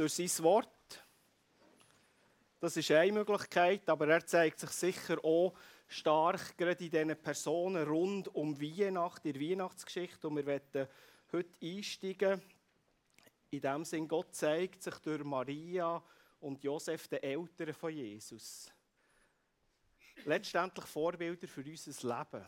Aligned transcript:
durch 0.00 0.14
sein 0.14 0.44
Wort. 0.44 1.04
Das 2.58 2.74
ist 2.74 2.90
eine 2.90 3.12
Möglichkeit, 3.12 3.86
aber 3.86 4.08
er 4.08 4.24
zeigt 4.24 4.58
sich 4.58 4.70
sicher 4.70 5.22
auch 5.22 5.52
stark 5.88 6.56
gerade 6.56 6.82
in 6.84 6.90
diesen 6.90 7.16
Personen 7.16 7.86
rund 7.86 8.34
um 8.34 8.58
Weihnachten, 8.58 9.28
in 9.28 9.34
der 9.34 9.42
Weihnachtsgeschichte. 9.42 10.26
Und 10.26 10.36
wir 10.36 10.46
werden 10.46 10.88
heute 11.32 11.50
einsteigen. 11.62 12.40
In 13.50 13.60
dem 13.60 13.84
Sinn, 13.84 14.08
Gott 14.08 14.34
zeigt 14.34 14.82
sich 14.82 14.94
durch 15.00 15.22
Maria 15.22 16.02
und 16.40 16.64
Josef, 16.64 17.06
den 17.08 17.22
Eltern 17.22 17.74
von 17.74 17.92
Jesus. 17.92 18.72
Letztendlich 20.24 20.86
Vorbilder 20.86 21.46
für 21.46 21.62
unser 21.62 22.08
Leben. 22.08 22.46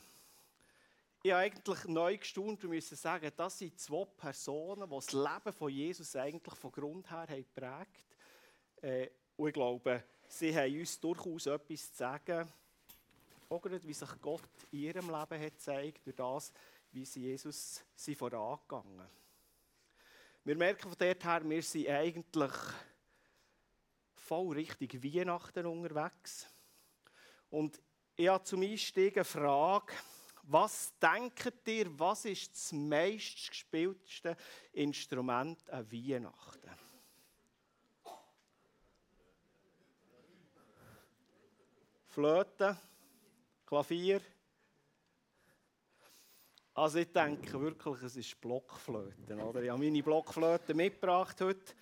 Ich 1.24 1.30
habe 1.30 1.42
eigentlich 1.42 1.84
neu 1.84 2.16
gestaunt 2.18 2.64
und 2.64 2.70
müssen 2.70 2.96
sagen, 2.96 3.30
das 3.36 3.56
sind 3.56 3.78
zwei 3.78 4.04
Personen, 4.04 4.90
die 4.90 4.96
das 4.96 5.12
Leben 5.12 5.52
von 5.56 5.70
Jesus 5.70 6.16
eigentlich 6.16 6.54
von 6.56 6.72
Grund 6.72 7.08
her 7.08 7.26
haben 7.28 7.36
geprägt 7.36 8.16
haben. 8.82 9.08
Und 9.36 9.46
ich 9.46 9.54
glaube, 9.54 10.02
sie 10.26 10.52
haben 10.56 10.80
uns 10.80 10.98
durchaus 10.98 11.46
etwas 11.46 11.92
zu 11.92 11.96
sagen, 11.96 12.52
auch 13.48 13.62
gerade, 13.62 13.86
wie 13.86 13.94
sich 13.94 14.08
Gott 14.20 14.42
in 14.72 14.80
ihrem 14.80 15.06
Leben 15.06 15.14
hat 15.40 15.52
gezeigt, 15.52 16.04
durch 16.04 16.16
das, 16.16 16.52
wie 16.90 17.04
sie 17.04 17.20
Jesus 17.20 17.84
sie 17.94 18.16
vorangegangen. 18.16 19.06
Wir 20.42 20.56
merken 20.56 20.88
von 20.88 20.98
dort 20.98 21.24
her, 21.24 21.48
wir 21.48 21.62
sind 21.62 21.88
eigentlich 21.88 22.52
voll 24.16 24.54
richtig 24.54 25.00
Weihnachten 25.04 25.66
unterwegs. 25.66 26.48
Und 27.48 27.80
ich 28.16 28.26
habe 28.26 28.42
zum 28.42 28.62
Einstieg 28.62 29.16
eine 29.18 29.24
Frage, 29.24 29.92
was 30.42 30.92
denkt 30.98 31.68
ihr, 31.68 31.98
was 31.98 32.24
ist 32.24 32.52
das 32.52 32.72
meistgespielteste 32.72 34.36
Instrument 34.72 35.68
an 35.70 35.90
Weihnachten? 35.90 36.70
Flöte, 42.08 42.76
Klavier. 43.64 44.20
Also 46.74 46.98
ich 46.98 47.12
denke 47.12 47.60
wirklich, 47.60 48.02
es 48.02 48.16
ist 48.16 48.40
Blockflöte. 48.40 49.36
Oder? 49.36 49.62
Ich 49.62 49.70
habe 49.70 49.82
meine 49.82 50.02
Blockflöte 50.02 50.74
mitgebracht 50.74 51.40
heute. 51.40 51.72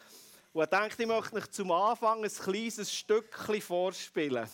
Und 0.52 0.62
ich 0.62 0.68
denke, 0.68 1.02
ich 1.02 1.08
möchte 1.08 1.36
euch 1.36 1.50
zum 1.50 1.70
Anfang 1.72 2.24
ein 2.24 2.30
kleines 2.30 2.92
Stückchen 2.92 3.60
vorspielen. 3.60 4.48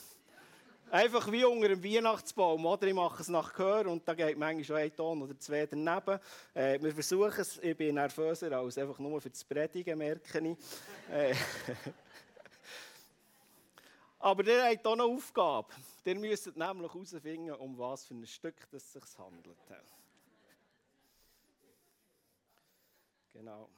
Einfach 0.91 1.31
wie 1.33 1.45
unter 1.45 1.67
einem 1.67 1.83
Weihnachtsbaum, 1.83 2.65
oder? 2.65 2.87
Ich 2.87 2.95
mache 2.95 3.21
es 3.21 3.29
nach 3.29 3.53
Gehör 3.53 3.87
und 3.87 4.07
da 4.07 4.15
geht 4.15 4.39
manchmal 4.39 4.65
schon 4.65 4.77
ein 4.77 4.95
Ton 4.95 5.23
oder 5.23 5.37
zwei 5.39 5.67
daneben. 5.67 6.21
Äh, 6.55 6.81
wir 6.81 6.93
versuchen 6.95 7.41
es, 7.41 7.59
ich 7.59 7.77
bin 7.77 7.97
nervöser 7.97 8.53
als 8.53 8.79
einfach 8.79 8.99
nur 9.01 9.21
für 9.21 9.31
das 9.31 9.43
Predigen, 9.43 9.99
merke 9.99 10.39
ich. 10.39 10.57
Äh, 11.13 11.35
Aber 14.21 14.47
ihr 14.47 14.65
habt 14.65 14.87
auch 14.87 14.93
eine 14.93 15.03
Aufgabe. 15.03 15.75
Ihr 16.05 16.15
müsst 16.15 16.57
nämlich 16.57 16.95
herausfinden, 16.95 17.51
um 17.53 17.77
was 17.77 18.05
für 18.05 18.15
ein 18.15 18.27
Stück 18.27 18.55
es 18.73 18.93
sich 18.93 19.19
handelt. 19.19 19.57
Genau. 23.33 23.69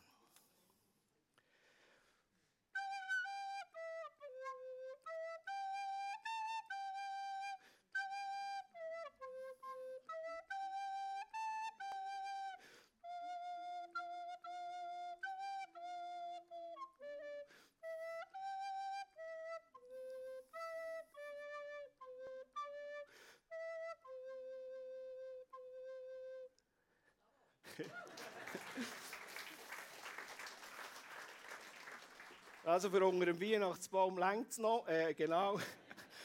Also 32.79 32.91
für 32.91 33.05
unter 33.05 33.27
dem 33.27 33.41
Weihnachtsbaum 33.41 34.17
längt 34.17 34.51
es 34.53 34.59
noch. 34.59 34.87
Äh, 34.87 35.13
genau. 35.13 35.59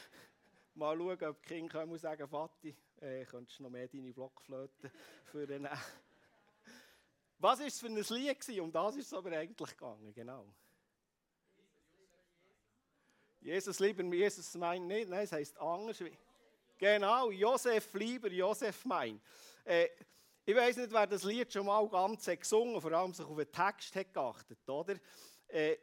Mal 0.76 0.96
schauen, 0.96 1.24
ob 1.24 1.42
die 1.42 1.48
Kinder 1.48 1.80
können 1.80 1.98
sagen, 1.98 2.30
Vati, 2.30 2.76
äh, 3.00 3.24
könntest 3.24 3.58
du 3.58 3.64
noch 3.64 3.70
mehr 3.70 3.88
deine 3.88 4.12
Blockflöte 4.12 4.88
für 5.32 5.48
den 5.48 5.68
Was 7.38 7.58
war 7.58 7.66
es 7.66 7.80
für 7.80 7.88
ein 7.88 7.96
Lied? 7.96 8.60
Um 8.60 8.70
das 8.70 8.94
ist 8.94 9.06
es 9.06 9.12
aber 9.12 9.32
eigentlich 9.32 9.70
gegangen, 9.70 10.14
genau. 10.14 10.46
Jesus 13.40 13.80
lieber, 13.80 14.04
Jesus 14.04 14.54
meint 14.54 14.86
nicht, 14.86 15.08
nein, 15.08 15.24
es 15.24 15.32
heisst 15.32 15.58
anders. 15.58 16.04
Genau, 16.78 17.32
Josef 17.32 17.92
lieber, 17.94 18.28
Josef 18.28 18.84
mein. 18.84 19.20
Äh, 19.64 19.88
ich 20.44 20.54
weiß 20.54 20.76
nicht, 20.76 20.92
wer 20.92 21.08
das 21.08 21.24
Lied 21.24 21.52
schon 21.52 21.66
mal 21.66 21.88
ganz 21.88 22.26
gesungen 22.26 22.80
vor 22.80 22.92
allem 22.92 23.12
sich 23.12 23.26
auf 23.26 23.36
den 23.36 23.50
Text 23.50 23.96
hat 23.96 24.14
geachtet, 24.14 24.68
oder? 24.68 24.94
Äh, 25.48 25.78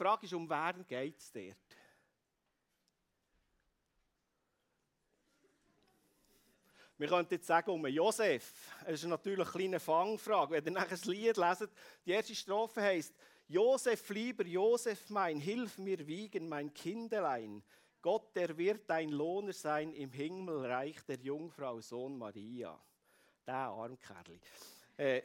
die 0.00 0.04
Frage 0.04 0.24
ist, 0.24 0.32
um 0.32 0.48
wen 0.48 0.86
geht 0.86 1.18
es 1.18 1.30
dort? 1.30 1.56
Wir 6.96 7.08
könnten 7.08 7.34
jetzt 7.34 7.46
sagen, 7.46 7.70
um 7.70 7.86
Josef. 7.86 8.52
Es 8.86 9.02
ist 9.02 9.08
natürlich 9.08 9.40
eine 9.40 9.50
kleine 9.50 9.80
Fangfrage. 9.80 10.52
Wenn 10.52 10.64
ihr 10.64 10.70
nachher 10.72 10.90
das 10.90 11.04
Lied 11.04 11.36
leset, 11.36 11.70
die 12.04 12.12
erste 12.12 12.34
Strophe 12.34 12.80
heißt: 12.80 13.14
Josef, 13.48 14.08
lieber 14.10 14.46
Josef 14.46 15.10
mein, 15.10 15.38
hilf 15.38 15.76
mir 15.78 16.06
wiegen, 16.06 16.48
mein 16.48 16.72
Kindelein. 16.72 17.62
Gott, 18.00 18.34
der 18.34 18.56
wird 18.56 18.88
dein 18.88 19.10
Lohner 19.10 19.52
sein 19.52 19.92
im 19.92 20.12
Himmelreich 20.12 21.02
der 21.06 21.18
Jungfrau 21.20 21.80
Sohn 21.80 22.16
Maria 22.16 22.78
der 23.46 23.54
Armkerli. 23.54 24.40
Äh, 24.96 25.22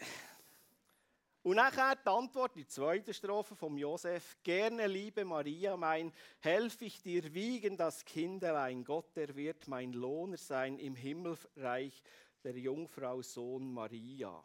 und 1.45 1.57
nachher 1.57 1.95
die 1.95 2.09
Antwort, 2.09 2.55
die 2.55 2.65
zweite 2.65 3.13
Strophe 3.13 3.55
von 3.55 3.77
Josef. 3.77 4.35
Gerne, 4.41 4.87
liebe 4.87 5.23
Maria, 5.23 5.77
mein, 5.77 6.11
helf 6.39 6.81
ich 6.81 7.03
dir 7.03 7.31
wiegen 7.35 7.77
das 7.77 8.03
Kinderlein. 8.03 8.83
Gott, 8.83 9.15
der 9.15 9.35
wird 9.35 9.67
mein 9.67 9.93
Lohner 9.93 10.37
sein 10.37 10.79
im 10.79 10.95
Himmelreich 10.95 12.01
der 12.43 12.57
Jungfrau 12.57 13.21
Sohn 13.21 13.71
Maria. 13.71 14.43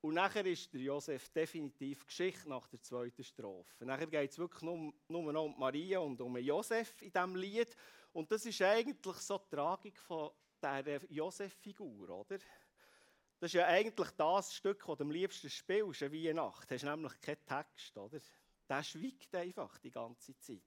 Und 0.00 0.14
nachher 0.14 0.44
ist 0.44 0.74
der 0.74 0.80
Josef 0.80 1.28
definitiv 1.28 2.04
Geschichte 2.04 2.48
nach 2.48 2.66
der 2.66 2.82
zweiten 2.82 3.22
Strophe. 3.22 3.86
Nachher 3.86 4.08
geht 4.08 4.32
es 4.32 4.38
wirklich 4.40 4.62
nur, 4.62 4.92
nur 5.06 5.40
um 5.40 5.56
Maria 5.56 6.00
und 6.00 6.20
um 6.20 6.36
Josef 6.36 7.00
in 7.00 7.12
diesem 7.12 7.36
Lied. 7.36 7.76
Und 8.12 8.28
das 8.32 8.44
ist 8.44 8.60
eigentlich 8.60 9.18
so 9.18 9.38
die 9.38 9.54
Tragik 9.54 10.00
von 10.00 10.32
dieser 10.60 11.12
Josef-Figur, 11.12 12.10
oder? 12.10 12.38
Das 13.40 13.50
ist 13.50 13.54
ja 13.54 13.66
eigentlich 13.66 14.10
das 14.12 14.54
Stück, 14.54 14.84
das 14.86 14.96
du 14.98 15.04
am 15.04 15.10
liebsten 15.10 15.50
spielst, 15.50 16.02
eine 16.02 16.12
Weihnacht. 16.12 16.70
Du 16.70 16.74
hast 16.74 16.82
nämlich 16.84 17.20
keinen 17.20 17.44
Text, 17.44 17.96
oder? 17.96 18.18
Der 18.68 18.82
schweigt 18.82 19.34
einfach 19.34 19.78
die 19.78 19.90
ganze 19.90 20.38
Zeit. 20.38 20.62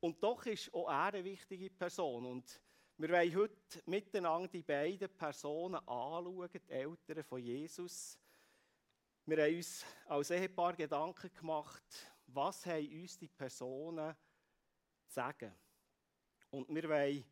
Und 0.00 0.22
doch 0.22 0.44
ist 0.46 0.72
auch 0.74 0.88
er 0.88 1.14
eine 1.14 1.24
wichtige 1.24 1.70
Person. 1.70 2.26
Und 2.26 2.60
wir 2.98 3.08
wollen 3.08 3.36
heute 3.36 3.82
miteinander 3.86 4.48
die 4.48 4.62
beiden 4.62 5.08
Personen 5.16 5.76
anschauen, 5.76 6.48
die 6.52 6.70
Eltern 6.70 7.24
von 7.24 7.40
Jesus. 7.40 8.18
Wir 9.24 9.44
haben 9.44 9.56
uns 9.56 9.84
als 10.06 10.30
Ehepaar 10.30 10.74
Gedanken 10.74 11.32
gemacht, 11.32 12.12
was 12.26 12.66
haben 12.66 13.00
uns 13.00 13.18
die 13.18 13.28
Personen 13.28 14.14
zu 15.06 15.14
sagen. 15.14 15.54
Und 16.50 16.68
wir 16.68 16.88
wollen 16.88 17.24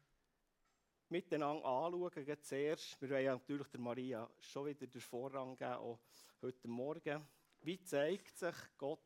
miteinander 1.11 1.65
anschauen. 1.65 2.37
Zuerst, 2.43 3.01
wir 3.01 3.11
wollen 3.11 3.25
ja 3.25 3.33
natürlich 3.33 3.69
der 3.69 3.81
Maria 3.81 4.31
schon 4.39 4.67
wieder 4.67 4.87
den 4.87 5.01
Vorrang 5.01 5.57
geben, 5.57 5.75
auch 5.75 6.01
heute 6.43 6.69
Morgen. 6.69 7.27
Wie 7.63 7.83
zeigt 7.83 8.39
sich 8.39 8.55
Gott? 8.79 9.01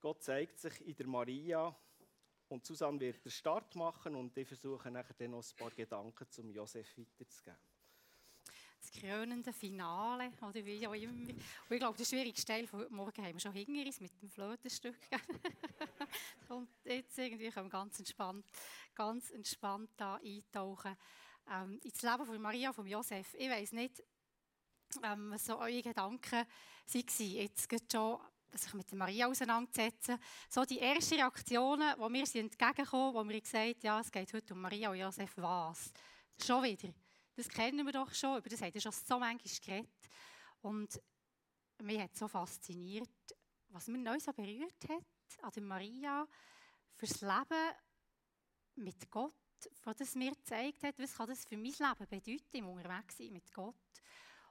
Gott 0.00 0.22
zeigt 0.22 0.58
sich 0.58 0.86
in 0.86 0.96
der 0.96 1.06
Maria. 1.06 1.76
Und 2.48 2.64
Susanne 2.64 2.98
wird 3.00 3.24
den 3.24 3.30
Start 3.30 3.74
machen 3.76 4.14
und 4.14 4.36
ich 4.38 4.48
versuche 4.48 4.90
nachher 4.90 5.14
dann 5.14 5.32
noch 5.32 5.44
ein 5.44 5.56
paar 5.56 5.70
Gedanken 5.70 6.30
zum 6.30 6.50
Josef 6.50 6.96
weiterzugeben. 6.96 7.58
Das 8.80 8.92
krönende 8.92 9.52
Finale, 9.52 10.32
oder 10.40 10.64
wie 10.64 10.86
auch 10.86 10.94
immer. 10.94 11.12
Und 11.12 11.40
ich 11.68 11.78
glaube, 11.78 11.98
der 11.98 12.04
schwierigste 12.04 12.46
Teil 12.46 12.66
von 12.66 12.80
heute 12.80 12.94
Morgen 12.94 13.22
haben 13.22 13.34
wir 13.34 13.40
schon 13.40 13.52
hinter 13.52 13.84
uns 13.84 14.00
mit 14.00 14.22
dem 14.22 14.30
Flötenstück. 14.30 14.96
Und 16.48 16.70
jetzt 16.84 17.18
irgendwie 17.18 17.50
können 17.50 17.66
wir 17.66 17.70
ganz 17.70 17.98
entspannt, 17.98 18.46
ganz 18.94 19.30
entspannt 19.30 19.90
da 19.96 20.16
eintauchen 20.16 20.96
ähm, 21.50 21.78
ins 21.82 22.02
Leben 22.02 22.24
von 22.24 22.40
Maria 22.40 22.72
von 22.72 22.86
Josef. 22.86 23.34
Ich 23.34 23.48
weiß 23.48 23.72
nicht, 23.72 24.02
ähm, 25.02 25.30
was 25.30 25.44
so 25.44 25.58
eure 25.58 25.82
Gedanken 25.82 26.32
waren, 26.32 26.46
jetzt 27.18 27.68
geht 27.68 27.92
schon 27.92 28.18
sich 28.54 28.72
mit 28.72 28.90
Maria 28.92 29.26
auseinandersetzen. 29.26 30.18
So 30.48 30.64
die 30.64 30.80
ersten 30.80 31.16
Reaktionen, 31.16 31.94
die 31.98 32.08
mir 32.08 32.26
sind 32.26 32.52
entgegengekommen, 32.52 33.14
wo 33.14 33.22
mir 33.22 33.40
gesagt 33.40 33.84
ja, 33.84 34.00
es 34.00 34.10
geht 34.10 34.32
heute 34.32 34.54
um 34.54 34.62
Maria 34.62 34.90
und 34.90 34.96
Josef, 34.96 35.36
was? 35.36 35.92
Schon 36.42 36.62
wieder. 36.62 36.88
Das 37.36 37.46
kennen 37.48 37.84
wir 37.84 37.92
doch 37.92 38.12
schon, 38.14 38.38
über 38.38 38.48
das 38.48 38.62
haben 38.62 38.72
wir 38.72 38.80
schon 38.80 38.92
so 38.92 39.18
manchmal 39.18 39.54
geredet. 39.62 40.08
Und 40.62 41.00
mich 41.82 42.00
hat 42.00 42.16
so 42.16 42.26
fasziniert, 42.26 43.10
was 43.68 43.86
mich 43.88 44.02
neu 44.02 44.18
so 44.18 44.32
berührt 44.32 44.88
hat 44.88 45.17
an 45.42 45.52
der 45.52 45.62
Maria 45.62 46.26
fürs 46.94 47.20
Leben 47.20 47.74
mit 48.76 49.10
Gott, 49.10 49.34
was 49.84 50.14
mir 50.14 50.32
gezeigt 50.32 50.82
hat, 50.82 50.98
was 50.98 51.14
kann 51.14 51.28
das 51.28 51.44
für 51.44 51.56
mein 51.56 51.72
Leben 51.72 52.08
bedeuten, 52.08 52.56
im 52.56 52.68
Unterwegs 52.68 53.18
sein 53.18 53.32
mit 53.32 53.52
Gott. 53.52 53.74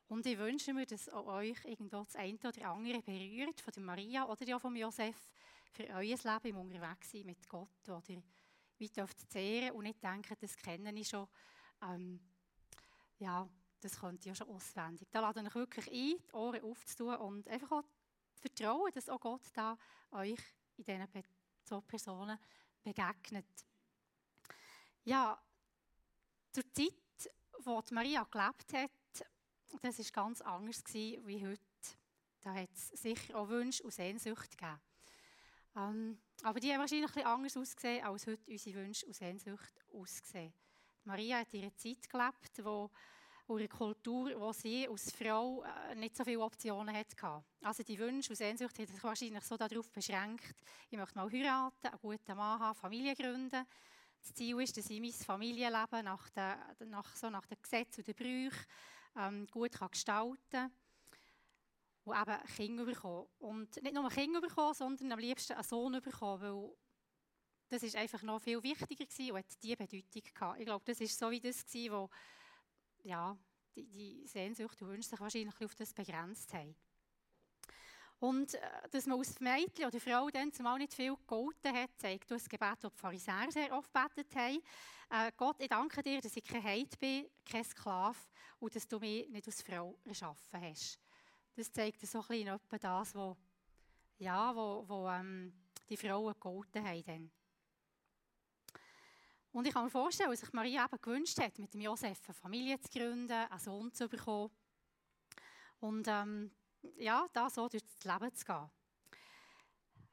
Und 0.08 0.26
ich 0.26 0.38
wünsche 0.38 0.74
mir, 0.74 0.86
dass 0.86 1.10
auch 1.10 1.28
euch 1.28 1.64
irgendwo 1.66 2.04
das 2.04 2.16
eine 2.16 2.38
oder 2.38 2.70
andere 2.70 3.02
berührt, 3.02 3.60
von 3.60 3.74
der 3.74 3.84
Maria 3.84 4.26
oder 4.26 4.46
ja 4.46 4.58
von 4.58 4.76
Josef, 4.76 5.32
für 5.72 5.88
euer 5.90 6.18
Leben 6.18 6.48
im 6.48 6.58
Unterwegs 6.58 7.12
sein 7.12 7.26
mit 7.26 7.48
Gott, 7.50 7.90
oder 7.90 8.02
wie 8.78 8.90
dürft 8.90 9.30
zehren 9.30 9.72
und 9.72 9.84
nicht 9.84 10.02
denken, 10.02 10.36
das 10.40 10.56
kenne 10.56 10.98
ich 10.98 11.10
schon. 11.10 11.28
Ähm, 11.82 12.20
ja, 13.20 13.50
das 13.82 14.00
könnt 14.00 14.26
ihr 14.26 14.32
ja 14.32 14.36
schon 14.36 14.50
auswendig. 14.50 15.10
Da 15.12 15.20
lade 15.20 15.42
ich 15.46 15.56
wirklich 15.56 15.88
ein, 15.88 16.18
die 16.26 16.34
Ohren 16.34 16.64
aufzutun 16.64 17.16
und 17.16 17.48
einfach 17.48 17.72
auch 17.72 17.84
vertrauen, 18.36 18.92
dass 18.94 19.10
auch 19.10 19.20
Gott 19.20 19.42
da 19.54 19.78
euch 20.12 20.40
in 20.78 20.84
diesen 20.84 21.24
so 21.64 21.82
Personen 21.82 22.40
begegnet. 22.84 23.66
Ja, 25.04 25.42
zur 26.52 26.74
Zeit, 26.74 27.32
wo 27.60 27.82
Maria 27.92 28.24
gelebt 28.24 28.74
hat, 28.74 28.92
das 29.82 30.00
war 30.00 30.06
ganz 30.12 30.42
anders 30.42 30.84
wie 30.94 31.46
heute. 31.46 31.62
Da 32.42 32.54
hat 32.54 32.72
es 32.74 32.88
sicher 32.90 33.38
auch 33.38 33.50
Wünsche 33.50 33.84
und 33.84 33.94
Sehnsucht 33.94 34.58
gegeben. 34.58 34.80
Ähm, 35.76 36.18
aber 36.44 36.60
die 36.60 36.72
haben 36.72 36.80
wahrscheinlich 36.80 37.16
ein 37.18 37.26
anders 37.26 37.58
ausgesehen, 37.58 38.06
als 38.06 38.26
heute 38.28 38.50
unsere 38.50 38.78
Wünsche 38.78 39.06
und 39.06 39.14
Sehnsucht 39.14 39.74
aussehen. 39.94 40.54
Maria 41.04 41.40
hat 41.40 41.54
einer 41.54 41.76
Zeit 41.76 42.10
gelebt, 42.10 42.64
wo 42.64 42.90
und 43.48 43.60
eine 43.60 43.68
Kultur, 43.70 44.32
wo 44.40 44.52
sie 44.52 44.88
als 44.88 45.12
Frau 45.12 45.64
äh, 45.64 45.96
nicht 45.96 46.16
so 46.16 46.24
viele 46.24 46.42
Optionen 46.42 46.94
hatte. 46.94 47.44
Also 47.62 47.82
die 47.82 47.98
Wünsche 47.98 48.32
und 48.32 48.36
Sehnsucht 48.36 48.78
hat 48.78 48.88
sich 48.90 49.04
wahrscheinlich 49.04 49.44
so 49.44 49.56
darauf 49.56 49.90
beschränkt, 49.90 50.56
ich 50.90 50.98
möchte 50.98 51.16
mal 51.16 51.32
heiraten, 51.32 51.88
einen 51.88 52.00
guten 52.00 52.36
Mann 52.36 52.60
haben, 52.60 52.76
Familie 52.76 53.16
gründen. 53.16 53.66
Das 54.22 54.34
Ziel 54.34 54.60
ist, 54.62 54.76
dass 54.76 54.90
ich 54.90 55.00
mein 55.00 55.14
Familienleben 55.14 56.04
nach 56.04 56.30
den, 56.30 56.90
nach, 56.90 57.16
so 57.16 57.30
nach 57.30 57.46
den 57.46 57.62
Gesetzen 57.62 58.02
und 58.02 58.08
den 58.08 58.16
Brüchen 58.16 58.66
ähm, 59.16 59.48
gut 59.48 59.72
kann 59.72 59.92
gestalten 59.92 60.42
kann 60.52 60.72
und 62.04 62.16
eben 62.16 62.44
Kinder 62.56 62.86
bekommen. 62.86 63.28
Und 63.40 63.82
nicht 63.82 63.94
nur 63.94 64.10
Kinder 64.10 64.42
bekommen, 64.42 64.74
sondern 64.74 65.14
am 65.14 65.20
liebsten 65.20 65.54
einen 65.54 65.64
Sohn 65.64 66.02
bekommen, 66.02 66.42
weil 66.42 66.72
das 67.70 67.84
ist 67.84 67.96
einfach 67.96 68.22
noch 68.24 68.42
viel 68.42 68.62
wichtiger 68.62 69.06
gewesen 69.06 69.32
und 69.32 69.38
hat 69.38 69.64
diese 69.64 69.78
Bedeutung 69.78 70.22
gehabt. 70.34 70.60
Ich 70.60 70.66
glaube, 70.66 70.86
das 70.86 71.00
ist 71.00 71.18
so 71.18 71.32
wie 71.32 71.40
das 71.40 71.66
gewesen, 71.66 71.94
wo 71.94 72.10
ja, 73.08 73.38
die, 73.76 73.88
die 73.88 74.28
Sehnsucht 74.28 74.82
und 74.82 74.90
Wünsche 74.90 75.10
sich 75.10 75.20
wahrscheinlich 75.20 75.56
auf 75.64 75.76
das 75.76 75.94
begrenzt 75.94 76.54
haben. 76.54 76.76
Und 78.20 78.56
äh, 78.56 78.60
dass 78.92 79.06
man 79.06 79.20
als 79.20 79.40
Mädchen 79.40 79.86
oder 79.86 80.00
Frau 80.00 80.30
dann 80.30 80.52
zumal 80.52 80.80
nicht 80.80 80.94
viel 80.94 81.16
gegolten 81.16 81.74
hat, 81.74 81.92
zeigt 81.98 82.32
das 82.32 82.50
Gebet, 82.50 82.78
das 82.82 82.92
die 82.92 83.00
Pharisäer 83.00 83.52
sehr 83.52 83.72
oft 83.72 83.94
gebetet 83.94 84.36
haben. 84.36 84.60
Äh, 85.10 85.32
Gott, 85.38 85.58
ich 85.60 85.70
danke 85.70 86.02
dir, 86.02 86.20
dass 86.20 86.36
ich 86.36 86.44
kein 86.44 86.64
Heid 86.64 87.00
bin, 87.00 87.28
kein 87.46 87.64
Sklave 87.64 88.18
und 88.60 88.76
dass 88.76 88.88
du 88.88 89.00
mich 89.00 89.30
nicht 89.30 89.46
als 89.46 89.62
Frau 89.62 89.98
erschaffen 90.04 90.62
hast. 90.62 91.00
Das 91.56 91.72
zeigt 91.72 92.06
so 92.06 92.22
ein 92.22 92.28
bisschen 92.28 92.60
das, 92.82 93.16
was 93.16 93.38
ja, 94.20 94.56
wo, 94.56 94.84
wo, 94.88 95.08
ähm, 95.10 95.54
die 95.90 95.98
Frauen 95.98 96.34
gegolten 96.34 96.84
haben. 96.84 97.04
Dann. 97.06 97.32
Und 99.58 99.66
ich 99.66 99.74
kann 99.74 99.86
mir 99.86 99.90
vorstellen, 99.90 100.30
dass 100.30 100.42
sich 100.42 100.54
Maria 100.54 100.86
eben 100.86 101.02
gewünscht 101.02 101.40
hat, 101.40 101.58
mit 101.58 101.74
dem 101.74 101.82
Josef 101.82 102.20
eine 102.28 102.34
Familie 102.36 102.80
zu 102.80 102.90
gründen, 102.90 103.32
einen 103.32 103.60
Sohn 103.60 103.92
zu 103.92 104.08
bekommen. 104.08 104.52
Und 105.80 106.08
ähm, 106.08 106.52
ja, 107.00 107.26
da 107.34 107.50
so 107.50 107.68
durch 107.68 107.84
das 107.84 108.04
Leben 108.04 108.32
zu 108.36 108.46
gehen. 108.46 108.70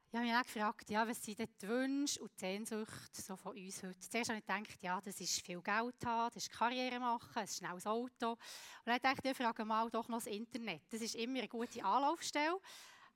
Ich 0.08 0.14
habe 0.14 0.24
mich 0.24 0.34
auch 0.34 0.42
gefragt, 0.44 0.88
ja, 0.88 1.06
was 1.06 1.22
sind 1.22 1.40
die 1.40 1.68
Wünsche 1.68 2.22
und 2.22 2.32
die 2.36 2.40
Sehnsucht 2.40 3.14
so 3.14 3.36
von 3.36 3.54
uns 3.54 3.82
heute? 3.82 4.00
Zuerst 4.00 4.30
habe 4.30 4.38
ich 4.38 4.46
gedacht, 4.46 4.82
ja, 4.82 4.98
das 5.02 5.20
ist 5.20 5.44
viel 5.44 5.60
Geld 5.60 6.06
haben, 6.06 6.30
das 6.32 6.44
ist 6.44 6.50
Karriere 6.50 6.98
machen, 6.98 7.36
ein 7.36 7.46
schnelles 7.46 7.86
Auto. 7.86 8.30
Und 8.30 8.38
dann 8.86 8.98
dachte 9.02 9.28
ich, 9.28 9.32
ich 9.32 9.36
frage 9.36 9.66
mal 9.66 9.90
doch 9.90 10.08
noch 10.08 10.24
das 10.24 10.26
Internet. 10.26 10.90
Das 10.90 11.02
ist 11.02 11.16
immer 11.16 11.40
eine 11.40 11.48
gute 11.48 11.84
Anlaufstelle. 11.84 12.58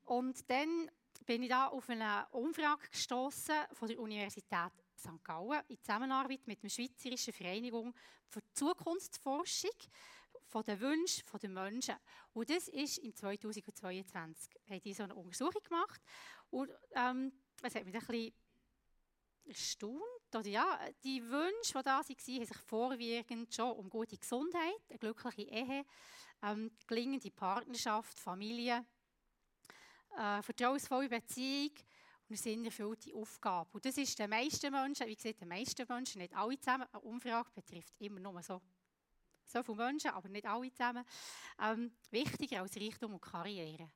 Und 0.05 0.51
dann 0.51 0.91
bin 1.25 1.43
ich 1.43 1.49
da 1.49 1.69
auf 1.69 1.89
eine 1.89 2.27
Umfrage 2.33 2.87
gestoßen 2.91 3.57
von 3.73 3.89
der 3.89 3.99
Universität 3.99 4.73
St. 4.99 5.25
Gallen 5.25 5.63
in 5.69 5.79
Zusammenarbeit 5.81 6.47
mit 6.47 6.63
der 6.63 6.69
Schweizerischen 6.69 7.33
Vereinigung 7.33 7.95
für 8.29 8.41
Zukunftsforschung 8.53 9.71
von 10.47 10.65
den 10.65 10.81
Wünschen 10.81 11.25
der 11.41 11.51
Menschen. 11.51 11.95
Und 12.33 12.51
das 12.51 12.69
ist 12.69 12.99
im 12.99 13.15
2022. 13.15 14.51
Haben 14.69 14.81
die 14.81 14.95
so 14.95 15.03
eine 15.05 15.15
Untersuchung 15.15 15.63
gemacht. 15.63 16.01
Und 16.51 16.71
ähm, 16.95 17.33
es 17.63 17.75
hat 17.75 17.85
mich 17.85 17.95
ein 17.95 18.07
bisschen 18.07 18.33
erstaunt. 19.45 20.03
Oder 20.35 20.49
ja, 20.49 20.79
die 21.05 21.23
Wünsche, 21.23 21.79
die 21.79 21.83
da 21.83 21.99
waren, 21.99 22.05
haben 22.05 22.47
sich 22.47 22.57
vorwiegend 22.67 23.55
schon 23.55 23.73
um 23.73 23.89
gute 23.89 24.19
Gesundheit, 24.19 24.81
eine 24.89 24.99
glückliche 24.99 25.43
Ehe, 25.43 25.85
ähm, 26.43 26.71
gelingende 26.87 27.31
Partnerschaft, 27.31 28.19
Familie, 28.19 28.85
äh, 30.17 30.43
vertrauensvolle 30.43 31.09
Beziehung, 31.09 31.73
und 32.29 32.35
eine 32.35 32.37
sinnerfüllte 32.37 33.15
Aufgabe. 33.15 33.71
Und 33.73 33.85
das 33.85 33.97
ist 33.97 34.19
den 34.19 34.29
meisten 34.29 34.71
Menschen, 34.71 35.07
wie 35.07 35.17
gesagt, 35.17 35.41
den 35.41 35.49
meisten 35.49 35.87
Menschen, 35.89 36.21
nicht 36.21 36.35
alle 36.35 36.59
zusammen, 36.59 36.87
eine 36.93 37.03
Umfrage 37.03 37.51
betrifft 37.55 37.95
immer 38.01 38.21
nur 38.21 38.43
so, 38.43 38.61
so 39.47 39.63
viele 39.63 39.79
Menschen, 39.79 40.11
aber 40.11 40.29
nicht 40.29 40.47
alle 40.47 40.71
zusammen, 40.71 41.05
ähm, 41.59 41.91
wichtiger 42.11 42.61
als 42.61 42.77
Reichtum 42.77 43.15
und 43.15 43.23
Karriere. 43.23 43.91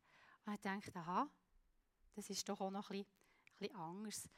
Und 0.47 0.55
ich 0.55 0.61
denke, 0.61 0.95
aha, 0.95 1.31
das 2.15 2.31
ist 2.31 2.49
doch 2.49 2.61
auch 2.61 2.71
noch 2.71 2.91
ein 2.91 2.99
bisschen, 2.99 3.13
ein 3.45 3.59
bisschen 3.59 3.77
anders. 3.77 4.29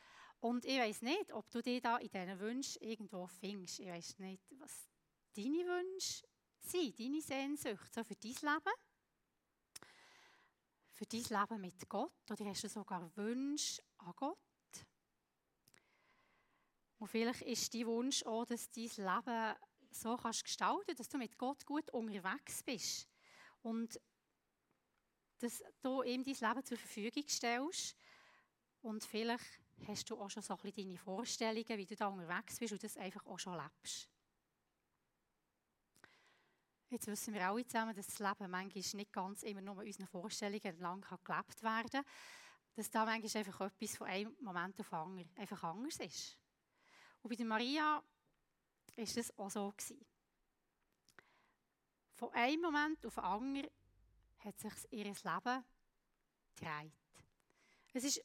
Und 0.40 0.64
ich 0.64 0.78
weiß 0.78 1.02
nicht, 1.02 1.32
ob 1.32 1.48
du 1.50 1.62
dich 1.62 1.80
da 1.80 1.96
in 1.98 2.10
diesen 2.10 2.38
Wünschen 2.40 2.82
irgendwo 2.82 3.26
findest. 3.26 3.78
Ich 3.78 3.86
weiß 3.86 4.18
nicht, 4.18 4.42
was 4.58 4.88
deine 5.34 5.64
Wünsche 5.66 6.26
sind, 6.60 6.98
deine 6.98 7.20
Sehnsucht 7.20 7.94
so 7.94 8.02
für 8.02 8.16
dein 8.16 8.32
Leben 8.32 8.74
für 10.94 11.06
dein 11.06 11.22
Leben 11.22 11.60
mit 11.60 11.88
Gott 11.88 12.30
oder 12.30 12.44
hast 12.46 12.64
du 12.64 12.68
sogar 12.68 13.14
Wünsche 13.16 13.82
an 13.98 14.12
Gott? 14.16 14.38
Und 16.98 17.08
vielleicht 17.08 17.42
ist 17.42 17.74
dein 17.74 17.86
Wunsch 17.86 18.24
auch, 18.24 18.46
dass 18.46 18.70
dein 18.70 18.84
Leben 18.84 19.54
so 19.90 20.16
kannst 20.16 20.44
gestalten 20.44 20.96
dass 20.96 21.08
du 21.08 21.18
mit 21.18 21.36
Gott 21.38 21.66
gut 21.66 21.90
unterwegs 21.90 22.62
bist. 22.62 23.08
Und 23.62 24.00
dass 25.38 25.62
du 25.82 26.02
ihm 26.02 26.24
dein 26.24 26.34
Leben 26.34 26.64
zur 26.64 26.78
Verfügung 26.78 27.24
stellst. 27.28 27.96
Und 28.82 29.04
vielleicht 29.04 29.60
hast 29.86 30.08
du 30.10 30.18
auch 30.18 30.30
schon 30.30 30.42
so 30.42 30.54
ein 30.54 30.60
bisschen 30.62 30.86
deine 30.86 30.98
Vorstellungen, 30.98 31.78
wie 31.78 31.86
du 31.86 31.96
da 31.96 32.06
unterwegs 32.06 32.58
bist 32.58 32.72
und 32.72 32.82
das 32.82 32.96
einfach 32.96 33.24
auch 33.26 33.38
schon 33.38 33.60
lebst. 33.60 34.08
Jetzt 36.94 37.08
wissen 37.08 37.34
wir 37.34 37.48
alle 37.48 37.66
zusammen, 37.66 37.92
dass 37.92 38.06
das 38.06 38.20
Leben 38.20 38.48
manchmal 38.52 38.84
nicht 38.94 39.12
ganz 39.12 39.42
immer 39.42 39.60
nur 39.60 39.78
unseren 39.78 40.06
Vorstellungen 40.06 40.78
lang 40.78 41.00
gelebt 41.00 41.60
werden 41.60 41.90
kann. 41.90 42.04
Dass 42.76 42.88
da 42.88 43.04
manchmal 43.04 43.44
einfach 43.44 43.60
etwas 43.62 43.96
von 43.96 44.06
einem 44.06 44.36
Moment 44.40 44.78
auf 44.78 44.88
den 44.90 44.98
anderen 44.98 45.30
einfach 45.36 45.64
anders 45.64 45.98
ist. 45.98 46.38
Und 47.20 47.36
bei 47.36 47.44
Maria 47.44 48.00
war 48.96 49.04
das 49.04 49.36
auch 49.36 49.50
so. 49.50 49.72
Gewesen. 49.72 50.06
Von 52.14 52.30
einem 52.30 52.60
Moment 52.60 53.04
auf 53.04 53.14
den 53.16 53.24
anderen 53.24 53.70
hat 54.44 54.60
sich 54.60 54.72
ihr 54.92 55.04
Leben 55.06 55.64
gedreht. 56.54 56.92
Es 57.92 58.04
war 58.04 58.24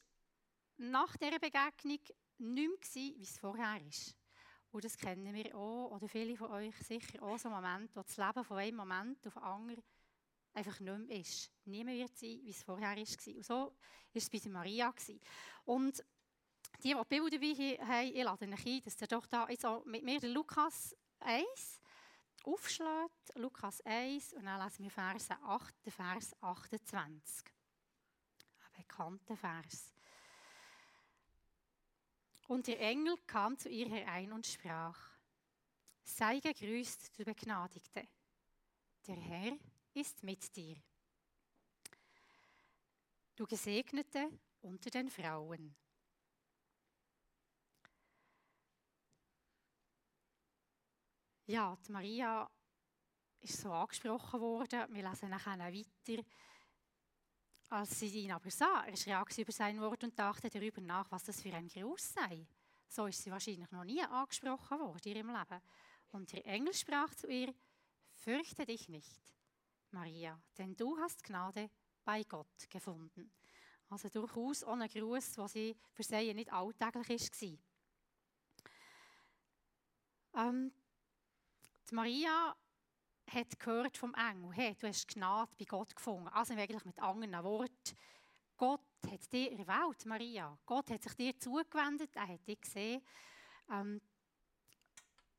nach 0.78 1.18
dieser 1.18 1.40
Begegnung 1.40 2.00
nicht 2.38 2.96
mehr, 2.96 3.18
wie 3.18 3.24
es 3.24 3.40
vorher 3.40 3.82
ist. 3.82 4.16
Und 4.72 4.84
das 4.84 4.98
kennen 4.98 5.34
wir 5.34 5.56
auch, 5.56 5.92
oder 5.92 6.08
viele 6.08 6.38
von 6.38 6.52
euch 6.52 6.76
sicher 6.78 7.24
auch, 7.24 7.40
so 7.40 7.50
Momente, 7.50 7.96
wo 7.96 8.02
das 8.02 8.18
Leben 8.18 8.44
von 8.44 8.58
einem 8.58 8.78
Moment 8.78 9.26
auf 9.26 9.34
den 9.34 9.44
anderen 9.44 9.84
einfach 10.54 10.80
nicht 10.80 11.08
mehr 11.08 11.20
ist. 11.20 11.52
Nie 11.66 11.84
mehr 11.84 11.96
wird 11.96 12.18
sein, 12.18 12.40
wie 12.44 12.52
es 12.52 12.64
vorher 12.64 12.96
war. 12.96 12.98
Und 12.98 13.46
so 13.46 13.54
war 13.54 13.74
es 14.14 14.30
bei 14.30 14.50
Maria. 14.50 14.94
Und 15.66 16.04
die, 16.84 16.94
die 16.94 17.04
Bibel 17.10 17.30
dabei 17.30 17.86
haben, 17.86 18.08
ich 18.08 18.24
lade 18.24 18.46
euch 18.46 18.66
ein, 18.66 18.82
dass 18.82 19.02
ihr 19.02 19.08
doch 19.08 19.26
da 19.26 19.48
jetzt 19.50 19.66
auch 19.66 19.84
mit 19.86 20.04
mir 20.04 20.20
den 20.20 20.32
Lukas 20.32 20.96
1 21.20 21.82
aufschlägt. 22.44 23.36
Lukas 23.36 23.82
1, 23.82 24.34
und 24.34 24.46
dann 24.46 24.64
lesen 24.64 24.84
wir 24.84 24.92
Vers 24.92 25.30
8, 25.30 25.76
Vers 25.90 26.36
28. 26.42 27.46
Ein 28.60 28.84
bekannter 28.84 29.36
Vers. 29.36 29.99
Und 32.50 32.66
der 32.66 32.80
Engel 32.82 33.16
kam 33.28 33.60
zu 33.60 33.70
ihr 33.70 33.88
herein 33.88 34.34
und 34.34 34.48
sprach, 34.48 34.98
sei 36.02 36.40
gegrüßt, 36.40 37.20
du 37.20 37.24
Begnadigte, 37.24 38.08
der 39.06 39.16
Herr 39.18 39.56
ist 39.94 40.24
mit 40.24 40.56
dir. 40.56 40.76
Du 43.36 43.46
Gesegnete 43.46 44.32
unter 44.62 44.90
den 44.90 45.12
Frauen. 45.12 45.76
Ja, 51.46 51.78
die 51.86 51.92
Maria 51.92 52.50
ist 53.42 53.62
so 53.62 53.72
angesprochen 53.72 54.42
worden. 54.42 54.92
Wir 54.96 55.08
lesen 55.08 55.30
nachher 55.30 55.60
weiter. 55.60 56.24
Als 57.70 58.00
sie 58.00 58.08
ihn 58.08 58.32
aber 58.32 58.50
sah, 58.50 58.86
erschrak 58.86 59.32
sie 59.32 59.44
über 59.44 59.52
sein 59.52 59.80
Wort 59.80 60.04
und 60.04 60.18
dachte 60.18 60.50
darüber 60.50 60.82
nach, 60.82 61.12
was 61.12 61.24
das 61.24 61.40
für 61.40 61.54
ein 61.54 61.68
Gruß 61.68 62.14
sei. 62.14 62.48
So 62.88 63.06
ist 63.06 63.22
sie 63.22 63.30
wahrscheinlich 63.30 63.70
noch 63.70 63.84
nie 63.84 64.02
angesprochen 64.02 64.80
worden 64.80 65.00
in 65.04 65.18
ihrem 65.18 65.30
Leben. 65.30 65.62
Und 66.12 66.32
der 66.34 66.46
Engel 66.48 66.74
sprach 66.74 67.14
zu 67.14 67.28
ihr, 67.28 67.54
fürchte 68.12 68.66
dich 68.66 68.90
nicht, 68.90 69.22
Maria, 69.92 70.42
denn 70.58 70.76
du 70.76 70.98
hast 70.98 71.24
Gnade 71.24 71.70
bei 72.04 72.24
Gott 72.24 72.70
gefunden. 72.72 73.32
Also 73.90 74.10
durchaus 74.10 74.64
ohne 74.64 74.90
Gruß, 74.90 75.38
was 75.38 75.54
sie 75.54 75.76
für 75.94 76.04
sie 76.04 76.34
nicht 76.34 76.52
alltäglich 76.52 77.30
war. 80.34 80.48
Ähm, 80.48 80.72
Maria 81.92 82.56
hat 83.34 83.60
gehört 83.60 83.98
vom 83.98 84.14
Engel, 84.16 84.52
hey, 84.54 84.76
du 84.76 84.88
hast 84.88 85.08
Gnade 85.08 85.52
bei 85.58 85.66
Gott 85.66 85.96
gefunden. 85.96 86.28
Also 86.30 86.56
wirklich 86.56 86.86
mit 86.86 87.00
anderen 87.00 87.44
Worten, 87.44 87.98
Gott 88.58 88.82
hat 89.10 89.32
dir 89.32 89.52
erwählt, 89.58 90.06
Maria. 90.06 90.58
Gott 90.66 90.92
hat 90.92 91.02
sich 91.02 91.14
dir 91.14 91.40
zugewendet, 91.40 92.16
er 92.16 92.28
hat 92.28 92.46
dich 92.46 92.60
gesehen. 92.60 93.02
Ähm, 93.72 94.02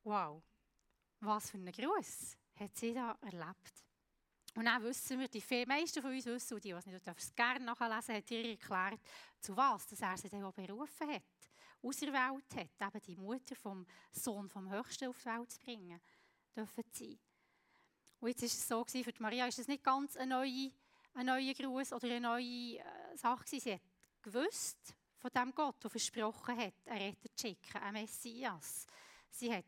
wow, 0.05 0.43
was 1.21 1.51
für 1.51 1.59
ein 1.59 1.71
Gruß 1.71 2.37
hat 2.59 2.77
sie 2.77 2.95
da 2.95 3.17
erlebt. 3.21 3.85
Und 4.55 4.65
dann 4.65 4.83
wissen 4.83 5.21
wir, 5.21 5.29
die 5.29 5.67
meisten 5.67 6.03
von 6.03 6.13
uns 6.13 6.27
wissen, 6.27 6.55
und 6.55 6.65
die, 6.65 6.75
die 6.75 6.91
nicht 6.91 7.37
gerne 7.37 7.65
nachlesen, 7.65 8.15
hat 8.17 8.31
ihr 8.31 8.51
erklärt, 8.51 9.01
zu 9.41 9.57
was 9.57 9.87
dass 9.87 10.01
er 10.01 10.17
sie 10.17 10.29
dann 10.29 10.53
berufen 10.53 11.09
hat, 11.09 11.23
auserwählt 11.83 12.57
hat, 12.57 12.95
eben 12.95 13.03
die 13.03 13.17
Mutter 13.17 13.55
vom 13.55 13.87
Sohn 14.13 14.49
vom 14.49 14.71
Höchsten 14.71 15.09
auf 15.09 15.19
die 15.19 15.27
Welt 15.27 15.51
zu 15.51 15.61
bringen, 15.61 16.01
dürfen 16.57 16.85
sie. 16.91 17.19
Und 18.21 18.29
jetzt 18.29 18.43
ist 18.43 18.55
es 18.55 18.69
so 18.69 18.85
gewesen, 18.85 19.05
für 19.05 19.23
Maria 19.23 19.47
ist 19.47 19.59
es 19.59 19.69
nicht 19.69 19.83
ganz 19.83 20.17
ein 20.17 20.29
neuer, 20.29 20.71
ein 21.15 21.55
Gruß 21.55 21.93
oder 21.95 22.07
eine 22.07 22.21
neue 22.21 22.79
äh, 22.79 23.17
Sache 23.17 23.45
gewesen. 23.45 23.61
Sie 23.61 23.73
hat 23.73 23.81
gewusst 24.23 24.95
von 25.19 25.31
dem 25.35 25.55
Gott, 25.55 25.83
der 25.83 25.91
versprochen 25.91 26.57
hat, 26.57 26.75
einen 26.87 27.03
Retter 27.03 27.35
zu 27.35 27.47
schicken, 27.47 27.79
einen 27.79 28.03
Messias. 28.03 28.87
Sie 29.31 29.53
hat 29.53 29.65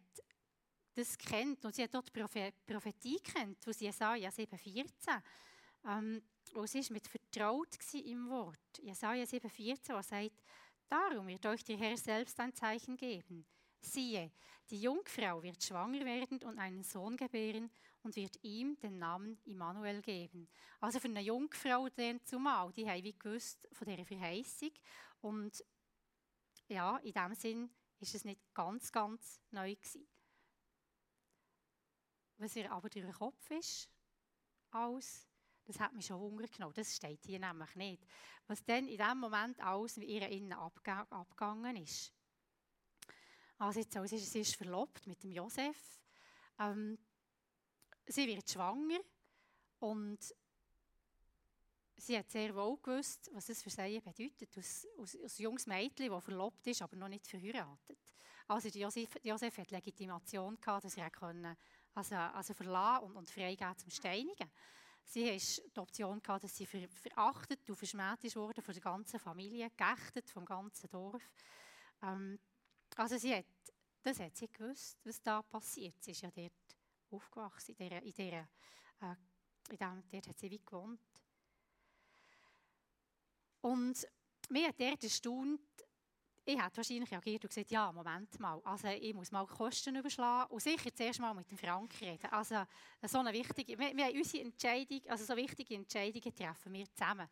das 0.95 1.17
kennt 1.17 1.65
und 1.65 1.75
sie 1.75 1.85
hat 1.85 1.95
dort 1.95 2.15
die 2.15 2.53
Prophetie 2.67 3.19
kennt, 3.21 3.67
aus 3.67 3.81
Jesaja 3.81 4.29
7,14. 4.29 5.23
Ähm, 5.87 6.23
und 6.55 6.69
sie 6.69 6.81
war 6.81 6.93
mit 6.93 7.09
vertraut 7.09 7.79
im 7.95 8.29
Wort. 8.29 8.79
Jesaja 8.83 9.25
7,14, 9.25 9.95
was 9.95 10.09
sagt, 10.09 10.45
darum 10.89 11.27
wird 11.27 11.47
euch 11.47 11.65
der 11.65 11.79
Herr 11.79 11.97
selbst 11.97 12.39
ein 12.41 12.55
Zeichen 12.55 12.97
geben. 12.99 13.47
Siehe, 13.81 14.31
die 14.71 14.83
Jungfrau 14.83 15.43
wird 15.43 15.63
schwanger 15.63 16.05
werden 16.05 16.43
und 16.43 16.59
einen 16.59 16.85
Sohn 16.85 17.17
gebären 17.17 17.71
und 18.03 18.17
wird 18.17 18.43
ihm 18.43 18.79
den 18.81 18.99
Namen 18.99 19.39
Immanuel 19.45 20.03
geben. 20.03 20.49
Also 20.81 20.99
für 20.99 21.09
eine 21.09 21.21
Jungfrau 21.21 21.89
dann 21.89 22.25
zumal, 22.25 22.73
die 22.73 22.89
haben 22.89 23.05
wie 23.05 23.17
gewusst 23.17 23.69
von 23.73 23.87
dieser 23.87 24.05
Verheißung. 24.05 24.73
Und 25.21 25.65
ja, 26.69 26.97
in 26.99 27.13
dem 27.13 27.35
Sinn 27.35 27.71
ist 28.01 28.15
es 28.15 28.25
nicht 28.25 28.41
ganz, 28.55 28.91
ganz 28.91 29.41
neu 29.51 29.75
gewesen. 29.75 30.07
Was 32.39 32.57
ihr 32.57 32.73
aber 32.73 32.89
durch 32.89 33.05
den 33.05 33.15
Kopf 33.15 33.51
ist, 33.51 33.89
alles, 34.73 35.29
das 35.65 35.79
hat 35.79 35.93
mich 35.93 36.07
schon 36.07 36.19
Hunger 36.19 36.49
genommen. 36.49 36.75
Das 36.75 36.97
steht 36.97 37.25
hier 37.25 37.39
nämlich 37.39 37.75
nicht. 37.77 38.05
Was 38.49 38.65
dann 38.65 38.89
in 38.89 38.99
dem 38.99 39.19
Moment 39.19 39.61
alles 39.61 39.97
in 39.97 40.03
ihr 40.03 40.29
Innen 40.29 40.53
abgegangen 40.53 41.77
ist. 41.77 42.13
Also 43.59 43.79
jetzt, 43.79 43.97
also 43.97 44.17
sie 44.17 44.41
ist 44.41 44.57
verlobt 44.57 45.07
mit 45.07 45.23
dem 45.23 45.31
Josef. 45.31 46.01
Ähm, 46.59 46.99
sie 48.07 48.27
wird 48.27 48.51
schwanger 48.51 49.01
und 49.81 50.19
sie 51.97 52.19
hat 52.19 52.31
sehr 52.31 52.55
wohl 52.55 52.79
gewusst, 52.79 53.31
was 53.33 53.49
es 53.49 53.63
für 53.63 53.71
sie 53.71 54.01
bedeutet, 54.01 54.57
als, 54.57 54.87
als, 54.99 55.19
als 55.23 55.39
junges 55.39 55.67
Mädchen, 55.67 56.11
das 56.11 56.25
verlobt 56.25 56.67
ist, 56.67 56.83
aber 56.83 56.97
noch 56.97 57.09
nicht 57.09 57.27
verheiratet. 57.27 57.99
Also 58.49 58.69
Josef, 58.69 59.09
Josef 59.23 59.59
hat 59.59 59.71
Legitimation 59.71 60.61
gehabt, 60.61 60.85
dass 60.85 60.97
er 60.97 61.11
können, 61.11 61.57
also, 61.95 62.15
also 62.17 62.55
verlassen 62.55 63.05
und, 63.07 63.17
und 63.17 63.31
freigeben 63.31 63.79
zum 63.79 63.91
Steinigen. 63.91 64.51
Sie 65.05 65.31
hatte 65.31 65.71
die 65.71 65.81
Option, 65.81 66.23
gehabt, 66.23 66.45
dass 66.45 66.57
sie 66.57 66.67
ver, 66.67 66.89
verachtet 66.89 67.69
und 67.69 67.77
verschmäht 67.77 68.35
wurde 68.37 68.63
von 68.63 68.75
der 68.75 68.83
ganzen 68.83 69.19
Familie, 69.19 69.71
geächtet 69.77 70.29
vom 70.31 70.45
ganzen 70.45 70.89
Dorf. 70.91 71.31
Ähm, 72.03 72.39
also 72.97 73.17
sie 73.17 73.35
hat, 73.35 73.47
das 74.03 74.21
hat 74.21 74.37
sie 74.37 74.49
gewusst, 74.49 74.99
was 75.05 75.23
da 75.23 75.43
passiert. 75.43 76.03
Sie 76.03 76.11
ist 76.11 76.23
ja 76.23 76.31
dort 76.31 76.53
aufgewachsen, 77.13 77.75
in 77.77 77.89
der, 77.89 78.03
in 78.03 78.15
der, 78.15 78.49
äh, 79.01 79.15
in 79.71 79.77
dem, 79.77 80.03
dort 80.11 80.29
hat 80.29 80.39
sie 80.39 80.51
wie 80.51 80.59
gewohnt. 80.65 81.01
Und 83.61 84.07
mir 84.49 84.69
hat 84.69 84.81
dort 84.81 85.05
erstaunt, 85.05 85.61
ich 86.45 86.61
hätte 86.61 86.77
wahrscheinlich 86.77 87.11
reagiert 87.13 87.45
und 87.45 87.51
gesagt, 87.51 87.71
ja, 87.71 87.93
Moment 87.93 88.41
mal, 88.41 88.61
also 88.65 88.89
ich 88.89 89.15
muss 89.15 89.31
mal 89.31 89.47
Kosten 89.47 89.95
überschlagen 89.95 90.53
und 90.53 90.61
sicher 90.61 90.93
zuerst 90.93 91.21
mal 91.21 91.33
mit 91.35 91.49
dem 91.49 91.57
Frank 91.57 91.95
reden. 92.01 92.27
Also 92.33 92.67
so 93.03 93.19
eine 93.19 93.33
wichtige, 93.33 93.79
wir, 93.79 93.97
wir 93.97 94.13
unsere 94.13 94.43
Entscheidung, 94.43 95.01
also 95.07 95.25
so 95.25 95.37
wichtige 95.37 95.77
Entscheidungen 95.77 96.35
treffen 96.35 96.73
wir 96.73 96.93
zusammen. 96.93 97.29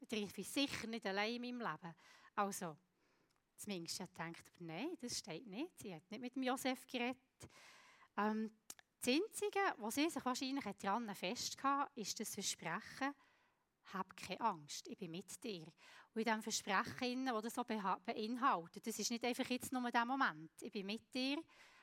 Ich 0.00 0.08
treffe 0.08 0.42
sicher 0.42 0.86
nicht 0.86 1.04
allein 1.04 1.34
in 1.34 1.58
meinem 1.58 1.70
Leben. 1.70 1.94
Also, 2.34 2.76
Zumindest 3.56 4.00
hat 4.00 4.14
gedacht, 4.14 4.44
nein, 4.58 4.96
das 5.00 5.18
steht 5.18 5.46
nicht. 5.46 5.78
Sie 5.78 5.94
hat 5.94 6.10
nicht 6.10 6.20
mit 6.20 6.34
dem 6.34 6.42
Josef 6.42 6.86
geredet. 6.86 7.16
Ähm, 8.18 8.50
das 9.06 9.14
Einzige, 9.14 9.60
was 9.78 9.94
sie 9.94 10.10
sich 10.10 10.24
wahrscheinlich 10.24 10.64
daran 10.78 11.14
festgehalten 11.14 12.00
ist 12.00 12.18
das 12.18 12.34
Versprechen, 12.34 13.14
hab 13.92 14.16
keine 14.16 14.40
Angst, 14.40 14.88
ich 14.88 14.98
bin 14.98 15.12
mit 15.12 15.42
dir. 15.44 15.66
Und 16.12 16.20
in 16.20 16.24
diesem 16.24 16.42
Versprechen, 16.42 17.26
das 17.26 17.42
das 17.42 17.54
so 17.54 17.62
beinhaltet, 17.64 18.84
das 18.84 18.98
ist 18.98 19.10
nicht 19.12 19.24
einfach 19.24 19.48
jetzt 19.48 19.72
nur 19.72 19.88
der 19.92 20.04
Moment, 20.04 20.50
ich 20.60 20.72
bin 20.72 20.86
mit 20.86 21.14
dir, 21.14 21.38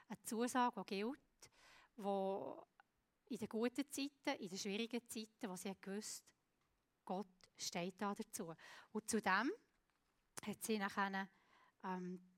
eine 0.09 0.21
Zusage, 0.23 0.83
die 0.83 0.95
gilt, 0.95 1.51
die 1.95 3.33
in 3.33 3.39
den 3.39 3.47
guten 3.47 3.89
Zeiten, 3.89 4.41
in 4.41 4.49
den 4.49 4.57
schwierigen 4.57 5.07
Zeiten, 5.07 5.49
wo 5.49 5.55
sie 5.55 5.73
gewusst 5.79 6.25
Gott 7.05 7.27
steht 7.57 8.01
da 8.01 8.13
dazu. 8.13 8.53
Und 8.91 9.09
zudem 9.09 9.51
hat 10.45 10.63
sie 10.63 10.77
nachher 10.77 11.29
ähm, 11.83 12.32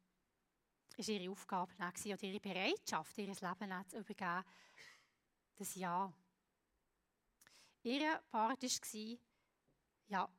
ist 0.98 1.10
ihre 1.10 1.32
Aufgabe 1.32 1.74
oder 1.78 2.24
ihre 2.24 2.40
Bereitschaft, 2.40 3.18
ihr 3.18 3.28
Leben 3.28 3.90
zu 3.90 3.98
übergeben, 3.98 4.44
das 5.56 5.76
Ja. 5.76 6.14
Ihr 7.84 8.20
Part 8.32 8.64
war, 8.64 9.18
ja, 10.08 10.30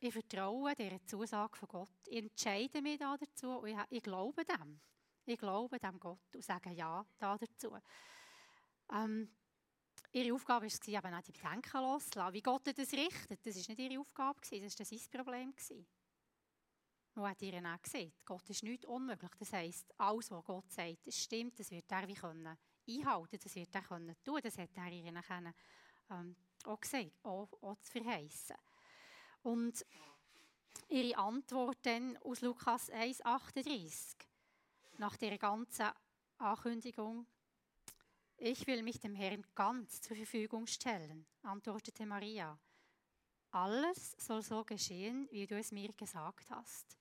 ich 0.00 0.12
vertraue 0.12 0.74
dieser 0.74 1.04
Zusage 1.06 1.56
von 1.56 1.68
Gott. 1.68 2.08
Ich 2.08 2.18
entscheide 2.18 2.82
mich 2.82 2.98
da 2.98 3.16
dazu 3.16 3.58
und 3.58 3.78
ich, 3.90 4.02
glaube 4.02 4.44
dem. 4.44 4.80
Ich 5.24 5.38
glaube 5.38 5.78
dem 5.78 5.98
Gott 5.98 6.34
und 6.34 6.44
sage 6.44 6.70
Ja 6.70 7.04
da 7.18 7.38
dazu. 7.38 7.76
Ähm, 8.92 9.30
ihre 10.12 10.34
Aufgabe 10.34 10.66
war, 10.66 10.88
eben 10.88 11.14
auch 11.14 11.22
die 11.22 11.32
Bedenken 11.32 11.80
loszulassen. 11.80 12.34
Wie 12.34 12.42
Gott 12.42 12.66
das 12.66 12.92
richtet, 12.92 13.46
das 13.46 13.56
war 13.56 13.74
nicht 13.74 13.78
ihre 13.78 14.00
Aufgabe, 14.00 14.40
das 14.40 14.78
war 14.78 14.86
sein 14.86 15.10
Problem. 15.10 15.54
Gewesen. 15.54 15.86
Und 17.16 17.26
hat 17.26 17.40
ihr 17.40 17.58
auch 17.64 17.80
gesagt, 17.80 18.26
Gott 18.26 18.48
ist 18.50 18.62
nicht 18.62 18.84
unmöglich. 18.84 19.30
Das 19.38 19.52
heisst, 19.54 19.92
alles, 19.98 20.30
was 20.30 20.44
Gott 20.44 20.70
sagt, 20.70 21.12
stimmt, 21.12 21.58
das 21.58 21.70
wird 21.70 21.90
er 21.90 22.06
wie 22.06 22.14
können 22.14 22.58
einhalten, 22.86 23.38
das 23.42 23.54
wird 23.54 23.74
er 23.74 23.82
können 23.82 24.14
tun. 24.22 24.40
Das 24.42 24.58
hat 24.58 24.76
er 24.76 24.92
ihr 24.92 25.22
ähm, 26.10 26.36
auch 26.64 26.78
gesagt, 26.78 27.12
auch, 27.22 27.48
auch 27.62 27.80
zu 27.80 27.92
verheißen. 27.92 28.56
Und 29.42 29.86
ihre 30.88 31.16
Antwort 31.16 31.78
dann 31.82 32.18
aus 32.18 32.42
Lukas 32.42 32.92
1,38, 32.92 34.16
nach 34.98 35.16
der 35.16 35.38
ganzen 35.38 35.88
Ankündigung, 36.36 37.26
ich 38.36 38.66
will 38.66 38.82
mich 38.82 39.00
dem 39.00 39.14
Herrn 39.14 39.42
ganz 39.54 40.02
zur 40.02 40.16
Verfügung 40.16 40.66
stellen, 40.66 41.26
antwortete 41.42 42.04
Maria. 42.04 42.58
Alles 43.52 44.14
soll 44.18 44.42
so 44.42 44.64
geschehen, 44.64 45.26
wie 45.30 45.46
du 45.46 45.58
es 45.58 45.72
mir 45.72 45.90
gesagt 45.94 46.50
hast. 46.50 46.98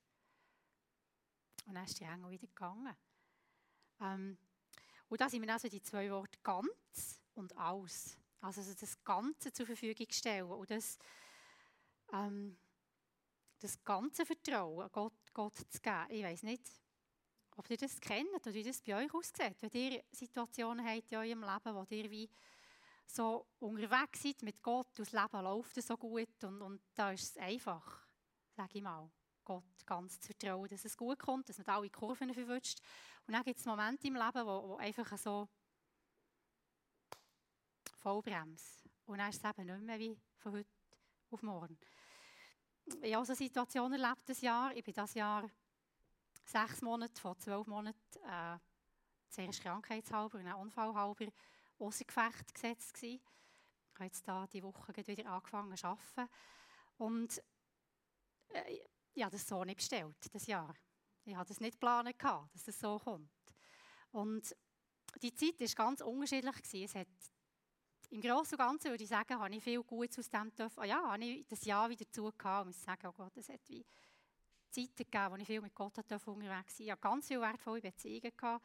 Und 1.66 1.76
dann 1.76 1.86
ist 1.86 2.00
die 2.00 2.04
Engel 2.04 2.32
wieder 2.32 2.48
gegangen. 2.48 2.96
Ähm, 4.00 4.38
und 5.08 5.22
da 5.22 5.30
sind 5.30 5.42
mir 5.42 5.54
also 5.54 5.68
die 5.68 5.82
zwei 5.82 6.10
Worte 6.12 6.40
ganz 6.44 7.22
und 7.36 7.56
aus. 7.58 8.18
Also 8.42 8.62
das 8.74 9.04
Ganze 9.04 9.52
zur 9.52 9.66
Verfügung 9.66 10.08
stellen 10.12 10.52
und 10.52 10.70
das, 10.70 10.98
ähm, 12.14 12.58
das 13.60 13.84
ganze 13.84 14.26
Vertrauen 14.26 14.90
Gott, 14.92 15.34
Gott 15.34 15.58
zu 15.58 15.82
geben. 15.82 16.06
Ich 16.10 16.24
weiß 16.24 16.44
nicht, 16.44 16.64
ob 17.58 17.70
ihr 17.70 17.78
das 17.78 18.00
kennt 18.00 18.34
oder 18.34 18.54
wie 18.54 18.64
das 18.64 18.82
bei 18.82 18.96
euch 19.04 19.14
aussieht. 19.14 19.56
Wenn 19.62 19.72
ihr 19.72 20.04
Situationen 20.12 20.86
habt 20.86 21.12
in 21.12 21.18
eurem 21.18 21.42
Leben, 21.42 21.76
wo 21.76 21.86
ihr 21.90 22.12
wie 22.12 22.30
so 23.08 23.48
unterwegs 23.60 24.24
seid 24.24 24.42
mit 24.44 24.62
Gott, 24.62 24.88
das 24.96 25.12
Leben 25.12 25.42
läuft 25.44 25.82
so 25.82 25.98
gut 25.98 26.44
und, 26.44 26.62
und 26.62 26.82
da 26.94 27.12
ist 27.12 27.24
es 27.24 27.38
einfach, 27.38 28.06
sage 28.56 28.78
ich 28.78 28.84
mal. 28.84 29.10
Gott 29.46 29.86
ganz 29.86 30.20
zu 30.20 30.28
vertrauen, 30.28 30.68
dass 30.68 30.84
es 30.84 30.98
gut 30.98 31.20
kommt, 31.20 31.48
dass 31.48 31.58
man 31.60 31.68
alle 31.68 31.90
Kurven 31.90 32.34
verwünscht. 32.34 32.80
Und 33.28 33.34
dann 33.34 33.44
gibt 33.44 33.60
es 33.60 33.66
Momente 33.66 34.08
im 34.08 34.16
Leben, 34.16 34.46
wo, 34.46 34.70
wo 34.70 34.76
einfach 34.78 35.18
so 35.18 35.48
Vollbremse. 37.98 38.90
Und 39.06 39.20
dann 39.20 39.30
ist 39.30 39.44
es 39.44 39.50
eben 39.50 39.68
nicht 39.68 39.82
mehr 39.82 40.00
wie 40.00 40.20
von 40.38 40.54
heute 40.54 40.70
auf 41.32 41.42
morgen. 41.42 41.78
ich 43.02 43.16
habe 43.16 43.26
so 43.26 43.32
eine 43.32 43.38
Situation 43.38 43.94
erlebt 43.94 44.28
das 44.28 44.42
Jahr. 44.42 44.76
Ich 44.76 44.84
bin 44.84 44.94
das 44.94 45.14
Jahr 45.14 45.50
sechs 46.46 46.82
Monate 46.82 47.20
von 47.20 47.38
zwölf 47.40 47.68
Monaten 47.68 48.00
äh, 48.24 48.58
zuerst 49.30 49.62
krankheitshalber 49.62 50.38
und 50.38 50.46
dann 50.46 50.56
unfallhalber 50.56 51.28
außer 51.80 52.06
Gefecht 52.06 52.54
gesetzt 52.54 52.94
gewesen. 52.94 53.22
Ich 53.92 53.96
habe 53.96 54.06
jetzt 54.06 54.28
da 54.28 54.48
die 54.48 54.64
Woche 54.64 54.96
wieder 54.96 55.30
angefangen 55.30 55.76
zu 55.76 55.88
arbeiten. 55.88 56.32
Und 56.98 57.42
äh, 58.50 58.80
ich 59.16 59.24
habe 59.24 59.32
das 59.32 59.48
so 59.48 59.64
nicht 59.64 59.78
bestellt, 59.78 60.16
das 60.32 60.46
Jahr. 60.46 60.76
Ich 61.24 61.36
hatte 61.36 61.54
es 61.54 61.60
nicht 61.60 61.80
geplant, 61.80 62.14
dass 62.22 62.64
das 62.66 62.80
so 62.80 63.00
kommt. 63.00 63.30
Und 64.12 64.56
die 65.22 65.34
Zeit 65.34 65.60
war 65.60 65.86
ganz 65.86 66.02
unterschiedlich. 66.02 66.84
Es 66.84 66.96
hat, 66.96 67.08
Im 68.10 68.22
Großen 68.22 68.54
und 68.54 68.58
Ganzen 68.58 68.92
würde 68.92 69.04
ich 69.04 69.10
sagen, 69.10 69.40
habe 69.40 69.56
ich 69.56 69.64
viel 69.64 69.82
Gutes 69.84 70.20
aus 70.20 70.30
dem 70.30 70.54
dürfen. 70.54 70.80
Ah 70.80 70.86
ja, 70.86 71.12
habe 71.12 71.24
ich 71.24 71.48
das 71.48 71.64
Jahr 71.66 71.90
wieder 71.90 72.10
zugehört. 72.12 72.66
Und 72.66 72.76
ich 72.76 72.82
sagen, 72.82 73.08
oh 73.08 73.14
Gott, 73.14 73.36
es 73.38 73.50
hat 73.50 73.62
wie 73.68 73.86
Zeiten 74.70 74.96
gegeben, 74.98 75.32
wo 75.32 75.36
ich 75.38 75.48
viel 75.48 75.62
mit 75.62 75.74
Gott 75.74 75.98
unterwegs 75.98 76.40
war. 76.50 76.62
Ich 76.80 76.92
hatte 76.92 77.02
ganz 77.02 77.28
viele 77.28 77.42
wertvolle 77.42 77.82
Beziehungen. 77.82 78.60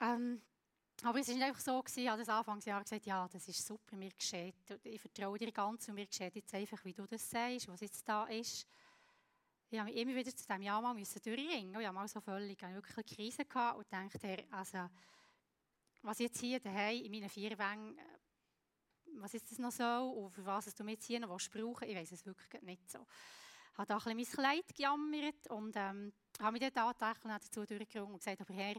Ähm, 0.00 0.42
aber 1.02 1.20
es 1.20 1.28
war 1.28 1.34
nicht 1.34 1.44
einfach 1.44 1.60
so, 1.60 1.82
gewesen, 1.82 2.00
ich 2.00 2.08
habe 2.08 2.20
das 2.20 2.28
Anfangsjahr 2.28 2.82
gesagt, 2.82 3.04
ja, 3.04 3.28
das 3.28 3.48
ist 3.48 3.66
super, 3.66 3.96
mir 3.96 4.10
geschieht. 4.10 4.54
Ich 4.82 5.00
vertraue 5.00 5.38
dir 5.38 5.52
ganz 5.52 5.88
und 5.88 5.94
mir 5.94 6.06
geschieht 6.06 6.34
jetzt 6.36 6.54
einfach, 6.54 6.82
wie 6.84 6.94
du 6.94 7.06
das 7.06 7.28
sagst, 7.28 7.68
was 7.68 7.80
jetzt 7.80 8.08
da 8.08 8.24
ist. 8.24 8.66
Ich 9.68 9.78
habe 9.80 9.90
mich 9.90 10.00
immer 10.00 10.14
wieder 10.14 10.30
zu 10.30 10.46
diesem 10.46 10.62
Jahr 10.62 10.80
mal 10.80 10.94
durchringen. 10.94 11.70
Ich 11.70 11.86
hatte 11.86 11.92
mal 11.92 12.06
so 12.06 12.20
völlig 12.20 12.62
eine 12.62 12.76
wirklich 12.76 12.96
eine 12.96 13.04
Krise 13.04 13.44
gehabt 13.44 13.78
und 13.78 13.92
dachte, 13.92 14.44
also, 14.52 14.88
was 16.02 16.20
jetzt 16.20 16.38
hier 16.38 16.60
daheim 16.60 17.02
in 17.02 17.10
meinen 17.10 17.28
vier 17.28 17.58
Wängen, 17.58 17.98
äh, 17.98 18.02
was 19.18 19.34
ist 19.34 19.50
das 19.50 19.58
noch 19.58 19.72
so 19.72 20.10
und 20.10 20.30
für 20.30 20.44
was 20.44 20.72
du 20.72 20.84
mir 20.84 20.92
jetzt 20.92 21.06
hier 21.06 21.18
noch 21.18 21.36
brauchen 21.50 21.88
ich 21.88 21.96
weiß 21.96 22.12
es 22.12 22.24
wirklich 22.24 22.62
nicht 22.62 22.88
so. 22.88 23.04
Ich 23.72 23.78
habe 23.78 23.88
da 23.88 23.96
ein 23.96 24.16
bisschen 24.16 24.36
mein 24.40 24.44
Kleid 24.44 24.74
gejammert 24.74 25.50
und 25.50 25.74
ähm, 25.76 26.12
habe 26.38 26.52
mich 26.52 26.72
dann 26.72 26.94
tatsächlich 26.94 27.24
dazu 27.24 27.66
durchgerungen 27.66 28.14
und 28.14 28.20
gesagt, 28.20 28.40
aber 28.40 28.54
Herr, 28.54 28.76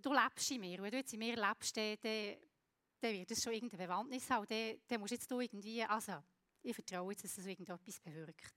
du 0.00 0.12
lebst 0.12 0.50
in 0.52 0.60
mir. 0.60 0.82
Wenn 0.82 0.90
du 0.92 0.96
jetzt 0.98 1.12
in 1.12 1.18
mir 1.18 1.34
lebst, 1.34 1.76
dann, 1.76 1.98
dann, 3.00 3.12
wird 3.12 3.30
es 3.30 3.42
schon 3.42 3.52
irgendeine 3.52 3.88
Bewandtnis 3.88 4.30
haben. 4.30 4.46
Dann, 4.46 4.80
dann 4.86 5.00
musst 5.00 5.12
jetzt 5.12 5.30
irgendwie, 5.30 5.82
also 5.82 6.22
ich 6.62 6.74
vertraue 6.74 7.12
jetzt, 7.12 7.24
dass 7.24 7.38
es 7.38 7.46
irgendetwas 7.46 8.00
bewirkt. 8.00 8.54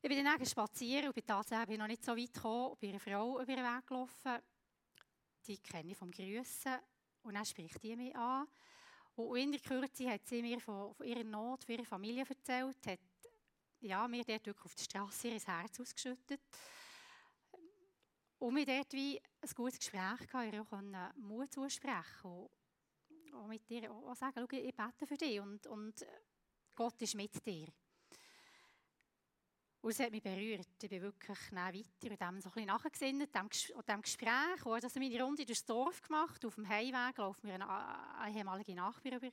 Ich 0.00 0.08
bin 0.08 0.24
dann 0.24 0.46
spazieren 0.46 1.08
und 1.08 1.14
bin 1.14 1.26
tatsächlich 1.26 1.76
noch 1.76 1.88
nicht 1.88 2.04
so 2.04 2.16
weit 2.16 2.32
gekommen, 2.32 2.76
bin 2.78 2.90
einer 2.90 3.00
Frau 3.00 3.40
über 3.40 3.56
den 3.56 3.64
Weg 3.64 3.86
gelaufen. 3.86 4.38
Die 5.46 5.58
kenne 5.58 5.90
ich 5.90 5.98
vom 5.98 6.12
Grüßen 6.12 6.78
und 7.22 7.34
dann 7.34 7.44
spricht 7.44 7.82
die 7.82 7.96
mich 7.96 8.14
an. 8.14 8.46
Und 9.16 9.36
in 9.36 9.50
der 9.50 9.60
Kürze 9.60 10.08
hat 10.08 10.24
sie 10.24 10.40
mir 10.40 10.60
von, 10.60 10.94
von 10.94 11.04
ihrer 11.04 11.24
Not, 11.24 11.64
von 11.64 11.74
ihrer 11.74 11.84
Familie 11.84 12.24
erzählt, 12.28 12.86
hat 12.86 13.00
ja, 13.80 14.06
mir 14.06 14.22
dort 14.22 14.46
wirklich 14.46 14.64
auf 14.64 14.74
der 14.76 14.84
Straße 14.84 15.28
ihr 15.28 15.40
Herz 15.40 15.80
ausgeschüttet. 15.80 16.40
Und 18.38 18.54
wir 18.54 18.66
dort 18.66 18.92
wie 18.92 19.20
ein 19.40 19.50
gutes 19.56 19.80
Gespräch 19.80 20.28
gehabt, 20.28 20.54
ihr 20.54 20.62
auch 20.62 21.16
Mut 21.16 21.52
zusprechen 21.52 22.30
und 22.30 23.34
auch 23.34 23.48
mit 23.48 23.68
dir 23.68 23.90
auch 23.90 24.14
sagen, 24.14 24.46
schau, 24.48 24.56
ich 24.56 24.76
bete 24.76 25.06
für 25.06 25.16
dich 25.16 25.40
und, 25.40 25.66
und 25.66 26.06
Gott 26.76 27.02
ist 27.02 27.16
mit 27.16 27.44
dir. 27.44 27.66
Und 29.80 29.90
es 29.90 30.00
hat 30.00 30.10
mich 30.10 30.22
berührt. 30.22 30.66
Ich 30.82 30.90
bin 30.90 31.02
wirklich 31.02 31.52
weiter 31.52 32.10
und 32.10 32.20
dem 32.20 32.40
so 32.40 32.48
ein 32.48 32.52
bisschen 32.52 32.66
nachgesinnt, 32.66 33.34
dem, 33.34 33.48
dem 33.88 34.02
Gespräch. 34.02 34.64
Und 34.66 34.84
also 34.84 34.98
meine 34.98 35.22
Runde 35.22 35.44
durchs 35.44 35.64
Dorf 35.64 36.02
gemacht. 36.02 36.44
Auf 36.44 36.56
dem 36.56 36.68
Heimweg 36.68 37.16
laufen 37.18 37.46
wir 37.46 37.54
eine, 37.54 38.18
eine 38.18 38.36
ehemalige 38.36 38.74
Nachbar 38.74 39.12
über, 39.12 39.28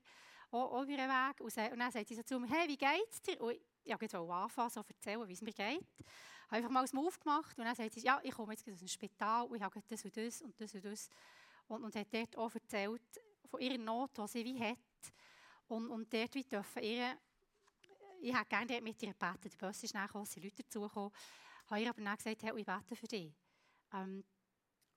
über 0.51 0.85
den 0.85 1.09
Weg. 1.09 1.41
Und, 1.41 1.57
dann 1.57 1.91
sagt 1.91 2.07
sie 2.07 2.15
so 2.15 2.21
zu 2.21 2.39
mir, 2.39 2.47
hey, 2.47 2.67
wie 2.67 2.77
geht's 2.77 3.21
dir? 3.23 3.41
Und 3.41 3.57
ich 3.83 3.99
wollte 3.99 4.19
anfangen, 4.19 4.69
so 4.69 4.81
erzählen, 4.87 5.27
wie 5.27 5.33
es 5.33 5.41
mir 5.41 5.51
geht. 5.51 5.81
Ich 5.97 6.51
habe 6.51 6.57
einfach 6.57 6.69
mal 6.69 6.81
das 6.81 6.93
Move 6.93 7.17
gemacht 7.19 7.57
und 7.57 7.65
dann 7.65 7.75
sagt 7.75 7.93
sie, 7.93 8.01
ja, 8.01 8.19
ich 8.21 8.31
komme 8.31 8.53
jetzt 8.53 8.69
aus 8.69 8.77
dem 8.77 8.87
Spital 8.87 9.47
und 9.47 9.55
ich 9.55 9.63
habe 9.63 9.81
das 9.87 10.05
und 10.05 10.15
das 10.15 10.41
und 10.43 10.61
das 10.61 10.75
und 10.75 10.85
das. 10.85 11.09
Und, 11.67 11.83
und 11.83 11.95
hat 11.95 12.13
dort 12.13 12.37
auch 12.37 12.53
erzählt 12.53 13.01
von 13.49 13.59
ihrer 13.59 13.79
Not, 13.79 14.11
die 14.15 14.27
sie 14.27 14.45
wie 14.45 14.59
hat. 14.59 14.77
Und, 15.67 15.89
und 15.89 16.13
dort 16.13 16.35
wie 16.35 16.43
dürfen 16.43 16.83
ihre 16.83 17.17
ich 18.21 18.33
hätte 18.33 18.49
gerne 18.49 18.81
mit 18.81 19.01
ihr 19.01 19.13
gebeten. 19.13 19.49
Der 19.49 19.67
Bus 19.67 19.83
ist 19.83 19.93
nachher, 19.93 20.15
als 20.15 20.35
Leute 20.35 20.63
dazugekommen. 20.63 21.11
Habe 21.67 21.81
ihr 21.81 21.89
aber 21.89 22.01
dann 22.01 22.15
gesagt, 22.15 22.43
hey, 22.43 22.53
ich 22.57 22.65
bete 22.65 22.95
für 22.95 23.07
dich. 23.07 23.33
Ähm, 23.93 24.23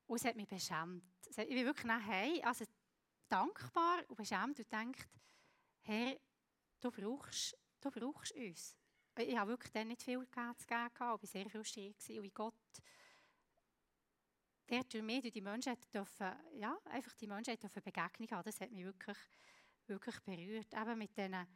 und 0.06 0.16
es 0.16 0.24
hat 0.24 0.36
mich 0.36 0.48
beschämt. 0.48 1.04
Ich 1.28 1.36
bin 1.36 1.64
wirklich 1.64 1.86
nachher 1.86 2.46
also 2.46 2.64
dankbar 3.28 4.02
und 4.08 4.16
beschämt 4.16 4.58
und 4.58 4.72
denkt, 4.72 5.08
Herr, 5.80 6.16
du 6.80 6.90
brauchst, 6.90 7.56
du 7.80 7.90
brauchst 7.90 8.32
uns. 8.32 8.76
Ich 9.18 9.36
habe 9.36 9.50
wirklich 9.50 9.72
dann 9.72 9.88
nicht 9.88 10.02
viel 10.02 10.20
zu 10.20 10.26
geben, 10.26 10.54
ich 10.58 11.00
war 11.00 11.18
sehr 11.22 11.50
frustriert 11.50 11.96
und 12.08 12.22
wie 12.22 12.30
Gott 12.30 12.54
der 14.68 14.84
durch 14.84 15.02
mich, 15.02 15.22
durch 15.22 15.32
die 15.32 15.40
Menschheit 15.40 15.78
dürfen, 15.92 16.32
ja, 16.54 16.78
einfach 16.84 17.14
die 17.14 17.26
Menschheit 17.26 17.62
dürfen 17.62 17.82
Begegnung 17.82 18.42
das 18.44 18.60
hat 18.60 18.70
mich 18.70 18.84
wirklich, 18.84 19.16
wirklich 19.86 20.20
berührt. 20.20 20.74
Eben 20.74 20.98
mit 20.98 21.16
diesen 21.16 21.46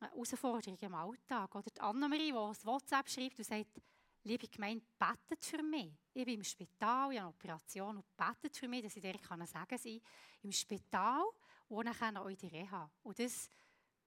Herausforderungen 0.00 0.78
im 0.80 0.94
Alltag. 0.94 1.54
Oder 1.54 1.70
die 1.70 1.80
Annemarie, 1.80 2.26
die 2.26 2.32
das 2.32 2.64
WhatsApp 2.64 3.08
schreibt 3.08 3.38
und 3.38 3.44
sagt, 3.44 3.80
liebe 4.24 4.48
Gemeinde, 4.48 4.84
betet 4.98 5.44
für 5.44 5.62
mich. 5.62 5.92
Ich 6.12 6.24
bin 6.24 6.34
im 6.34 6.44
Spital, 6.44 7.12
ich 7.12 7.18
habe 7.18 7.28
eine 7.28 7.28
Operation 7.28 7.96
und 7.96 8.16
betet 8.16 8.56
für 8.56 8.68
mich, 8.68 8.82
dass 8.82 8.96
ich 8.96 9.02
dir 9.02 9.18
kann 9.18 9.44
sagen 9.46 9.78
kann, 9.78 10.00
im 10.42 10.52
Spital 10.52 11.24
und 11.68 12.00
dann 12.00 12.16
auch 12.16 12.28
in 12.28 12.36
die 12.36 12.48
Reha. 12.48 12.90
Und 13.02 13.18
das 13.18 13.48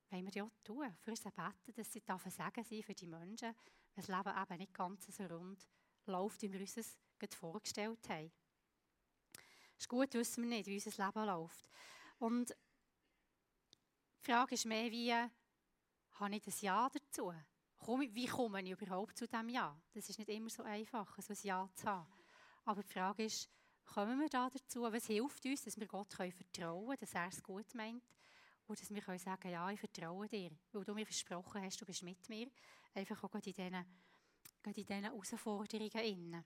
wollen 0.10 0.25
wir 0.25 0.34
ja 0.34 0.51
tun, 0.63 0.95
für 1.01 1.15
sie 1.15 1.32
beten, 1.32 1.73
dass 1.75 1.91
sie 1.91 2.01
dürfen 2.01 2.32
sagen 2.32 2.63
sie 2.63 2.84
für 2.84 2.93
die 2.93 3.08
Menschen, 3.08 3.56
wenn 3.95 4.06
das 4.06 4.08
Leben 4.08 4.41
eben 4.41 4.58
nicht 4.58 4.73
ganz 4.73 5.08
so 5.08 5.23
rund 5.25 5.67
läuft, 6.06 6.41
wie 6.41 6.51
wir 6.51 6.60
uns 6.60 6.77
es 6.77 6.97
vorgestellt 7.36 8.10
haben. 8.10 8.32
Es 9.77 9.86
ist 9.86 9.89
gut, 9.89 10.13
wissen 10.13 10.43
wir 10.43 10.49
nicht, 10.49 10.67
wie 10.67 10.75
unser 10.75 11.06
Leben 11.06 11.25
läuft. 11.25 11.69
Und 12.19 12.49
die 12.49 14.32
Frage 14.32 14.56
ist 14.56 14.65
mehr, 14.65 14.91
wie 14.91 15.13
habe 16.15 16.36
ich 16.36 16.41
das 16.41 16.62
Ja 16.62 16.89
dazu? 16.89 17.34
Wie 17.86 18.28
komme 18.28 18.62
ich 18.62 18.71
überhaupt 18.71 19.17
zu 19.17 19.28
diesem 19.28 19.49
Ja? 19.49 19.78
Das 19.93 20.10
ist 20.10 20.17
nicht 20.17 20.30
immer 20.30 20.49
so 20.49 20.63
einfach, 20.63 21.17
so 21.19 21.34
ein 21.34 21.39
Ja 21.41 21.69
zu 21.76 21.86
haben. 21.86 22.08
Aber 22.65 22.82
die 22.82 22.91
Frage 22.91 23.26
ist, 23.26 23.49
kommen 23.86 24.19
wir 24.19 24.30
da 24.30 24.49
dazu? 24.49 24.84
Was 24.84 25.08
hilft 25.08 25.45
uns, 25.45 25.63
dass 25.63 25.78
wir 25.78 25.88
Gott 25.88 26.13
vertrauen 26.13 26.86
können, 26.86 26.97
dass 26.99 27.13
er 27.13 27.28
es 27.28 27.43
gut 27.43 27.73
meint? 27.76 28.04
Und 28.67 28.82
dass 28.82 28.89
wir 28.89 29.02
können 29.02 29.19
sagen 29.19 29.49
ja, 29.49 29.69
ich 29.69 29.80
vertraue 29.80 30.28
dir, 30.28 30.52
weil 30.71 30.84
du 30.86 30.93
mir 30.93 31.06
versprochen 31.06 31.62
hast, 31.62 31.82
du 31.82 31.86
bist 31.86 32.04
mit 32.04 32.30
mir. 32.30 32.49
Einfach 32.93 33.21
auch 33.23 33.36
in 33.36 33.41
diesen, 33.41 33.73
in 34.65 34.73
diesen 34.73 35.04
Herausforderungen. 35.04 35.91
Innen. 35.91 36.45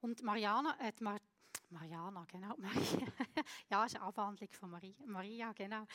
Und 0.00 0.22
Mariana, 0.22 0.76
äh, 0.80 0.92
Mariana, 1.70 2.24
genau, 2.24 2.54
Maria, 2.56 3.06
ja, 3.70 3.84
ist 3.84 3.96
eine 3.96 4.04
Abwandlung 4.04 4.50
von 4.52 4.70
Maria, 4.70 4.94
Maria 5.06 5.52
genau, 5.52 5.86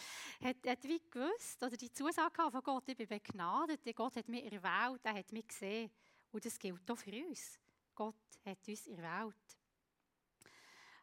hat, 0.41 0.57
hat 0.67 0.83
wie 0.83 1.01
gewusst, 1.09 1.63
oder 1.63 1.75
die 1.75 1.91
Zusage 1.91 2.51
von 2.51 2.61
Gott, 2.61 2.87
ich 2.87 2.97
bin 2.97 3.07
begnadet, 3.07 3.81
Gott 3.95 4.15
hat 4.15 4.27
mich 4.27 4.45
erwählt, 4.51 5.01
er 5.03 5.13
hat 5.15 5.31
mich 5.31 5.47
gesehen. 5.47 5.91
Und 6.31 6.43
das 6.43 6.57
gilt 6.57 6.89
auch 6.89 6.97
für 6.97 7.11
uns. 7.11 7.59
Gott 7.93 8.15
hat 8.43 8.67
uns 8.67 8.87
erwählt. 8.87 9.57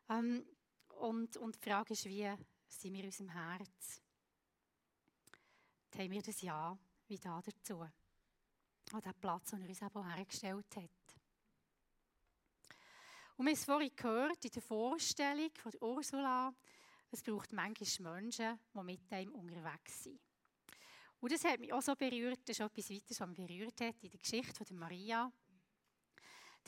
Ähm, 0.08 0.44
und, 0.98 1.36
und 1.36 1.54
die 1.54 1.68
Frage 1.68 1.92
ist, 1.92 2.04
wie 2.06 2.28
sind 2.66 2.92
wir 2.92 3.00
in 3.00 3.06
unserem 3.06 3.28
Herz? 3.30 4.02
Haben 5.96 6.10
wir 6.10 6.22
das 6.22 6.40
Ja 6.40 6.76
wie 7.06 7.18
da 7.18 7.40
dazu? 7.42 7.80
An 7.80 9.00
den 9.00 9.14
Platz, 9.20 9.50
den 9.50 9.62
er 9.62 9.68
uns 9.68 9.82
eben 9.82 10.14
hergestellt 10.14 10.76
hat. 10.76 10.99
Und 13.40 13.46
wir 13.46 13.52
haben 13.52 13.58
es 13.58 13.64
vorhin 13.64 13.96
gehört, 13.96 14.44
in 14.44 14.50
der 14.50 14.60
Vorstellung 14.60 15.50
von 15.54 15.72
Ursula, 15.80 16.52
es 17.10 17.22
braucht 17.22 17.54
manchmal 17.54 18.12
Menschen, 18.12 18.60
die 18.74 18.82
mit 18.82 19.10
einem 19.10 19.34
unterwegs 19.34 20.04
sind. 20.04 20.20
Und 21.20 21.32
das 21.32 21.42
hat 21.44 21.58
mich 21.58 21.72
auch 21.72 21.80
so 21.80 21.96
berührt, 21.96 22.40
das 22.44 22.58
ist 22.58 22.60
etwas 22.60 22.90
weiteres, 22.90 23.18
was 23.18 23.28
mich 23.28 23.38
berührt 23.38 23.80
hat, 23.80 23.94
in 24.02 24.10
der 24.10 24.20
Geschichte 24.20 24.62
von 24.62 24.76
Maria. 24.76 25.32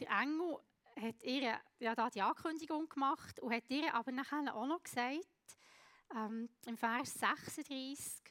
Der 0.00 0.08
Engel 0.18 0.60
hat 0.98 1.22
ihr 1.22 1.60
ja 1.78 1.94
da 1.94 2.08
die 2.08 2.22
Ankündigung 2.22 2.88
gemacht 2.88 3.38
und 3.40 3.52
hat 3.52 3.68
ihr 3.68 3.94
aber 3.94 4.10
nachher 4.10 4.56
auch 4.56 4.66
noch 4.66 4.82
gesagt, 4.82 5.28
ähm, 6.16 6.48
im 6.64 6.78
Vers 6.78 7.12
36, 7.12 8.22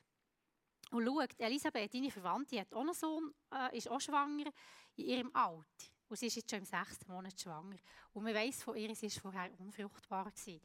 und 0.90 1.06
schaut, 1.06 1.40
Elisabeth, 1.40 1.94
deine 1.94 2.10
Verwandte, 2.10 2.60
hat 2.60 2.74
auch 2.74 2.82
einen 2.82 2.96
Sohn, 2.96 3.36
äh, 3.54 3.78
ist 3.78 3.88
auch 3.88 4.02
schwanger 4.02 4.52
in 4.96 5.06
ihrem 5.06 5.30
Alter. 5.36 5.91
Und 6.12 6.18
sie 6.18 6.28
ist 6.28 6.36
jetzt 6.36 6.50
schon 6.50 6.60
im 6.60 6.66
sechsten 6.66 7.10
Monat 7.10 7.40
schwanger. 7.40 7.78
Und 8.12 8.24
man 8.24 8.36
weiß 8.36 8.64
von 8.64 8.76
ihr, 8.76 8.94
sie 8.94 9.10
war 9.10 9.22
vorher 9.22 9.50
unfruchtbar. 9.60 10.30
Gewesen. 10.30 10.60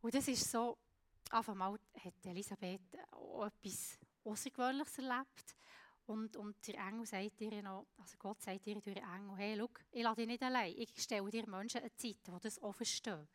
Und 0.00 0.14
das 0.14 0.28
ist 0.28 0.50
so, 0.50 0.78
auf 1.30 1.46
einmal 1.50 1.78
hat 2.02 2.24
Elisabeth 2.24 2.80
auch 3.10 3.44
etwas 3.44 3.98
Außergewöhnliches 4.24 4.96
erlebt. 4.96 5.56
Und, 6.06 6.38
und 6.38 6.66
der 6.66 6.86
Engel 6.86 7.04
sagt 7.04 7.38
ihr 7.42 7.62
noch, 7.62 7.86
also 7.98 8.16
Gott 8.18 8.40
sagt 8.40 8.66
ihr 8.66 8.80
durch 8.80 8.94
den 8.94 9.04
Engel, 9.04 9.36
hey, 9.36 9.58
schau, 9.58 9.68
ich 9.92 10.02
lasse 10.02 10.16
dich 10.16 10.26
nicht 10.26 10.42
allein. 10.42 10.74
Ich 10.74 10.90
stelle 10.96 11.30
dir 11.30 11.46
Menschen 11.46 11.82
eine 11.82 11.94
Zeit, 11.94 12.16
die 12.26 12.40
das 12.40 12.62
auch 12.62 12.74
verstehen. 12.74 13.28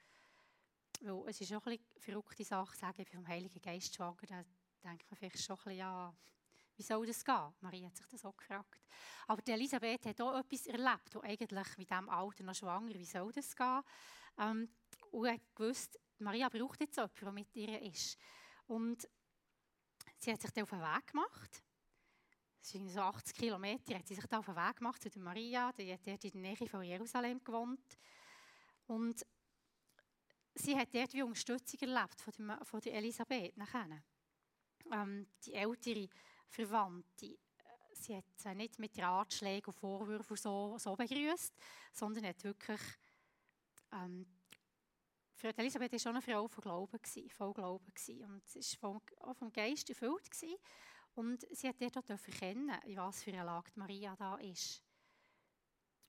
Weil 1.01 1.29
es 1.29 1.39
ist 1.39 1.53
auch 1.53 1.67
eine 1.67 1.77
verrückte 1.99 2.43
Sache, 2.43 2.75
sagen, 2.75 3.03
ich 3.03 3.09
vom 3.09 3.27
Heiligen 3.27 3.61
Geist 3.61 3.93
schwanger, 3.93 4.25
der, 4.27 4.43
denkt 4.83 5.05
man 5.11 5.17
vielleicht 5.19 5.37
schon 5.37 5.55
ein 5.55 5.63
bisschen, 5.65 5.77
ja, 5.77 6.15
wie 6.77 6.83
soll 6.83 7.05
das 7.05 7.23
gehen? 7.23 7.53
Maria 7.61 7.87
hat 7.87 7.95
sich 7.95 8.07
das 8.07 8.25
auch 8.25 8.35
gefragt. 8.35 8.85
Aber 9.27 9.41
Elisabeth 9.47 10.05
hat 10.05 10.21
auch 10.21 10.37
etwas 10.37 10.67
erlebt, 10.67 11.13
wo 11.13 11.21
eigentlich 11.21 11.77
mit 11.77 11.89
diesem 11.89 12.09
Alter 12.09 12.43
noch 12.43 12.55
schwanger, 12.55 12.93
wie 12.93 13.05
soll 13.05 13.31
das 13.31 13.55
gehen? 13.55 13.81
Ähm, 14.37 14.69
und 15.11 15.27
hat 15.27 15.41
gewusst, 15.55 15.99
Maria 16.19 16.49
braucht 16.49 16.81
jetzt 16.81 16.97
jemanden, 16.97 17.19
der 17.21 17.31
mit 17.31 17.55
ihr 17.55 17.81
ist. 17.81 18.17
Und 18.67 19.07
sie 20.19 20.31
hat 20.31 20.41
sich 20.41 20.51
dann 20.51 20.63
auf 20.63 20.69
den 20.69 20.81
Weg 20.81 21.07
gemacht. 21.07 21.63
Das 22.59 22.71
sind 22.71 22.89
so 22.89 23.01
80 23.01 23.35
Kilometer, 23.35 23.95
hat 23.95 24.07
sie 24.07 24.15
sich 24.15 24.25
da 24.25 24.39
auf 24.39 24.45
den 24.45 24.55
Weg 24.55 24.77
gemacht 24.77 25.01
zu 25.01 25.09
der 25.09 25.21
Maria, 25.21 25.71
die 25.73 25.93
hat 25.93 26.05
dort 26.05 26.23
in 26.25 26.31
der 26.31 26.41
Nähe 26.41 26.67
von 26.67 26.81
Jerusalem 26.81 27.43
gewohnt. 27.43 27.97
Und 28.87 29.25
sie 30.55 30.75
hat 30.75 30.93
dort 30.93 31.13
wie 31.13 31.21
Unterstützung 31.21 31.79
erlebt 31.81 32.21
von 32.21 32.79
der, 32.81 32.93
Elisabeth. 32.93 33.53
Ähm, 34.91 35.27
die 35.45 35.53
ältere 35.53 36.09
Verwandte, 36.47 37.25
äh, 37.25 37.37
sie 37.93 38.17
hat 38.17 38.25
sie 38.35 38.55
nicht 38.55 38.79
mit 38.79 38.97
Ratschlägen 38.99 39.67
und 39.67 39.79
Vorwürfen 39.79 40.37
so, 40.37 40.77
so 40.77 40.95
begrüßt, 40.95 41.53
sondern 41.93 42.25
hat 42.25 42.43
wirklich 42.43 42.81
ähm, 43.91 44.25
Frau 45.37 45.49
Elisabeth 45.49 45.91
war 45.91 45.99
schon 45.99 46.15
eine 46.15 46.21
Frau 46.21 46.47
von 46.47 46.61
Glauben, 46.61 46.99
voll 47.29 47.53
Glauben. 47.53 47.85
Und 47.85 48.47
sie 48.47 48.81
war 48.81 49.01
auch 49.19 49.35
vom 49.35 49.51
Geist 49.51 49.89
erfüllt. 49.89 50.29
Und 51.13 51.45
sie 51.51 51.67
hat 51.67 51.75
dort 51.79 51.97
auch 51.97 52.09
erkennen, 52.09 52.71
in 52.85 52.97
was 52.97 53.21
für 53.21 53.31
eine 53.31 53.43
Lage 53.43 53.71
Maria 53.75 54.15
da 54.15 54.37
ist. 54.37 54.81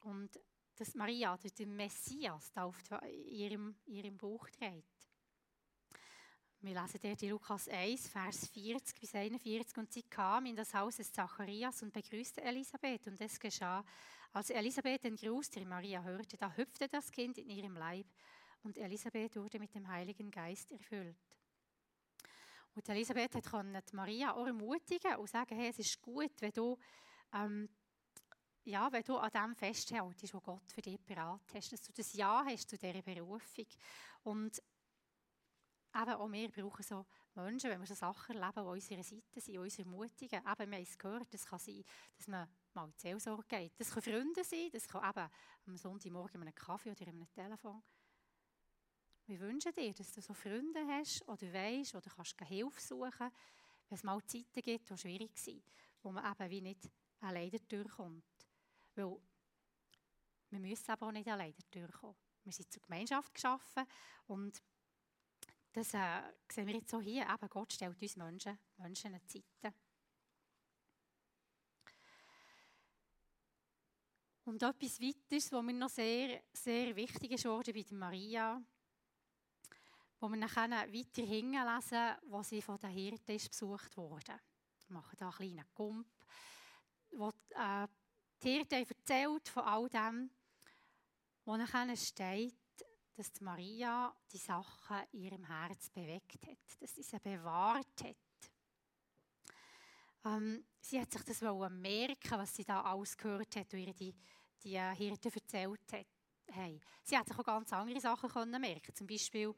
Und 0.01 0.41
dass 0.77 0.95
Maria 0.95 1.37
den 1.37 1.75
Messias 1.75 2.53
in 3.03 3.25
ihrem, 3.27 3.77
in 3.87 3.95
ihrem 3.95 4.17
Buch 4.17 4.49
trägt. 4.51 4.96
Wir 6.67 6.83
lesen 6.83 6.99
dort 7.01 7.23
in 7.23 7.31
Lukas 7.31 7.69
1, 7.69 8.09
Vers 8.09 8.49
40 8.49 8.99
bis 8.99 9.15
41. 9.15 9.77
Und 9.77 9.93
sie 9.93 10.03
kam 10.03 10.47
in 10.47 10.57
das 10.57 10.75
Haus 10.75 10.97
des 10.97 11.13
Zacharias 11.13 11.81
und 11.85 11.93
begrüßte 11.93 12.43
Elisabeth. 12.43 13.07
Und 13.07 13.21
es 13.21 13.39
geschah, 13.39 13.85
als 14.33 14.51
Elisabeth 14.51 15.05
den 15.05 15.15
Gruß 15.15 15.49
der 15.51 15.65
Maria 15.65 16.03
hörte, 16.03 16.37
da 16.37 16.53
hüpfte 16.57 16.89
das 16.89 17.13
Kind 17.13 17.39
in 17.39 17.51
ihrem 17.51 17.77
Leib 17.77 18.07
und 18.65 18.79
Elisabeth 18.79 19.37
wurde 19.37 19.61
mit 19.61 19.77
dem 19.77 19.87
Heiligen 19.87 20.29
Geist 20.29 20.73
erfüllt. 20.73 21.17
Und 22.75 22.89
Elisabeth 22.89 23.49
konnte 23.49 23.95
Maria 23.95 24.35
auch 24.35 24.47
ermutigen 24.47 25.15
und 25.19 25.31
sagen, 25.31 25.57
hey, 25.57 25.69
es 25.69 25.79
ist 25.79 26.03
gut, 26.03 26.33
wenn 26.41 26.53
du, 26.53 26.77
ähm, 27.33 27.69
ja, 28.65 28.91
wenn 28.91 29.05
du 29.05 29.19
an 29.19 29.31
dem 29.31 29.55
festhältst, 29.55 30.35
was 30.35 30.43
Gott 30.43 30.73
für 30.73 30.83
dich 30.83 30.99
bereit 30.99 31.55
hast, 31.55 31.73
dass 31.73 31.83
du 31.83 31.93
das 31.93 32.13
Ja 32.13 32.45
hast 32.45 32.69
zu 32.69 32.77
dieser 32.77 33.03
Berufung. 33.03 33.67
Und 34.25 34.61
eben 36.03 36.13
auch 36.13 36.31
wir 36.31 36.51
brauchen 36.51 36.83
so 36.83 37.07
Menschen, 37.35 37.71
wenn 37.71 37.81
wir 37.81 37.87
so 37.87 37.95
Sachen 37.95 38.37
erleben, 38.37 38.55
die 38.55 38.61
an 38.61 38.67
unserer 38.67 39.03
Seite 39.03 39.41
sind, 39.41 39.59
uns 39.59 39.79
ermutigen. 39.79 40.39
Eben, 40.41 40.71
wir 40.71 40.77
haben 40.77 40.83
es 40.83 40.99
gehört, 40.99 41.33
das 41.33 41.45
kann 41.45 41.59
sein, 41.59 41.85
dass 42.17 42.29
man 42.29 42.49
mal 42.75 42.87
in 42.87 42.93
Seelsorge 42.97 43.45
geht. 43.49 43.73
Das 43.79 43.91
können 43.91 44.03
Freunde 44.03 44.45
sein, 44.45 44.71
das 44.73 44.87
kann 44.87 45.09
eben 45.09 45.31
am 45.67 45.77
Sonntagmorgen 45.77 46.41
mit 46.41 46.49
einem 46.49 46.55
Kaffee 46.55 46.91
oder 46.91 47.07
einem 47.07 47.29
Telefon 47.33 47.83
wir 49.27 49.41
wünschen 49.41 49.73
dir, 49.73 49.93
dass 49.93 50.13
du 50.13 50.21
so 50.21 50.35
Freunde 50.35 50.87
hast 50.87 51.27
oder 51.29 51.53
weißt 51.53 51.95
oder 51.97 52.11
kannst 52.11 52.41
Hilfe 52.43 52.81
suchen, 52.81 53.31
wenn 53.89 53.97
es 53.97 54.05
mal 54.05 54.23
Zeiten 54.25 54.63
gibt, 54.63 54.89
die 54.89 54.97
schwierig 54.97 55.37
sind, 55.39 55.65
wo 56.03 56.13
man 56.13 56.33
eben 56.33 56.51
wie 56.51 56.61
nicht 56.61 56.89
alleine 57.21 57.59
durchkommt. 57.59 58.25
Weil 58.95 59.17
wir 60.51 60.61
müssen 60.61 60.91
aber 60.91 61.09
auch 61.09 61.13
nicht 61.13 61.29
alleine 61.29 61.55
durchkommen. 61.71 62.17
Wir 62.45 62.53
sind 62.53 62.73
zur 62.73 62.83
Gemeinschaft 62.83 63.35
geschaffen 63.35 63.85
und 64.29 64.63
das 65.77 65.93
äh, 65.93 66.23
sehen 66.51 66.67
wir 66.67 66.75
jetzt 66.75 66.91
so 66.91 67.01
hier. 67.03 67.23
Eben 67.29 67.49
Gott 67.51 67.71
stellt 67.71 68.01
uns 68.01 68.17
Menschen, 68.17 68.59
Menschen 68.79 69.09
eine 69.09 69.27
Zeiten. 69.27 69.75
Und 74.45 74.63
etwas 74.63 75.01
weiteres, 75.01 75.53
was 75.53 75.63
mir 75.63 75.73
noch 75.75 75.91
sehr, 75.91 76.41
sehr 76.51 76.97
wichtig 76.97 77.33
ist 77.33 77.45
bei 77.45 77.61
der 77.61 77.95
Maria, 77.95 78.63
wo 80.19 80.29
wir 80.29 80.41
dann 80.41 80.71
weiter 80.71 81.23
lesen 81.23 82.17
wo 82.31 82.43
sie 82.43 82.63
von 82.63 82.79
den 82.79 82.91
Hirten 82.91 83.37
besucht 83.37 83.97
wurde. 83.99 84.41
Wir 84.87 84.95
machen 84.95 85.19
hier 85.19 85.27
einen 85.27 85.35
kleinen 85.35 85.75
Kump, 85.75 86.07
wo 87.11 87.29
äh, 87.51 87.87
die 88.43 88.51
Hirten 88.51 88.87
erzählt 88.87 89.49
von 89.49 89.65
all 89.65 89.89
dem, 89.91 90.31
wo 91.45 91.57
dann 91.57 91.97
steht, 91.97 92.55
dass 93.17 93.41
Maria 93.41 94.15
die 94.31 94.39
Sachen 94.39 94.99
in 95.13 95.21
ihrem 95.23 95.45
Herz 95.45 95.91
bewegt 95.91 96.47
hat, 96.47 96.81
dass 96.81 96.95
sie 96.95 97.03
sie 97.03 97.19
bewahrt 97.19 98.05
hat. 98.05 98.17
Ähm, 100.25 100.65
sie 100.81 101.01
hat 101.01 101.11
sich 101.11 101.23
das 101.23 101.41
merken, 101.41 102.39
was 102.39 102.55
sie 102.55 102.65
da 102.65 102.83
alles 102.83 103.17
gehört 103.17 103.57
hat 103.57 103.73
und 103.73 103.81
ihr 103.81 103.95
die, 103.95 104.15
die 104.63 104.79
Hirten 104.79 105.33
erzählt 105.33 105.93
hat. 105.93 106.07
Hey. 106.49 106.81
Sie 107.03 107.17
hat 107.17 107.27
sich 107.27 107.39
auch 107.39 107.45
ganz 107.45 107.73
andere 107.73 108.01
Sachen 108.01 108.29
können 108.29 108.61
merken, 108.61 108.95
zum 108.95 109.07
Beispiel 109.07 109.55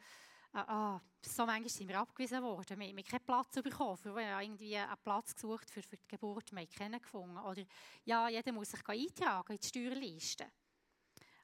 ah, 0.52 0.64
ah, 0.68 1.02
so 1.20 1.44
manchmal 1.44 1.68
sind 1.68 1.88
wir 1.88 1.98
abgewiesen 1.98 2.42
worden. 2.42 2.78
Wir 2.78 2.88
haben 2.88 3.04
keinen 3.04 3.24
Platz 3.24 3.54
bekommen. 3.62 3.98
Wir 4.04 4.34
haben 4.34 4.42
irgendwie 4.42 4.76
einen 4.76 4.96
Platz 5.02 5.34
gesucht 5.34 5.70
für, 5.70 5.82
für 5.82 5.96
die 5.96 6.08
Geburt, 6.08 6.50
wir 6.52 6.60
haben 6.60 6.70
keinen 6.70 7.00
gefunden. 7.00 7.38
Oder 7.38 7.64
ja, 8.04 8.28
jeder 8.28 8.52
muss 8.52 8.70
sich 8.70 8.88
eintragen 8.88 9.52
in 9.52 9.58
die 9.58 9.66
Steuerliste. 9.66 10.46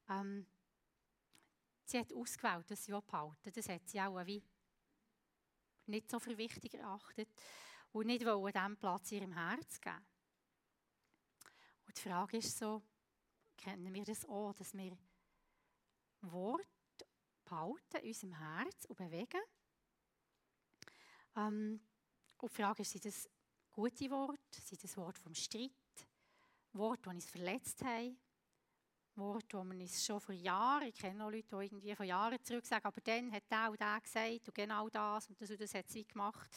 Ähm, 0.08 0.46
sie 1.88 1.98
hat 1.98 2.12
ausgewählt, 2.12 2.70
dass 2.70 2.84
sie 2.84 2.92
behalten 2.92 3.52
Das 3.52 3.68
hat 3.68 3.88
sie 3.88 4.00
auch 4.00 4.24
wie 4.26 4.42
nicht 5.86 6.10
so 6.10 6.18
für 6.18 6.36
wichtig 6.38 6.74
erachtet 6.74 7.28
und 7.92 8.06
nicht 8.06 8.24
wollen 8.24 8.52
diesem 8.52 8.76
Platz 8.76 9.12
ihrem 9.12 9.32
Herz 9.32 9.80
geben. 9.80 10.06
Und 11.86 11.96
die 11.96 12.00
Frage 12.00 12.38
ist 12.38 12.58
so, 12.58 12.82
kennen 13.56 13.92
wir 13.92 14.04
das 14.04 14.24
auch, 14.26 14.52
dass 14.54 14.74
wir 14.74 14.96
Wort 16.22 16.66
behalten 17.44 17.96
in 18.02 18.08
unserem 18.08 18.38
Herz 18.38 18.84
und 18.86 18.96
bewegen. 18.96 19.40
Ähm, 21.36 21.80
und 22.38 22.50
die 22.50 22.62
Frage 22.62 22.82
ist, 22.82 22.92
sind 22.92 23.04
das 23.04 23.28
gute 23.70 24.10
Worte, 24.10 24.60
sind 24.60 24.82
das 24.82 24.96
Worte 24.96 25.20
vom 25.20 25.34
Streit, 25.34 25.70
Worte, 26.72 27.02
die 27.02 27.08
uns 27.08 27.26
verletzt 27.26 27.82
haben, 27.84 28.18
Worte, 29.16 29.46
die 29.46 29.56
man 29.56 29.80
uns 29.80 30.04
schon 30.04 30.20
vor 30.20 30.34
Jahren, 30.34 30.88
ich 30.88 30.94
kenne 30.94 31.24
auch 31.24 31.30
Leute, 31.30 31.48
die 31.48 31.64
irgendwie 31.64 31.94
vor 31.94 32.06
Jahren 32.06 32.42
zurück 32.42 32.66
sagen, 32.66 32.84
aber 32.84 33.00
dann 33.00 33.32
hat 33.32 33.50
der 33.50 33.70
und 33.70 33.80
der 33.80 34.00
gesagt 34.00 34.48
und 34.48 34.54
genau 34.54 34.88
das 34.88 35.28
und 35.28 35.40
das 35.40 35.50
und 35.50 35.60
das 35.60 35.74
hat 35.74 35.88
sie 35.88 36.04
gemacht, 36.04 36.50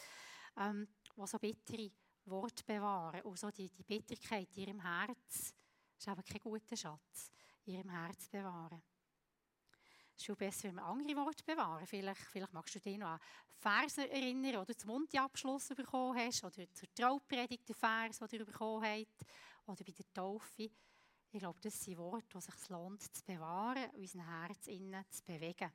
ähm, 0.56 0.88
die 1.16 1.26
so 1.26 1.38
bittere 1.38 1.90
Worte 2.24 2.64
bewahren 2.64 3.22
und 3.22 3.38
so 3.38 3.50
die, 3.50 3.70
die 3.70 3.82
Bitterkeit 3.82 4.48
in 4.56 4.62
ihrem 4.64 4.80
Herz, 4.80 5.54
das 5.94 5.98
ist 5.98 6.08
aber 6.08 6.22
kein 6.22 6.40
guter 6.40 6.76
Schatz, 6.76 7.30
in 7.64 7.74
ihrem 7.74 7.90
Herz 7.90 8.28
bewahren. 8.28 8.82
Es 10.14 10.22
ist 10.22 10.26
viel 10.26 10.36
besser, 10.36 10.68
wenn 10.68 10.74
wir 10.76 10.84
andere 10.84 11.16
Worte 11.16 11.44
bewahren. 11.44 11.86
Vielleicht, 11.86 12.20
vielleicht 12.20 12.52
magst 12.52 12.74
du 12.74 12.80
dich 12.80 12.98
noch 12.98 13.06
an 13.06 13.20
Verse 13.60 14.08
erinnern, 14.10 14.56
oder 14.56 14.76
zum 14.76 14.90
Mundabschluss 14.90 15.68
bekommen 15.68 16.18
hast, 16.18 16.44
oder 16.44 16.72
zur 16.72 16.92
Traupredigt, 16.94 17.68
den 17.68 17.74
Vers, 17.74 18.18
den 18.18 18.38
du 18.38 18.44
bekommen 18.44 18.84
hast, 18.84 19.26
oder 19.66 19.84
bei 19.84 19.92
der 19.92 20.12
Taufe. 20.12 20.70
Ich 21.30 21.40
glaube, 21.40 21.60
das 21.60 21.80
sind 21.80 21.98
Worte, 21.98 22.26
die 22.34 22.40
sich 22.40 22.68
lohnt 22.68 23.02
zu 23.02 23.24
bewahren, 23.24 23.90
unser 23.94 24.26
Herz 24.26 24.66
innen 24.66 25.04
zu 25.10 25.22
bewegen. 25.24 25.70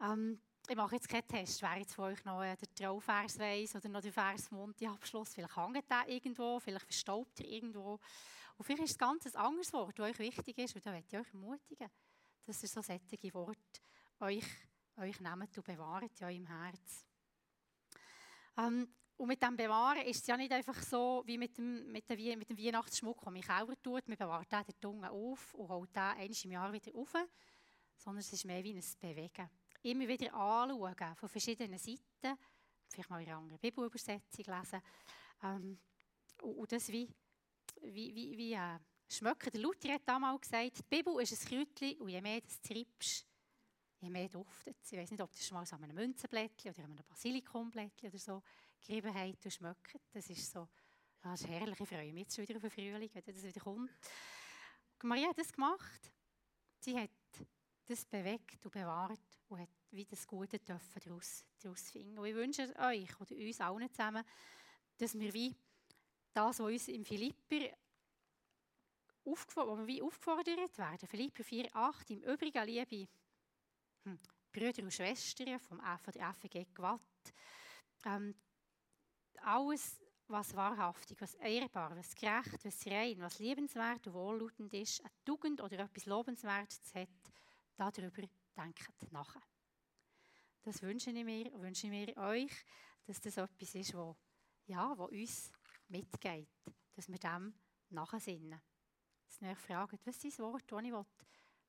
Ähm, 0.00 0.40
ich 0.68 0.76
mache 0.76 0.96
jetzt 0.96 1.08
keinen 1.08 1.26
Test, 1.26 1.62
wer 1.62 1.78
jetzt 1.78 1.94
von 1.94 2.06
euch 2.06 2.24
noch 2.24 2.42
äh, 2.42 2.56
den 2.56 2.74
Trauvers 2.74 3.38
weiss 3.38 3.74
oder 3.74 3.88
noch 3.88 4.02
den 4.02 4.12
Vers 4.12 4.50
Monti-Abschluss. 4.50 5.34
Vielleicht 5.34 5.56
hängt 5.56 5.90
der 5.90 6.08
irgendwo, 6.08 6.60
vielleicht 6.60 6.84
verstaubt 6.84 7.40
er 7.40 7.46
irgendwo. 7.46 7.98
Und 8.56 8.64
vielleicht 8.64 8.84
ist 8.84 8.90
es 8.92 8.98
ganz 8.98 9.26
ein 9.26 9.36
anderes 9.36 9.72
Wort, 9.72 9.98
das 9.98 10.10
euch 10.10 10.18
wichtig 10.18 10.58
ist, 10.58 10.74
und 10.74 10.84
da 10.84 10.90
möchte 10.90 11.16
ich 11.16 11.22
euch 11.22 11.32
ermutigen 11.32 11.90
dass 12.46 12.62
ihr 12.62 12.68
so 12.68 12.80
sättige 12.80 13.34
Worte 13.34 13.80
euch, 14.20 14.44
euch 14.96 15.20
nehmt 15.20 15.58
und 15.58 15.64
bewahrt 15.64 16.20
in 16.20 16.26
eurem 16.26 16.46
Herz. 16.46 17.04
Ähm, 18.56 18.88
und 19.18 19.28
mit 19.28 19.42
dem 19.42 19.56
Bewahren 19.56 20.02
ist 20.02 20.20
es 20.20 20.26
ja 20.26 20.36
nicht 20.36 20.52
einfach 20.52 20.80
so 20.82 21.22
wie 21.26 21.38
mit 21.38 21.56
dem, 21.56 21.90
mit 21.90 22.08
dem, 22.08 22.38
mit 22.38 22.50
dem 22.50 22.58
Weihnachtsschmuck, 22.58 23.24
den 23.24 23.32
man 23.32 23.42
Kauer 23.42 23.82
tut. 23.82 24.06
Man 24.08 24.16
bewahrt 24.16 24.52
den 24.52 24.64
der 24.64 24.80
Tunge 24.80 25.10
auf 25.10 25.54
und 25.54 25.68
holt 25.68 25.94
den 25.94 26.02
einmal 26.02 26.36
im 26.44 26.50
Jahr 26.50 26.72
wieder 26.72 26.94
auf. 26.94 27.14
Sondern 27.96 28.20
es 28.20 28.32
ist 28.32 28.44
mehr 28.44 28.62
wie 28.62 28.74
ein 28.74 28.84
Bewegen. 29.00 29.48
Immer 29.82 30.06
wieder 30.06 30.34
anschauen, 30.34 31.16
von 31.16 31.28
verschiedenen 31.28 31.78
Seiten. 31.78 32.38
Vielleicht 32.88 33.08
mal 33.08 33.22
in 33.22 33.28
einer 33.28 33.38
anderen 33.38 33.58
Bibelübersetzung 33.58 34.44
lesen. 34.44 34.82
Ähm, 35.42 35.78
und, 36.42 36.54
und 36.54 36.72
das 36.72 36.88
wie, 36.88 37.08
wie, 37.82 38.14
wie, 38.14 38.36
wie 38.36 38.52
äh, 38.52 38.78
schmecken. 39.08 39.50
Der 39.50 39.60
Luther 39.60 39.94
hat 39.94 40.02
damals 40.04 40.42
gesagt, 40.42 40.78
die 40.78 40.82
Bibel 40.96 41.20
ist 41.22 41.32
ein 41.32 41.48
Kräutchen 41.48 41.98
und 42.00 42.08
je 42.08 42.20
mehr 42.20 42.40
du 42.40 42.46
es 42.48 42.60
triebst, 42.60 43.26
je 44.00 44.10
mehr 44.10 44.28
duftet 44.28 44.76
es. 44.82 44.92
Ich 44.92 44.98
weiß 44.98 45.10
nicht, 45.10 45.22
ob 45.22 45.32
das 45.32 45.46
schon 45.46 45.56
mal 45.56 45.64
so 45.64 45.76
an 45.76 45.84
einem 45.84 45.96
Münzenblättchen 45.96 46.72
oder 46.72 46.84
an 46.84 46.90
einem 46.90 47.06
Basilikumblättchen 47.08 48.10
oder 48.10 48.18
so 48.18 48.42
gerieben 48.86 49.12
hat 49.12 49.44
und 49.44 49.52
schmeckt. 49.52 50.00
Das 50.12 50.28
ist 50.30 50.50
so, 50.50 50.68
das 51.20 51.40
ist 51.40 51.48
herrlich. 51.48 51.80
Ich 51.80 51.88
freue 51.88 52.12
mich 52.12 52.22
jetzt 52.22 52.36
schon 52.36 52.46
wieder 52.46 52.56
auf 52.56 52.62
den 52.62 52.70
Frühling, 52.70 53.10
wenn 53.12 53.22
das 53.24 53.42
wieder 53.42 53.60
kommt. 53.60 53.90
Maria 55.02 55.28
hat 55.28 55.38
das 55.38 55.52
gemacht. 55.52 56.12
Sie 56.78 56.96
hat 56.98 57.10
das 57.86 58.04
bewegt 58.04 58.64
und 58.64 58.72
bewahrt 58.72 59.20
und 59.48 59.60
hat 59.60 59.68
wie 59.90 60.04
das 60.04 60.26
Gute 60.26 60.58
daraus, 60.58 61.44
daraus 61.60 61.90
finden. 61.90 62.18
Und 62.18 62.26
ich 62.26 62.34
wünsche 62.34 62.74
euch 62.78 63.20
oder 63.20 63.36
uns 63.36 63.60
allen 63.60 63.90
zusammen, 63.90 64.24
dass 64.98 65.18
wir 65.18 65.32
wie 65.32 65.54
das, 66.32 66.58
was 66.58 66.60
uns 66.60 66.88
im 66.88 67.04
Philipper 67.04 67.76
wir 69.24 69.86
wie 69.86 70.02
aufgefordert 70.02 70.78
werden, 70.78 71.08
Philipper 71.08 71.42
4,8, 71.42 72.10
im 72.10 72.22
Übrigen, 72.22 72.64
liebe 72.64 73.08
hm, 74.04 74.18
Brüder 74.52 74.84
und 74.84 74.94
Schwestern 74.94 75.58
vom, 75.58 75.80
von 75.80 76.12
der 76.12 76.32
FG 76.34 76.66
Gwatt, 76.72 77.00
ähm, 78.04 78.34
alles, 79.42 80.00
was 80.28 80.54
wahrhaftig, 80.54 81.20
was 81.20 81.34
ehrbar, 81.34 81.96
was 81.96 82.14
gerecht, 82.14 82.64
was 82.64 82.86
rein, 82.86 83.20
was 83.20 83.38
liebenswert 83.38 84.06
und 84.06 84.14
wohllautend 84.14 84.72
ist, 84.74 85.00
eine 85.00 85.10
Tugend 85.24 85.60
oder 85.60 85.78
etwas 85.78 86.06
Lobenswertes 86.06 86.94
hat, 86.94 87.08
darüber 87.76 88.22
denkt 88.56 89.12
nachher. 89.12 89.42
Das 90.62 90.82
wünsche 90.82 91.10
ich 91.10 91.24
mir 91.24 91.52
und 91.52 91.62
wünsche 91.62 91.86
ich 91.86 91.92
mir 91.92 92.16
euch, 92.16 92.52
dass 93.04 93.20
das 93.20 93.36
etwas 93.36 93.74
ist, 93.74 93.94
wo, 93.94 94.16
ja, 94.66 94.92
uns 94.92 95.52
mitgeht, 95.88 96.48
dass 96.94 97.08
wir 97.08 97.18
dem 97.18 97.54
nachsinnen. 97.90 98.60
Dass 99.26 99.40
wir 99.40 99.54
fragen, 99.54 99.98
was 100.04 100.16
ist 100.16 100.24
das 100.24 100.38
Wort, 100.40 100.64
das 100.66 100.82
ich 100.82 100.92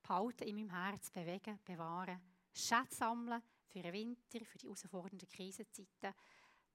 behalten 0.02 0.44
in 0.48 0.56
meinem 0.56 0.70
Herz, 0.72 1.12
bewegen, 1.12 1.60
bewahren, 1.64 2.22
Schätze 2.54 2.96
sammeln 2.96 3.44
für 3.68 3.82
den 3.82 3.94
Winter, 3.94 4.44
für 4.46 4.58
die 4.58 4.66
herausfordernden 4.66 5.30
Krisenzeiten, 5.30 6.14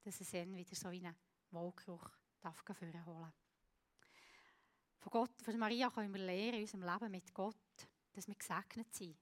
dass 0.02 0.20
es 0.20 0.30
dann 0.30 0.56
wieder 0.56 0.74
so 0.74 0.90
wie 0.90 1.04
einen 1.04 1.16
Wohlgeruch 1.50 2.10
darf 2.40 2.64
holen 3.06 3.32
von, 5.02 5.10
Gott, 5.10 5.42
von 5.42 5.58
Maria 5.58 5.90
können 5.90 6.14
wir 6.14 6.22
lernen 6.22 6.54
in 6.54 6.60
unserem 6.60 6.84
Leben 6.84 7.10
mit 7.10 7.34
Gott, 7.34 7.56
dass 8.12 8.28
wir 8.28 8.36
gesegnet 8.36 8.94
sind, 8.94 9.16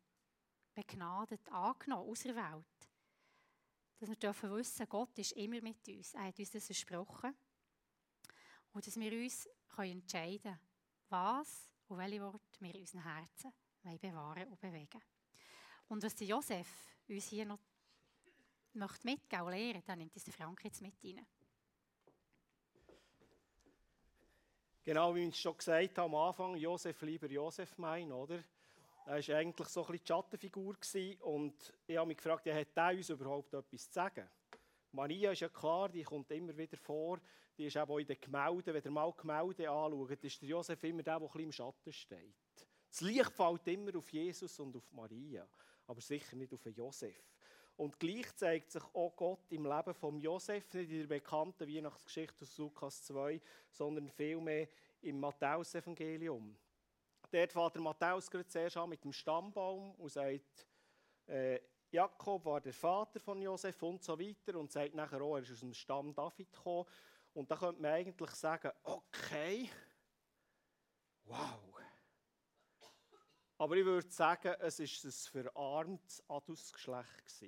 begnadet, 0.74 1.48
angenommen, 1.48 2.10
auserwählt. 2.10 2.88
Dass 3.98 4.08
wir 4.10 4.16
dürfen 4.16 4.50
wissen, 4.52 4.86
Gott 4.88 5.18
ist 5.18 5.32
immer 5.32 5.60
mit 5.62 5.88
uns. 5.88 6.14
Er 6.14 6.24
hat 6.24 6.38
uns 6.38 6.50
das 6.50 6.66
versprochen. 6.66 7.34
Und 8.72 8.86
dass 8.86 9.00
wir 9.00 9.12
uns 9.12 9.48
können 9.68 10.00
entscheiden 10.00 10.42
können, 10.42 10.60
was 11.08 11.70
und 11.88 11.98
welche 11.98 12.20
Worte 12.20 12.60
wir 12.60 12.74
in 12.74 12.80
unseren 12.82 13.02
Herzen 13.02 13.52
bewahren 13.82 14.48
und 14.48 14.60
bewegen. 14.60 15.02
Und 15.88 16.02
was 16.02 16.14
der 16.14 16.26
Josef 16.26 16.68
uns 17.08 17.24
hier 17.24 17.46
noch 17.46 17.58
möchte 18.74 19.06
mitgeben 19.06 19.44
und 19.44 19.52
lernen, 19.52 19.82
dann 19.86 19.98
nimmt 19.98 20.16
es 20.16 20.24
der 20.24 20.34
Frank 20.34 20.64
jetzt 20.64 20.82
mit 20.82 20.94
rein. 21.04 21.26
Genau 24.82 25.14
wie 25.14 25.28
ich 25.28 25.38
schon 25.38 25.56
gesagt 25.56 25.98
habe 25.98 26.02
am 26.08 26.14
Anfang, 26.14 26.56
Josef 26.56 27.02
lieber 27.02 27.28
Josef 27.28 27.76
mein, 27.78 28.10
oder? 28.10 28.42
Er 29.06 29.26
war 29.26 29.36
eigentlich 29.36 29.68
so 29.68 29.84
ein 29.84 29.92
bisschen 29.92 30.04
die 30.04 30.06
Schattenfigur 30.06 30.76
und 31.20 31.74
ich 31.86 31.96
habe 31.96 32.06
mich 32.06 32.16
gefragt, 32.16 32.46
ja, 32.46 32.54
hat 32.54 32.68
er 32.74 32.96
uns 32.96 33.10
überhaupt 33.10 33.52
etwas 33.52 33.86
zu 33.86 33.92
sagen? 33.92 34.28
Maria 34.92 35.32
ist 35.32 35.40
ja 35.40 35.48
klar, 35.48 35.88
die 35.88 36.02
kommt 36.02 36.30
immer 36.30 36.56
wieder 36.56 36.76
vor, 36.76 37.20
die 37.56 37.66
ist 37.66 37.76
auch 37.76 37.98
in 37.98 38.06
den 38.06 38.20
Gemälden, 38.20 38.74
wenn 38.74 38.82
ihr 38.82 38.90
mal 38.90 39.12
Gemälde 39.12 39.70
anschaut, 39.70 40.24
ist 40.24 40.40
der 40.42 40.48
Josef 40.48 40.82
immer 40.82 41.02
der, 41.02 41.18
der 41.18 41.22
ein 41.22 41.26
bisschen 41.26 41.40
im 41.42 41.52
Schatten 41.52 41.92
steht. 41.92 42.34
Das 42.88 43.00
Licht 43.02 43.32
fällt 43.32 43.68
immer 43.68 43.96
auf 43.96 44.10
Jesus 44.10 44.58
und 44.58 44.76
auf 44.76 44.90
Maria, 44.92 45.46
aber 45.86 46.00
sicher 46.00 46.36
nicht 46.36 46.52
auf 46.52 46.64
Josef. 46.64 47.22
Und 47.80 47.98
gleich 47.98 48.36
zeigt 48.36 48.70
sich 48.70 48.82
auch 48.92 49.16
Gott 49.16 49.50
im 49.52 49.64
Leben 49.64 49.94
von 49.94 50.20
Josef, 50.20 50.74
nicht 50.74 50.90
in 50.90 50.98
der 50.98 51.06
bekannten 51.06 51.66
Weihnachtsgeschichte 51.66 52.42
aus 52.42 52.58
Lukas 52.58 53.02
2, 53.04 53.40
sondern 53.70 54.10
vielmehr 54.10 54.68
im 55.00 55.18
Matthäus-Evangelium. 55.18 56.58
Dort 57.30 57.52
fährt 57.52 57.74
der 57.74 57.80
Matthäus 57.80 58.30
gerade 58.30 58.46
zuerst 58.46 58.76
an 58.76 58.90
mit 58.90 59.02
dem 59.02 59.14
Stammbaum 59.14 59.94
und 59.94 60.10
sagt, 60.10 60.66
äh, 61.26 61.58
Jakob 61.90 62.44
war 62.44 62.60
der 62.60 62.74
Vater 62.74 63.18
von 63.18 63.40
Josef 63.40 63.82
und 63.82 64.04
so 64.04 64.20
weiter 64.20 64.58
und 64.58 64.70
sagt 64.70 64.94
nachher 64.94 65.22
auch, 65.22 65.36
er 65.36 65.42
ist 65.42 65.52
aus 65.52 65.60
dem 65.60 65.72
Stamm 65.72 66.14
David 66.14 66.52
gekommen. 66.52 66.84
Und 67.32 67.50
da 67.50 67.56
könnte 67.56 67.80
man 67.80 67.92
eigentlich 67.92 68.32
sagen, 68.32 68.72
okay, 68.82 69.70
wow. 71.24 71.69
Aber 73.60 73.76
ich 73.76 73.84
würde 73.84 74.10
sagen, 74.10 74.54
es 74.60 74.78
war 74.78 75.38
ein 75.38 75.44
verarmtes 75.52 76.24
Adelsgeschlecht. 76.30 77.44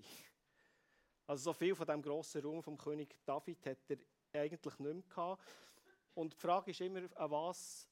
Also 1.27 1.45
so 1.45 1.53
viel 1.55 1.75
von 1.75 1.87
dem 1.87 2.03
grossen 2.03 2.43
Ruhm 2.43 2.63
vom 2.63 2.77
König 2.77 3.17
David 3.25 3.65
hat 3.65 3.79
er 3.89 3.97
eigentlich 4.35 4.79
nicht 4.79 4.81
mehr 4.81 5.03
gehabt. 5.09 5.43
Und 6.13 6.35
die 6.35 6.37
Frage 6.37 6.73
ist 6.73 6.83
immer, 6.83 7.01
an 7.17 7.31
was 7.31 7.89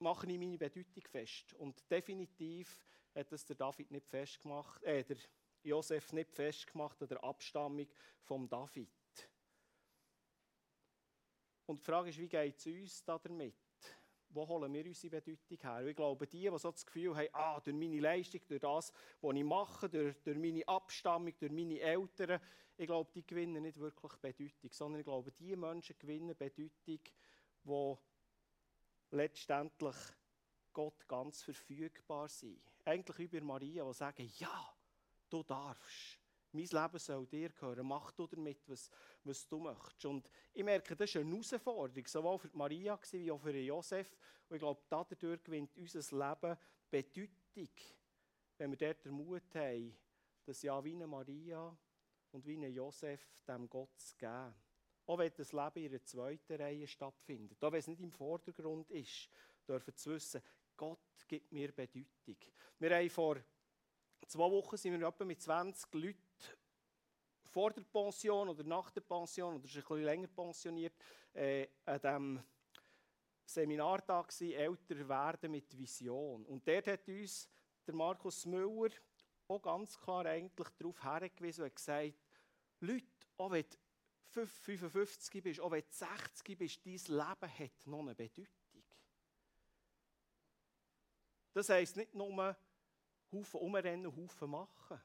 mache 0.00 0.26
ich 0.28 0.36
meine 0.40 0.58
Bedeutung 0.58 1.04
fest? 1.08 1.54
Und 1.54 1.88
definitiv 1.88 2.84
hat 3.14 3.30
das 3.30 3.44
der 3.44 3.54
David 3.54 3.92
nicht 3.92 4.08
festgemacht, 4.08 4.82
äh, 4.82 5.04
der 5.04 5.18
Josef 5.62 6.12
nicht 6.12 6.32
festgemacht 6.32 7.00
an 7.00 7.06
der 7.06 7.22
Abstammung 7.22 7.86
vom 8.24 8.48
David. 8.48 8.90
Und 11.66 11.78
die 11.78 11.84
Frage 11.84 12.10
ist, 12.10 12.18
wie 12.18 12.28
geht 12.28 12.58
es 12.58 12.66
uns 12.66 13.04
damit? 13.04 13.63
Wo 14.34 14.46
holen 14.48 14.72
wir 14.72 14.84
unsere 14.84 15.20
Bedeutung 15.20 15.58
her? 15.58 15.86
Ich 15.86 15.96
glaube, 15.96 16.26
die, 16.26 16.50
die 16.50 16.58
so 16.58 16.70
das 16.70 16.84
Gefühl 16.84 17.16
haben, 17.16 17.28
ah, 17.32 17.60
durch 17.60 17.76
meine 17.76 18.00
Leistung, 18.00 18.40
durch 18.48 18.60
das, 18.60 18.92
was 19.20 19.36
ich 19.36 19.44
mache, 19.44 19.88
durch, 19.88 20.16
durch 20.22 20.36
meine 20.36 20.66
Abstammung, 20.66 21.32
durch 21.38 21.52
meine 21.52 21.78
Eltern, 21.80 22.40
ich 22.76 22.86
glaube, 22.86 23.10
die 23.14 23.26
gewinnen 23.26 23.62
nicht 23.62 23.78
wirklich 23.78 24.12
Bedeutung, 24.16 24.72
sondern 24.72 25.00
ich 25.00 25.04
glaube, 25.04 25.30
die 25.30 25.54
Menschen 25.54 25.96
gewinnen 25.98 26.36
Bedeutung, 26.36 27.00
die 27.64 27.96
letztendlich 29.10 29.96
Gott 30.72 31.06
ganz 31.06 31.42
verfügbar 31.42 32.28
sind. 32.28 32.60
Eigentlich 32.84 33.18
über 33.20 33.40
Maria, 33.40 33.84
die 33.84 33.94
sagen, 33.94 34.30
ja, 34.38 34.74
du 35.30 35.42
darfst 35.44 36.23
mein 36.54 36.66
Leben 36.66 36.98
soll 36.98 37.26
dir 37.26 37.50
gehören. 37.50 37.86
Mach 37.86 38.12
du 38.12 38.26
damit, 38.26 38.68
was, 38.68 38.90
was 39.24 39.46
du 39.46 39.58
möchtest. 39.58 40.04
Und 40.06 40.30
ich 40.52 40.64
merke, 40.64 40.96
das 40.96 41.10
ist 41.10 41.16
eine 41.16 41.30
Herausforderung, 41.30 42.06
sowohl 42.06 42.38
für 42.38 42.50
Maria 42.52 42.98
wie 43.10 43.30
auch 43.30 43.40
für 43.40 43.56
Josef. 43.56 44.16
Und 44.48 44.56
ich 44.56 44.60
glaube, 44.60 44.82
dadurch 44.88 45.42
gewinnt 45.42 45.76
unser 45.76 46.00
Leben 46.00 46.56
Bedeutung, 46.90 47.68
wenn 48.58 48.70
wir 48.70 48.76
dort 48.76 49.04
den 49.04 49.12
Mut 49.12 49.54
haben, 49.54 49.96
dass 50.44 50.62
ja 50.62 50.82
wie 50.84 50.94
eine 50.94 51.06
Maria 51.06 51.76
und 52.30 52.46
wie 52.46 52.56
eine 52.56 52.68
Josef 52.68 53.20
dem 53.48 53.68
Gott 53.68 53.98
zu 53.98 54.16
geben. 54.16 54.54
Auch 55.06 55.18
wenn 55.18 55.32
das 55.36 55.52
Leben 55.52 55.84
in 55.84 55.90
einer 55.90 56.04
zweiten 56.04 56.54
Reihe 56.54 56.86
stattfindet, 56.86 57.62
auch 57.62 57.72
wenn 57.72 57.80
es 57.80 57.88
nicht 57.88 58.00
im 58.00 58.12
Vordergrund 58.12 58.90
ist, 58.90 59.28
dürfen 59.66 59.94
zu 59.96 60.10
wissen, 60.10 60.40
Gott 60.76 60.98
gibt 61.28 61.52
mir 61.52 61.72
Bedeutung. 61.72 62.36
Wir 62.78 62.96
haben 62.96 63.10
vor 63.10 63.36
zwei 64.26 64.50
Wochen 64.50 64.76
sind 64.76 64.98
wir 64.98 65.06
etwa 65.06 65.24
mit 65.24 65.40
20 65.40 65.92
Leuten 65.94 66.18
vor 67.54 67.70
der 67.70 67.82
Pension 67.82 68.48
oder 68.48 68.64
nach 68.64 68.90
der 68.90 69.00
Pension 69.00 69.54
oder 69.54 69.64
ist 69.64 69.76
ein 69.76 69.82
bisschen 69.82 70.02
länger 70.02 70.26
pensioniert, 70.26 70.92
äh, 71.32 71.68
an 71.84 72.00
diesem 72.00 72.44
Seminartag 73.46 74.28
war, 74.28 74.48
älter 74.48 75.08
werden 75.08 75.52
mit 75.52 75.78
Vision. 75.78 76.44
Und 76.46 76.66
dort 76.66 76.88
hat 76.88 77.06
uns 77.06 77.48
der 77.86 77.94
Markus 77.94 78.44
Müller 78.44 78.90
auch 79.46 79.62
ganz 79.62 79.96
klar 79.96 80.26
eigentlich 80.26 80.68
darauf 80.70 81.00
hergewiesen 81.04 81.64
und 81.64 81.76
gesagt, 81.76 82.14
Leute, 82.80 83.06
auch 83.36 83.52
wenn 83.52 83.64
du 84.32 84.46
55 84.46 85.40
bist, 85.40 85.60
auch 85.60 85.70
wenn 85.70 85.82
du 85.82 85.92
60 85.92 86.58
bist, 86.58 86.84
dein 86.84 86.92
Leben 86.92 87.58
hat 87.58 87.86
noch 87.86 88.00
eine 88.00 88.16
Bedeutung. 88.16 88.48
Das 91.52 91.68
heisst 91.68 91.96
nicht 91.96 92.14
nur 92.16 92.56
Haufen 93.30 93.60
umrennen, 93.60 94.16
Haufen 94.16 94.50
machen, 94.50 95.00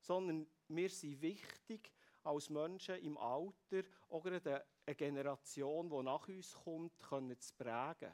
sondern 0.00 0.46
wir 0.68 0.88
sind 0.88 1.20
wichtig 1.20 1.92
als 2.22 2.50
Menschen 2.50 2.96
im 2.96 3.16
Alter, 3.18 3.82
auch 4.08 4.24
eine 4.24 4.64
Generation, 4.96 5.88
die 5.88 6.02
nach 6.02 6.28
uns 6.28 6.54
kommt, 6.64 6.98
können 6.98 7.38
zu 7.38 7.54
prägen. 7.54 8.12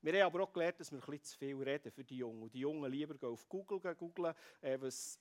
Wir 0.00 0.12
haben 0.12 0.34
aber 0.34 0.44
auch 0.44 0.52
gelernt, 0.52 0.80
dass 0.80 0.92
wir 0.92 0.98
ein 0.98 1.06
bisschen 1.06 1.24
zu 1.24 1.38
viel 1.38 1.62
reden 1.62 1.90
für 1.90 2.04
die 2.04 2.18
Jungen. 2.18 2.50
Die 2.50 2.60
Jungen 2.60 2.90
lieber 2.90 3.14
gehen 3.14 3.30
auf 3.30 3.48
Google 3.48 3.80
googeln, 3.94 4.34
äh, 4.60 4.78
was 4.78 5.18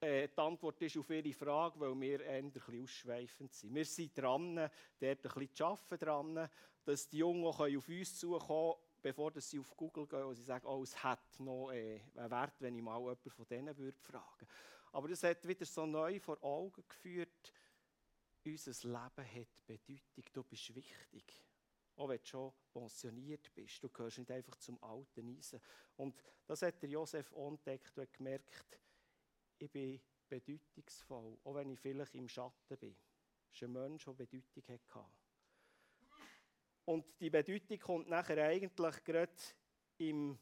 äh, 0.00 0.28
die 0.28 0.38
Antwort 0.38 0.80
ist 0.82 0.98
auf 0.98 1.08
ihre 1.08 1.32
Frage, 1.32 1.80
weil 1.80 1.98
wir 1.98 2.28
ein 2.28 2.52
bisschen 2.52 2.82
ausschweifend 2.82 3.54
sind. 3.54 3.74
Wir 3.74 3.86
sind 3.86 4.16
dran, 4.18 4.56
dort 4.56 4.70
ein 5.00 5.16
bisschen 5.22 5.54
zu 5.54 5.64
arbeiten, 5.64 6.04
dran, 6.04 6.50
dass 6.84 7.08
die 7.08 7.18
Jungen 7.18 7.46
auch 7.46 7.60
auf 7.60 7.88
uns 7.88 8.18
zukommen 8.18 8.74
können, 8.74 8.74
bevor 9.00 9.40
sie 9.40 9.58
auf 9.58 9.74
Google 9.74 10.06
gehen 10.06 10.24
und 10.24 10.34
sie 10.34 10.42
sagen, 10.42 10.66
oh, 10.66 10.82
es 10.82 11.02
hat 11.02 11.40
noch 11.40 11.70
äh, 11.70 12.00
einen 12.16 12.30
Wert, 12.30 12.60
wenn 12.60 12.76
ich 12.76 12.82
mal 12.82 12.98
jemanden 12.98 13.30
von 13.30 13.46
denen 13.46 13.76
würde 13.78 13.98
fragen 13.98 14.46
Aber 14.96 15.08
das 15.08 15.24
hat 15.24 15.46
wieder 15.46 15.66
so 15.66 15.84
neu 15.84 16.18
vor 16.20 16.42
Augen 16.42 16.82
geführt, 16.88 17.52
unser 18.46 18.88
Leben 18.88 19.30
hat 19.30 19.66
Bedeutung, 19.66 20.24
du 20.32 20.42
bist 20.42 20.74
wichtig. 20.74 21.44
Auch 21.96 22.08
wenn 22.08 22.16
du 22.16 22.24
schon 22.24 22.54
pensioniert 22.72 23.52
bist, 23.54 23.84
du 23.84 23.90
gehörst 23.90 24.16
nicht 24.16 24.30
einfach 24.30 24.56
zum 24.56 24.82
alten 24.82 25.36
Eisen. 25.36 25.60
Und 25.96 26.18
das 26.46 26.62
hat 26.62 26.80
der 26.80 26.88
Josef 26.88 27.30
entdeckt 27.32 27.98
und 27.98 28.10
gemerkt, 28.10 28.80
ich 29.58 29.70
bin 29.70 30.00
bedeutungsvoll, 30.30 31.36
auch 31.44 31.54
wenn 31.56 31.72
ich 31.72 31.78
vielleicht 31.78 32.14
im 32.14 32.26
Schatten 32.26 32.78
bin. 32.78 32.96
Das 33.50 33.56
ist 33.56 33.64
ein 33.64 33.72
Mensch, 33.74 34.06
der 34.06 34.14
Bedeutung 34.14 34.64
hatte. 34.66 35.10
Und 36.86 37.20
die 37.20 37.28
Bedeutung 37.28 37.78
kommt 37.80 38.08
nachher 38.08 38.42
eigentlich 38.46 39.04
gerade 39.04 39.42
im, 39.98 40.38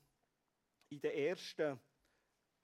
in 0.90 1.00
den 1.00 1.10
ersten 1.10 1.80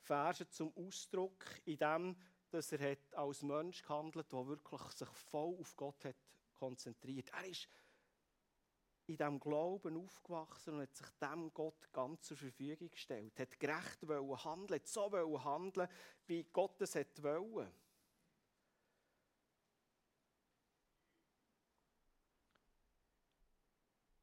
Verse 0.02 0.48
zum 0.48 0.72
Ausdruck, 0.76 1.44
in 1.64 1.78
dem, 1.78 2.16
dass 2.50 2.72
er 2.72 2.92
hat 2.92 3.14
als 3.14 3.42
Mensch 3.42 3.82
gehandelt 3.82 4.26
hat, 4.26 4.32
der 4.32 4.46
wirklich 4.46 4.82
sich 4.92 5.08
voll 5.08 5.56
auf 5.58 5.76
Gott 5.76 6.04
hat 6.04 6.16
konzentriert. 6.54 7.30
Er 7.30 7.46
ist 7.46 7.68
in 9.06 9.16
diesem 9.16 9.40
Glauben 9.40 9.96
aufgewachsen 9.96 10.74
und 10.74 10.82
hat 10.82 10.94
sich 10.94 11.08
dem 11.20 11.52
Gott 11.52 11.92
ganz 11.92 12.22
zur 12.22 12.36
Verfügung 12.36 12.90
gestellt. 12.90 13.38
Hat 13.38 13.58
gerecht 13.58 14.06
wollen 14.06 14.44
handeln, 14.44 14.80
hat 14.80 14.86
so 14.86 15.10
wollen 15.10 15.44
handeln, 15.44 15.88
wie 16.26 16.44
Gott 16.44 16.80
es 16.80 16.94
wollte. 16.94 17.72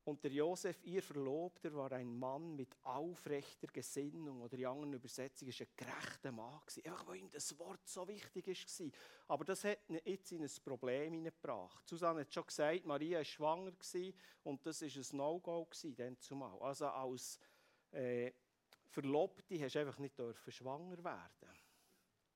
Und 0.08 0.24
der 0.24 0.32
Josef, 0.32 0.82
ihr 0.86 1.04
Verlobter, 1.04 1.74
war 1.74 1.92
ein 1.92 2.18
Mann 2.18 2.56
mit 2.56 2.78
aufrechter 2.82 3.68
Gesinnung. 3.68 4.40
Oder 4.42 4.58
in 4.58 4.66
anderen 4.66 4.94
Übersetzungen 4.94 5.52
war 5.52 5.68
ein 5.68 5.74
gerechter 5.76 6.32
Mann. 6.32 6.62
Einfach 6.86 7.08
weil 7.08 7.18
ihm 7.18 7.30
das 7.30 7.60
Wort 7.60 7.86
so 7.86 8.08
wichtig 8.08 8.48
war. 8.48 8.92
Aber 9.28 9.44
das 9.44 9.66
hat 9.66 9.80
ihn 9.90 10.00
jetzt 10.06 10.32
in 10.32 10.44
ein 10.44 10.52
Problem 10.64 11.12
hineingebracht. 11.12 11.86
Susanne 11.86 12.22
hat 12.22 12.34
schon 12.34 12.46
gesagt, 12.46 12.86
Maria 12.86 13.18
war 13.18 13.26
schwanger 13.26 13.74
und 14.44 14.66
das 14.66 14.82
war 14.82 14.88
ein 14.88 15.18
No-Go 15.18 15.68
dann 15.98 16.18
zumal. 16.22 16.58
Also 16.62 16.88
als 16.88 17.38
äh, 17.92 18.32
Verlobte 18.86 19.62
hast 19.62 19.76
du 19.76 19.80
einfach 19.80 19.98
nicht 19.98 20.18
dürfen 20.18 20.54
schwanger 20.54 21.04
werden 21.04 21.58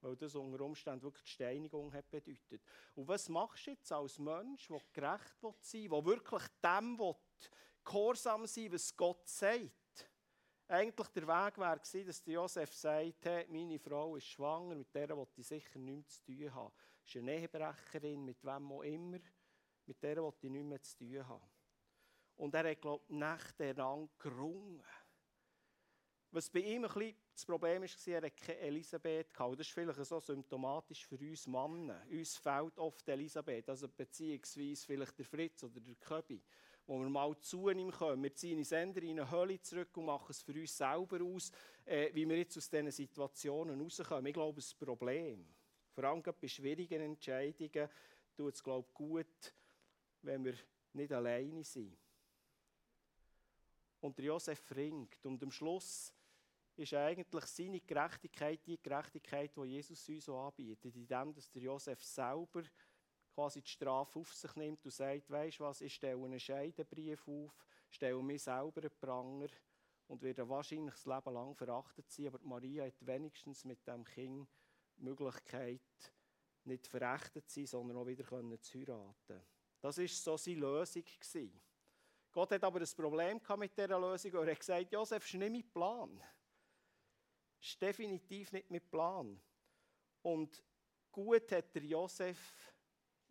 weil 0.01 0.15
das 0.15 0.35
unter 0.35 0.61
Umständen 0.61 1.03
wirklich 1.03 1.23
die 1.23 1.29
Steinigung 1.29 1.93
hat 1.93 2.09
bedeutet. 2.09 2.63
Und 2.95 3.07
was 3.07 3.29
machst 3.29 3.67
du 3.67 3.71
jetzt 3.71 3.91
als 3.91 4.17
Mensch, 4.17 4.67
der 4.67 4.81
gerecht 4.93 5.35
sein 5.61 5.83
will, 5.83 5.89
der 5.89 6.05
wirklich 6.05 6.43
dem 6.63 6.97
will, 6.97 7.15
gehorsam 7.83 8.45
sein 8.45 8.71
was 8.71 8.95
Gott 8.95 9.27
sagt? 9.27 9.71
Eigentlich 10.67 11.07
der 11.09 11.27
Weg 11.27 11.57
wäre 11.57 11.79
gewesen, 11.79 12.07
dass 12.07 12.25
Josef 12.25 12.73
sagt, 12.73 13.25
hey, 13.25 13.45
meine 13.49 13.77
Frau 13.77 14.15
ist 14.15 14.27
schwanger, 14.27 14.75
mit 14.75 14.95
der 14.95 15.09
will 15.09 15.27
ich 15.35 15.45
sicher 15.45 15.79
nichts 15.79 16.23
zu 16.23 16.31
tun 16.31 16.53
haben. 16.53 16.73
Sie 17.03 17.19
ist 17.19 17.23
eine 17.23 17.35
Ehebrecherin, 17.35 18.23
mit 18.23 18.43
wem 18.43 18.71
auch 18.71 18.83
immer, 18.83 19.19
mit 19.85 20.01
der 20.01 20.23
will 20.23 20.31
ich 20.41 20.49
nichts 20.49 20.67
mehr 20.67 20.81
zu 20.81 20.97
tun 20.97 21.27
haben. 21.27 21.49
Und 22.37 22.55
er 22.55 22.71
hat, 22.71 22.81
glaube 22.81 23.03
ich, 23.07 23.15
nächtelang 23.15 24.09
gerungen. 24.17 24.83
Was 26.33 26.49
bei 26.49 26.59
ihm 26.59 26.85
ein 26.85 26.93
bisschen 26.93 27.15
das 27.33 27.45
Problem 27.45 27.81
war, 27.81 27.89
er 28.07 28.17
hatte 28.17 28.31
keine 28.31 28.59
Elisabeth. 28.59 29.27
Das 29.37 29.59
ist 29.59 29.71
vielleicht 29.71 30.05
so 30.05 30.19
symptomatisch 30.21 31.05
für 31.05 31.17
uns 31.17 31.45
Männer. 31.45 32.01
Uns 32.09 32.37
fehlt 32.37 32.77
oft 32.79 33.07
Elisabeth, 33.09 33.67
also 33.67 33.89
beziehungsweise 33.89 34.85
vielleicht 34.85 35.17
der 35.17 35.25
Fritz 35.25 35.63
oder 35.63 35.81
der 35.81 35.95
Köbi, 35.95 36.41
wo 36.91 36.99
wir 36.99 37.09
mal 37.09 37.39
zu 37.39 37.69
ihm 37.69 37.89
kommen. 37.89 38.21
Wir 38.21 38.35
ziehen 38.35 38.57
uns 38.57 38.73
in 38.73 38.93
eine 38.97 39.31
Hölle 39.31 39.61
zurück 39.61 39.95
und 39.95 40.07
machen 40.07 40.27
es 40.29 40.41
für 40.41 40.51
uns 40.51 40.75
selber 40.77 41.23
aus, 41.23 41.49
äh, 41.85 42.13
wie 42.13 42.27
wir 42.27 42.37
jetzt 42.37 42.57
aus 42.57 42.69
diesen 42.69 42.91
Situationen 42.91 43.79
rauskommen. 43.79 44.25
Ich 44.25 44.33
glaube, 44.33 44.59
ein 44.59 44.85
Problem. 44.85 45.47
Vor 45.93 46.03
allem 46.03 46.21
bei 46.21 46.47
schwierigen 46.49 47.01
Entscheidungen 47.01 47.87
tut 48.35 48.55
es, 48.55 48.61
glaube 48.61 48.89
ich, 48.89 48.93
gut, 48.93 49.53
wenn 50.21 50.43
wir 50.43 50.55
nicht 50.91 51.13
alleine 51.13 51.63
sind. 51.63 51.97
Und 54.01 54.17
der 54.17 54.25
Josef 54.25 54.75
ringt. 54.75 55.25
Und 55.25 55.41
am 55.43 55.51
Schluss 55.51 56.13
ist 56.75 56.93
eigentlich 56.93 57.45
seine 57.45 57.79
Gerechtigkeit 57.79 58.67
die 58.67 58.81
Gerechtigkeit, 58.81 59.55
die 59.55 59.61
Jesus 59.61 60.09
uns 60.09 60.25
so 60.25 60.37
anbietet, 60.37 60.93
indem 60.93 61.33
dass 61.33 61.49
der 61.51 61.61
Josef 61.61 62.03
selber 62.03 62.63
quasi 63.33 63.61
die 63.61 63.69
Strafe 63.69 64.19
auf 64.19 64.33
sich 64.33 64.55
nimmt 64.55 64.83
und 64.85 64.91
sagt, 64.91 65.29
weißt 65.29 65.59
du 65.59 65.63
was, 65.63 65.81
ich 65.81 65.95
stelle 65.95 66.23
einen 66.23 66.39
Scheidenbrief 66.39 67.27
auf, 67.27 67.65
stelle 67.89 68.21
mir 68.21 68.39
selber 68.39 68.81
einen 68.81 68.99
Pranger 68.99 69.47
und 70.07 70.21
werde 70.21 70.47
wahrscheinlich 70.47 70.93
das 70.93 71.05
Leben 71.05 71.33
lang 71.33 71.55
verachtet 71.55 72.11
sein, 72.11 72.27
aber 72.27 72.39
Maria 72.43 72.85
hat 72.85 73.05
wenigstens 73.05 73.65
mit 73.65 73.85
dem 73.87 74.03
Kind 74.03 74.47
die 74.97 75.03
Möglichkeit, 75.03 75.81
nicht 76.63 76.87
verachtet 76.87 77.49
zu 77.49 77.61
sein, 77.61 77.67
sondern 77.67 77.97
auch 77.97 78.05
wieder 78.05 78.25
zu 78.61 78.79
heiraten. 78.79 79.41
Das 79.79 79.97
war 79.97 80.07
so 80.07 80.37
seine 80.37 80.59
Lösung. 80.59 81.03
Gott 82.31 82.51
hat 82.51 82.63
aber 82.63 82.79
ein 82.79 82.87
Problem 82.95 83.41
mit 83.57 83.77
dieser 83.77 83.99
Lösung 83.99 84.33
er 84.33 84.51
hat 84.51 84.59
gesagt, 84.59 84.91
Josef, 84.91 85.25
ist 85.25 85.33
nicht 85.33 85.51
mein 85.51 85.71
Plan 85.71 86.21
ist 87.61 87.81
definitiv 87.81 88.51
nicht 88.51 88.69
mit 88.69 88.89
Plan. 88.89 89.39
Und 90.23 90.63
gut 91.11 91.51
hat 91.51 91.73
der 91.75 91.83
Josef 91.83 92.53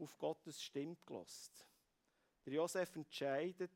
auf 0.01 0.19
Gottes 0.19 0.63
Stimme 0.63 0.97
gelost. 1.07 1.67
Der 2.45 2.55
Josef 2.55 2.97
entscheidet 2.97 3.71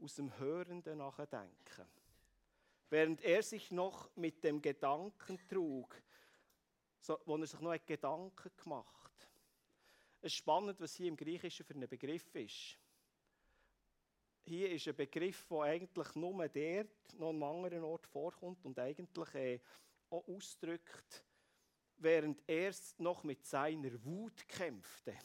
aus 0.00 0.14
dem 0.14 0.36
hörenden 0.38 0.98
Nachdenken. 0.98 1.86
Während 2.90 3.20
er 3.22 3.42
sich 3.42 3.70
noch 3.70 4.14
mit 4.16 4.42
dem 4.44 4.62
Gedanken 4.62 5.38
trug, 5.48 6.00
so, 7.00 7.18
wo 7.26 7.36
er 7.36 7.46
sich 7.46 7.60
noch 7.60 7.76
Gedanken 7.84 8.50
gemacht 8.56 9.12
hat. 9.20 9.28
Es 10.20 10.32
ist 10.32 10.38
spannend, 10.38 10.80
was 10.80 10.94
hier 10.94 11.08
im 11.08 11.16
Griechischen 11.16 11.64
für 11.64 11.74
ein 11.74 11.88
Begriff 11.88 12.34
ist. 12.34 12.78
Hier 14.44 14.70
ist 14.70 14.88
ein 14.88 14.96
Begriff, 14.96 15.46
der 15.48 15.60
eigentlich 15.60 16.14
nur 16.14 16.48
dort, 16.48 17.14
noch 17.18 17.28
an 17.28 17.34
einem 17.34 17.42
anderen 17.42 17.84
Ort 17.84 18.06
vorkommt 18.06 18.64
und 18.64 18.78
eigentlich 18.78 19.34
äh, 19.34 19.60
auch 20.10 20.26
ausdrückt, 20.26 21.24
während 21.98 22.42
er 22.46 22.72
noch 22.98 23.24
mit 23.24 23.44
seiner 23.44 24.02
Wut 24.04 24.46
kämpfte. 24.48 25.16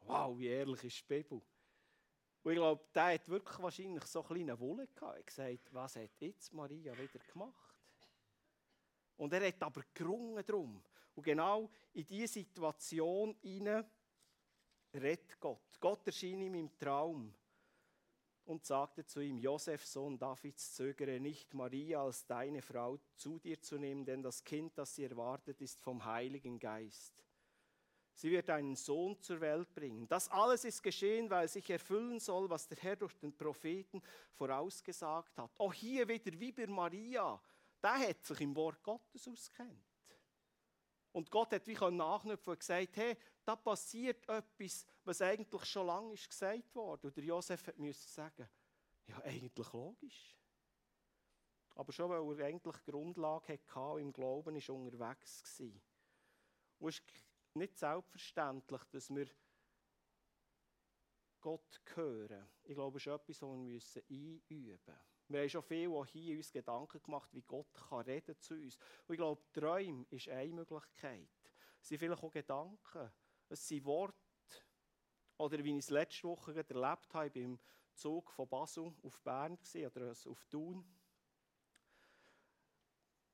Wow, 0.00 0.38
wie 0.38 0.48
ehrlich 0.48 0.84
ist 0.84 1.00
die 1.00 1.14
Bibel. 1.14 1.40
Und 2.42 2.52
ich 2.52 2.58
glaube, 2.58 2.84
der 2.94 3.14
hat 3.14 3.28
wirklich 3.28 3.58
wahrscheinlich 3.58 4.04
so 4.04 4.20
eine 4.20 4.28
kleine 4.28 4.60
Wolle 4.60 4.86
gehabt. 4.88 5.16
Er 5.16 5.16
hat 5.16 5.26
gesagt, 5.26 5.72
was 5.72 5.96
hat 5.96 6.20
jetzt 6.20 6.52
Maria 6.52 6.92
wieder 6.92 7.18
gemacht? 7.32 7.74
Und 9.16 9.32
er 9.32 9.48
hat 9.48 9.62
aber 9.62 9.82
gerungen 9.94 10.44
drum. 10.44 10.82
Und 11.14 11.22
genau 11.22 11.70
in 11.94 12.04
diese 12.04 12.34
Situation 12.34 13.34
hinein 13.40 13.84
redet 14.92 15.40
Gott. 15.40 15.80
Gott 15.80 16.06
erschien 16.06 16.42
ihm 16.42 16.54
im 16.54 16.78
Traum 16.78 17.34
und 18.46 18.64
sagte 18.64 19.04
zu 19.04 19.20
ihm, 19.20 19.38
Josef, 19.38 19.84
Sohn 19.86 20.18
Davids, 20.18 20.74
zögere 20.74 21.18
nicht, 21.20 21.54
Maria 21.54 22.02
als 22.04 22.26
deine 22.26 22.62
Frau 22.62 22.98
zu 23.16 23.38
dir 23.38 23.60
zu 23.60 23.78
nehmen, 23.78 24.04
denn 24.04 24.22
das 24.22 24.44
Kind, 24.44 24.76
das 24.76 24.94
sie 24.94 25.04
erwartet, 25.04 25.60
ist 25.60 25.80
vom 25.80 26.04
Heiligen 26.04 26.58
Geist. 26.58 27.24
Sie 28.14 28.30
wird 28.30 28.48
einen 28.50 28.76
Sohn 28.76 29.20
zur 29.20 29.40
Welt 29.40 29.74
bringen. 29.74 30.06
Das 30.06 30.28
alles 30.28 30.64
ist 30.64 30.82
geschehen, 30.82 31.28
weil 31.30 31.48
sich 31.48 31.68
erfüllen 31.68 32.20
soll, 32.20 32.48
was 32.48 32.68
der 32.68 32.78
Herr 32.78 32.96
durch 32.96 33.14
den 33.14 33.36
Propheten 33.36 34.00
vorausgesagt 34.34 35.36
hat. 35.36 35.50
Auch 35.58 35.74
hier 35.74 36.06
wieder 36.06 36.38
wie 36.38 36.52
bei 36.52 36.66
Maria, 36.66 37.40
der 37.82 38.08
hat 38.08 38.24
sich 38.24 38.40
im 38.40 38.54
Wort 38.54 38.82
Gottes 38.82 39.26
auskennt. 39.26 39.93
Und 41.14 41.30
Gott 41.30 41.52
hat 41.52 41.64
wie 41.68 41.74
nachknüpfen 41.74 42.50
und 42.50 42.58
gesagt, 42.58 42.96
hey, 42.96 43.16
da 43.44 43.54
passiert 43.54 44.28
etwas, 44.28 44.84
was 45.04 45.22
eigentlich 45.22 45.64
schon 45.64 45.86
lange 45.86 46.14
ist 46.14 46.28
gesagt 46.28 46.74
wurde. 46.74 47.06
Und 47.06 47.16
der 47.16 47.22
Josef 47.22 47.72
musste 47.76 48.08
sagen, 48.08 48.48
ja, 49.06 49.20
eigentlich 49.22 49.72
logisch. 49.72 50.36
Aber 51.76 51.92
schon 51.92 52.10
weil 52.10 52.40
er 52.40 52.46
eigentlich 52.46 52.84
Grundlage 52.84 53.52
hatte 53.52 54.00
im 54.00 54.12
Glauben, 54.12 54.56
ist 54.56 54.68
unterwegs. 54.68 55.60
Und 56.80 56.88
es 56.88 56.98
ist 56.98 57.04
nicht 57.54 57.78
selbstverständlich, 57.78 58.82
dass 58.90 59.08
wir 59.14 59.28
Gott 61.40 61.80
hören. 61.94 62.48
Ich 62.64 62.74
glaube, 62.74 62.98
es 62.98 63.06
ist 63.06 63.12
etwas, 63.12 63.40
was 63.40 63.50
wir 63.50 64.02
einüben 64.10 64.64
müssen. 64.64 65.13
Wir 65.28 65.40
haben 65.40 65.48
schon 65.48 65.62
viel 65.62 65.88
auch 65.88 66.06
hier 66.06 66.36
uns 66.36 66.52
Gedanken 66.52 67.02
gemacht, 67.02 67.32
wie 67.32 67.42
Gott 67.42 67.72
kann 67.88 68.00
reden 68.00 68.38
zu 68.38 68.54
uns. 68.54 68.76
Und 69.06 69.14
ich 69.14 69.18
glaube, 69.18 69.42
Träume 69.52 70.04
ist 70.10 70.28
eine 70.28 70.52
Möglichkeit. 70.52 71.28
Es 71.80 71.88
sind 71.88 71.98
vielleicht 71.98 72.22
auch 72.22 72.30
Gedanken. 72.30 73.10
Es 73.48 73.66
sind 73.66 73.84
Worte. 73.84 74.14
Oder 75.38 75.64
wie 75.64 75.72
ich 75.72 75.84
es 75.84 75.90
letzte 75.90 76.28
Woche 76.28 76.54
erlebt 76.54 77.14
habe, 77.14 77.30
beim 77.30 77.58
Zug 77.94 78.30
von 78.32 78.48
Basel 78.48 78.92
auf 79.02 79.22
Bern 79.22 79.58
oder 79.74 80.12
auf 80.12 80.44
Thun. 80.44 80.84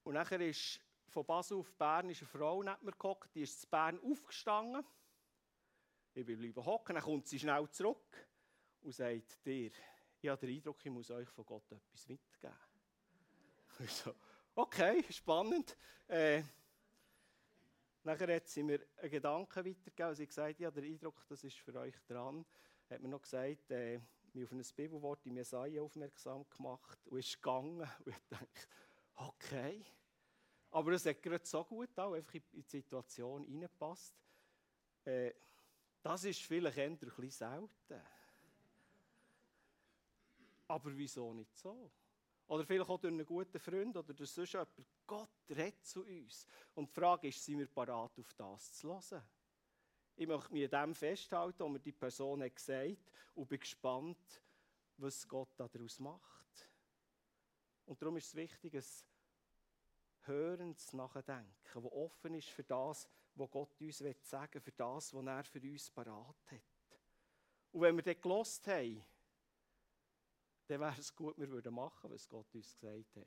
Und 0.03 0.14
nachher 0.14 0.40
ist 0.40 0.81
von 1.08 1.27
Basel 1.27 1.58
auf 1.58 1.73
Bern 1.75 2.08
ist 2.08 2.23
eine 2.23 2.29
Frau 2.29 2.62
neben 2.62 2.85
mir 2.85 2.92
gekommen, 2.92 3.29
die 3.35 3.42
ist 3.42 3.60
zu 3.60 3.69
Bern 3.69 3.98
aufgestanden. 4.00 4.85
Ich 6.14 6.25
bin 6.25 6.38
bleiben 6.38 6.64
hocken, 6.64 6.94
dann 6.94 7.04
kommt 7.04 7.27
sie 7.27 7.38
schnell 7.38 7.69
zurück 7.71 8.29
und 8.83 8.92
sagt 8.92 9.44
dir, 9.44 9.71
ich 10.23 10.29
habe 10.29 10.46
den 10.46 10.56
Eindruck, 10.56 10.85
ich 10.85 10.90
muss 10.90 11.10
euch 11.10 11.29
von 11.29 11.46
Gott 11.46 11.71
etwas 11.73 12.08
mitgeben. 12.08 12.54
Ich 13.83 13.92
so, 13.92 14.14
okay, 14.54 15.02
spannend. 15.10 15.75
Äh, 16.06 16.42
nachher 18.02 18.37
hat 18.37 18.46
sie 18.46 18.62
mir 18.62 18.87
einen 18.98 19.10
Gedanken 19.10 19.64
weitergegeben. 19.64 20.14
Sie 20.14 20.23
hat 20.25 20.29
gesagt, 20.29 20.60
ich 20.60 20.66
habe 20.66 20.83
den 20.83 20.92
Eindruck, 20.92 21.25
das 21.27 21.42
ist 21.44 21.56
für 21.56 21.75
euch 21.77 21.94
dran. 22.06 22.44
Hat 22.90 23.00
mir 23.00 23.08
noch 23.08 23.23
gesagt, 23.23 23.71
äh, 23.71 24.00
mich 24.35 24.44
auf 24.44 24.52
ein 24.52 24.62
Bibelwort 24.77 25.25
in 25.25 25.37
Jesaja 25.37 25.81
aufmerksam 25.81 26.44
gemacht 26.50 26.98
und 27.06 27.18
ist 27.18 27.37
gegangen. 27.37 27.81
Und 28.04 28.08
ich 28.08 28.29
dachte, 28.29 28.68
okay. 29.14 29.87
Aber 30.73 30.92
es 30.92 31.06
hat 31.06 31.23
gerade 31.23 31.46
so 31.46 31.64
gut 31.64 31.98
auch 31.98 32.12
einfach 32.12 32.35
in 32.35 32.42
die 32.52 32.62
Situation 32.62 33.44
reingepasst. 33.44 34.14
Äh, 35.04 35.33
das 36.02 36.25
ist 36.25 36.42
vielleicht 36.42 36.77
eher 36.77 36.87
ein 36.87 36.98
bisschen 36.98 37.31
selten. 37.31 38.02
Aber 40.71 40.96
wieso 40.96 41.35
nicht 41.35 41.58
so? 41.58 41.90
Oder 42.46 42.64
vielleicht 42.64 42.88
auch 42.88 43.00
durch 43.00 43.12
einen 43.12 43.27
guten 43.27 43.58
Freund 43.58 43.96
oder 43.96 44.14
durch 44.14 44.31
sonst 44.31 44.52
jemanden. 44.52 44.87
Gott 45.04 45.29
redet 45.48 45.85
zu 45.85 46.04
uns. 46.04 46.46
Und 46.77 46.88
die 46.88 46.94
Frage 46.94 47.27
ist, 47.27 47.44
sind 47.44 47.58
wir 47.58 47.66
parat 47.66 48.16
auf 48.16 48.35
das 48.35 48.75
zu 48.75 48.88
hören? 48.88 49.25
Ich 50.14 50.29
möchte 50.29 50.52
mich 50.52 50.73
an 50.73 50.90
dem 50.90 50.94
festhalten, 50.94 51.64
was 51.64 51.71
mir 51.71 51.81
die 51.81 51.90
Person 51.90 52.40
hat 52.44 52.54
gesagt 52.54 53.10
und 53.35 53.48
bin 53.48 53.58
gespannt, 53.58 54.42
was 54.96 55.27
Gott 55.27 55.48
daraus 55.56 55.98
macht. 55.98 56.68
Und 57.87 58.00
darum 58.00 58.16
ist 58.16 58.29
es 58.29 58.35
wichtig, 58.37 58.77
ein 58.77 58.85
hörendes 60.21 60.92
Nachdenken, 60.92 61.50
das 61.64 61.85
offen 61.85 62.35
ist 62.35 62.48
für 62.48 62.62
das, 62.62 63.08
was 63.35 63.50
Gott 63.50 63.81
uns 63.81 63.98
sagen 63.98 64.54
will, 64.54 64.60
für 64.60 64.73
das, 64.73 65.12
was 65.12 65.27
er 65.27 65.44
für 65.44 65.60
uns 65.60 65.90
parat 65.90 66.37
hat. 66.48 66.60
Und 67.73 67.81
wenn 67.81 67.96
wir 67.96 68.04
das 68.04 68.21
gelost 68.21 68.66
haben, 68.68 69.04
dann 70.71 70.81
wäre 70.81 70.98
es 70.98 71.14
gut, 71.14 71.37
wir 71.37 71.50
würden 71.50 71.75
machen, 71.75 72.10
was 72.10 72.29
Gott 72.29 72.54
uns 72.54 72.75
gesagt 72.75 73.16
hat. 73.16 73.27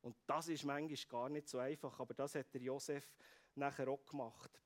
Und 0.00 0.16
das 0.26 0.48
ist 0.48 0.64
manchmal 0.64 1.08
gar 1.08 1.28
nicht 1.28 1.48
so 1.48 1.58
einfach, 1.58 2.00
aber 2.00 2.14
das 2.14 2.34
hat 2.34 2.52
der 2.54 2.62
Josef 2.62 3.14
nachher 3.54 3.88
auch 3.88 4.04
gemacht. 4.06 4.62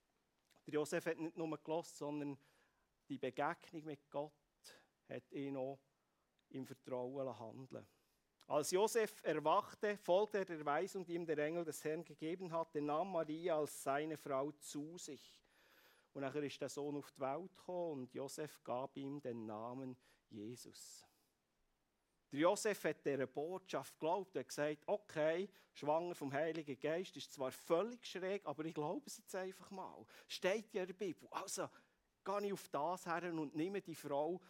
Der 0.66 0.74
Josef 0.74 1.06
hat 1.06 1.18
nicht 1.18 1.36
nur 1.36 1.58
gelost, 1.58 1.96
sondern 1.96 2.38
die 3.08 3.18
Begegnung 3.18 3.84
mit 3.84 4.08
Gott 4.10 4.32
hat 5.08 5.32
ihn 5.32 5.56
auch 5.56 5.80
im 6.50 6.64
Vertrauen 6.64 7.38
handeln 7.38 7.86
Als 8.46 8.70
Josef 8.70 9.20
erwachte, 9.24 9.96
folgte 9.96 10.38
er 10.38 10.44
der 10.44 10.64
Weisung, 10.64 11.04
die 11.04 11.14
ihm 11.14 11.26
der 11.26 11.38
Engel 11.38 11.64
des 11.64 11.82
Herrn 11.82 12.04
gegeben 12.04 12.52
hatte, 12.52 12.80
nahm 12.80 13.10
Maria 13.10 13.58
als 13.58 13.82
seine 13.82 14.16
Frau 14.16 14.52
zu 14.52 14.96
sich. 14.98 15.40
Und 16.12 16.22
nachher 16.22 16.42
ist 16.42 16.60
der 16.60 16.68
Sohn 16.68 16.96
auf 16.96 17.10
die 17.10 17.20
Welt 17.20 17.56
gekommen 17.56 18.02
und 18.02 18.14
Josef 18.14 18.62
gab 18.62 18.96
ihm 18.96 19.20
den 19.20 19.46
Namen 19.46 19.96
Jesus. 20.30 21.04
Der 22.32 22.40
Josef 22.40 22.84
hat 22.84 23.04
dieser 23.04 23.26
Botschaft 23.26 23.98
geglaubt 23.98 24.36
und 24.36 24.46
gesagt, 24.46 24.84
okay, 24.86 25.48
schwanger 25.72 26.14
vom 26.14 26.32
Heiligen 26.32 26.78
Geist 26.78 27.16
ist 27.16 27.32
zwar 27.32 27.50
völlig 27.50 28.06
schräg, 28.06 28.46
aber 28.46 28.64
ich 28.64 28.74
glaube 28.74 29.06
es 29.06 29.18
jetzt 29.18 29.34
einfach 29.34 29.70
mal. 29.70 30.06
Steht 30.28 30.72
ja 30.72 30.82
in 30.82 30.88
der 30.88 30.94
Bibel. 30.94 31.28
Also 31.32 31.68
gehe 32.24 32.46
ich 32.46 32.52
auf 32.52 32.68
das 32.68 33.06
her 33.06 33.32
und 33.32 33.56
nehme 33.56 33.80
die 33.80 33.96
Frau 33.96 34.40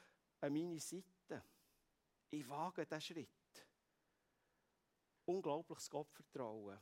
an 0.41 0.53
meine 0.53 0.79
Seite. 0.79 1.43
Ich 2.31 2.49
wage 2.49 2.85
diesen 2.85 3.01
Schritt. 3.01 3.29
Unglaubliches 5.25 5.89
Gottvertrauen. 5.89 6.79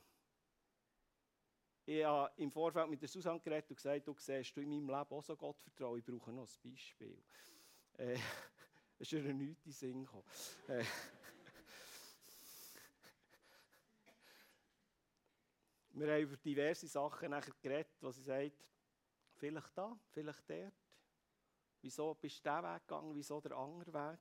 Ich 1.85 2.03
habe 2.03 2.31
im 2.37 2.51
Vorfeld 2.51 2.89
mit 2.89 3.01
der 3.01 3.09
Susanne 3.09 3.39
geredet 3.39 3.69
und 3.69 3.77
gesagt, 3.77 4.07
du 4.07 4.15
siehst 4.17 4.55
du 4.55 4.61
in 4.61 4.69
meinem 4.69 4.89
Leben 4.89 5.11
auch 5.11 5.23
so 5.23 5.35
Gottvertrauen. 5.35 5.99
Ich 5.99 6.05
brauche 6.05 6.31
noch 6.31 6.47
ein 6.47 6.71
Beispiel. 6.71 7.23
Äh, 7.97 8.19
ist 8.99 9.13
ihr 9.13 9.33
nichts 9.33 9.65
in 9.65 9.71
Sinn 9.71 10.05
gekommen. 10.05 10.25
Äh. 10.67 10.83
Wir 15.91 16.13
haben 16.13 16.21
über 16.21 16.37
diverse 16.37 16.87
Sachen 16.87 17.31
nachher 17.31 17.53
geredet, 17.61 17.91
wo 18.01 18.11
sie 18.11 18.21
sagt, 18.21 18.65
vielleicht 19.35 19.77
da, 19.77 19.97
vielleicht 20.11 20.49
dort. 20.49 20.73
Wieso 21.81 22.13
bist 22.13 22.45
du 22.45 22.49
diesen 22.49 22.63
Weg 22.63 22.87
gegangen, 22.87 23.15
wieso 23.15 23.41
der 23.41 23.57
andere 23.57 23.93
Weg? 23.93 24.19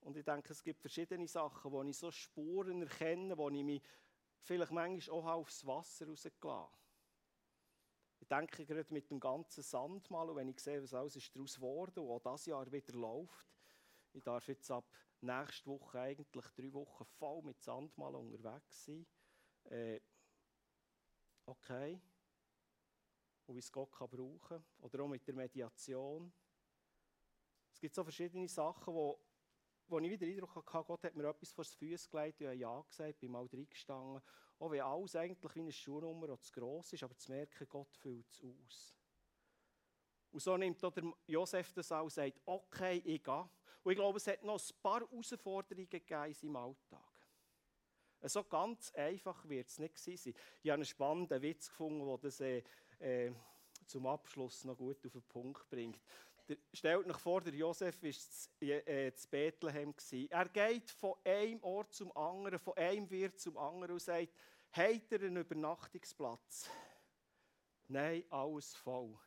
Und 0.00 0.16
ich 0.18 0.24
denke, 0.24 0.52
es 0.52 0.62
gibt 0.62 0.80
verschiedene 0.80 1.26
Sachen, 1.26 1.72
wo 1.72 1.82
ich 1.82 1.96
so 1.96 2.10
Spuren 2.10 2.82
erkenne, 2.82 3.36
wo 3.36 3.48
ich 3.48 3.64
mich 3.64 3.82
vielleicht 4.42 4.72
manchmal 4.72 5.16
auch 5.18 5.24
aufs 5.24 5.66
Wasser 5.66 6.06
rausgelassen 6.06 6.78
Ich 8.20 8.28
denke 8.28 8.66
gerade 8.66 8.92
mit 8.92 9.10
dem 9.10 9.18
ganzen 9.18 9.62
Sandmal, 9.62 10.34
wenn 10.36 10.48
ich 10.48 10.60
sehe, 10.60 10.82
was 10.82 10.92
alles 10.92 11.16
ist 11.16 11.34
daraus 11.34 11.54
geworden 11.54 12.00
und 12.00 12.10
auch 12.10 12.32
dieses 12.34 12.46
Jahr 12.46 12.70
wieder 12.70 12.92
läuft, 12.92 13.53
ich 14.14 14.22
darf 14.22 14.46
jetzt 14.48 14.70
ab 14.70 14.88
nächster 15.20 15.70
Woche 15.70 16.00
eigentlich 16.00 16.46
drei 16.54 16.72
Wochen 16.72 17.04
voll 17.04 17.42
mit 17.42 17.60
Sandmal 17.60 18.14
unterwegs 18.14 18.84
sein. 18.84 19.06
Äh, 19.64 20.00
okay. 21.46 22.00
Und 23.46 23.54
wie 23.56 23.60
es 23.60 23.72
Gott 23.72 23.92
kann 23.92 24.08
brauchen 24.08 24.40
kann. 24.40 24.64
Oder 24.78 25.02
auch 25.02 25.08
mit 25.08 25.26
der 25.26 25.34
Mediation. 25.34 26.32
Es 27.72 27.80
gibt 27.80 27.94
so 27.94 28.04
verschiedene 28.04 28.48
Sachen, 28.48 28.94
wo, 28.94 29.18
wo 29.88 29.98
ich 29.98 30.10
wieder 30.10 30.26
Eindruck 30.26 30.72
hatte, 30.72 30.86
Gott 30.86 31.04
hat 31.04 31.16
mir 31.16 31.28
etwas 31.28 31.52
vor 31.52 31.64
die 31.64 31.76
Füße 31.76 32.08
gelegt. 32.08 32.40
Ich 32.40 32.46
habe 32.46 32.56
Ja 32.56 32.80
gesagt, 32.82 33.18
bin 33.18 33.32
mal 33.32 33.46
reingestanden. 33.46 34.22
Auch 34.58 34.70
wenn 34.70 34.80
alles 34.80 35.16
eigentlich 35.16 35.54
wie 35.56 35.60
eine 35.60 35.72
Schuhnummer 35.72 36.40
zu 36.40 36.52
gross 36.52 36.92
ist, 36.92 37.02
aber 37.02 37.16
zu 37.16 37.32
merken, 37.32 37.66
Gott 37.68 37.94
füllt 37.96 38.30
es 38.30 38.42
aus. 38.42 38.96
Und 40.30 40.40
so 40.40 40.56
nimmt 40.56 40.82
auch 40.84 40.92
der 40.92 41.12
Josef 41.26 41.72
das 41.72 41.92
auch 41.92 42.04
und 42.04 42.10
sagt, 42.10 42.40
okay, 42.44 43.02
ich 43.04 43.22
gehe. 43.22 43.50
Und 43.84 43.92
ich 43.92 43.98
glaube, 43.98 44.16
es 44.16 44.26
hat 44.26 44.42
noch 44.42 44.58
ein 44.58 44.82
paar 44.82 45.00
Herausforderungen 45.00 45.88
gegeben 45.88 46.24
in 46.24 46.34
seinem 46.34 46.56
Alltag. 46.56 47.14
So 48.22 48.42
ganz 48.42 48.90
einfach 48.94 49.46
wird 49.46 49.68
es 49.68 49.78
nicht 49.78 49.98
sein. 49.98 50.14
Ich 50.62 50.70
habe 50.70 50.74
einen 50.74 50.84
spannenden 50.86 51.42
Witz 51.42 51.68
gefunden, 51.68 52.06
der 52.06 52.18
das 52.18 52.40
äh, 52.40 52.62
äh, 52.98 53.32
zum 53.86 54.06
Abschluss 54.06 54.64
noch 54.64 54.78
gut 54.78 55.04
auf 55.04 55.12
den 55.12 55.22
Punkt 55.24 55.68
bringt. 55.68 56.00
Der, 56.48 56.56
stellt 56.72 57.06
euch 57.06 57.18
vor, 57.18 57.42
der 57.42 57.54
Josef 57.54 58.02
war 58.02 58.10
in 58.60 58.68
äh, 58.70 59.12
Bethlehem. 59.30 59.94
Gewesen. 59.94 60.30
Er 60.30 60.48
geht 60.48 60.90
von 60.90 61.14
einem 61.22 61.62
Ort 61.62 61.92
zum 61.92 62.16
anderen, 62.16 62.58
von 62.58 62.76
einem 62.78 63.10
Wirt 63.10 63.38
zum 63.38 63.58
anderen 63.58 63.92
und 63.92 64.00
sagt, 64.00 64.32
habt 64.72 65.12
ihr 65.12 65.20
einen 65.20 65.36
Übernachtungsplatz? 65.36 66.70
Nein, 67.88 68.24
alles 68.30 68.74
voll. 68.74 69.18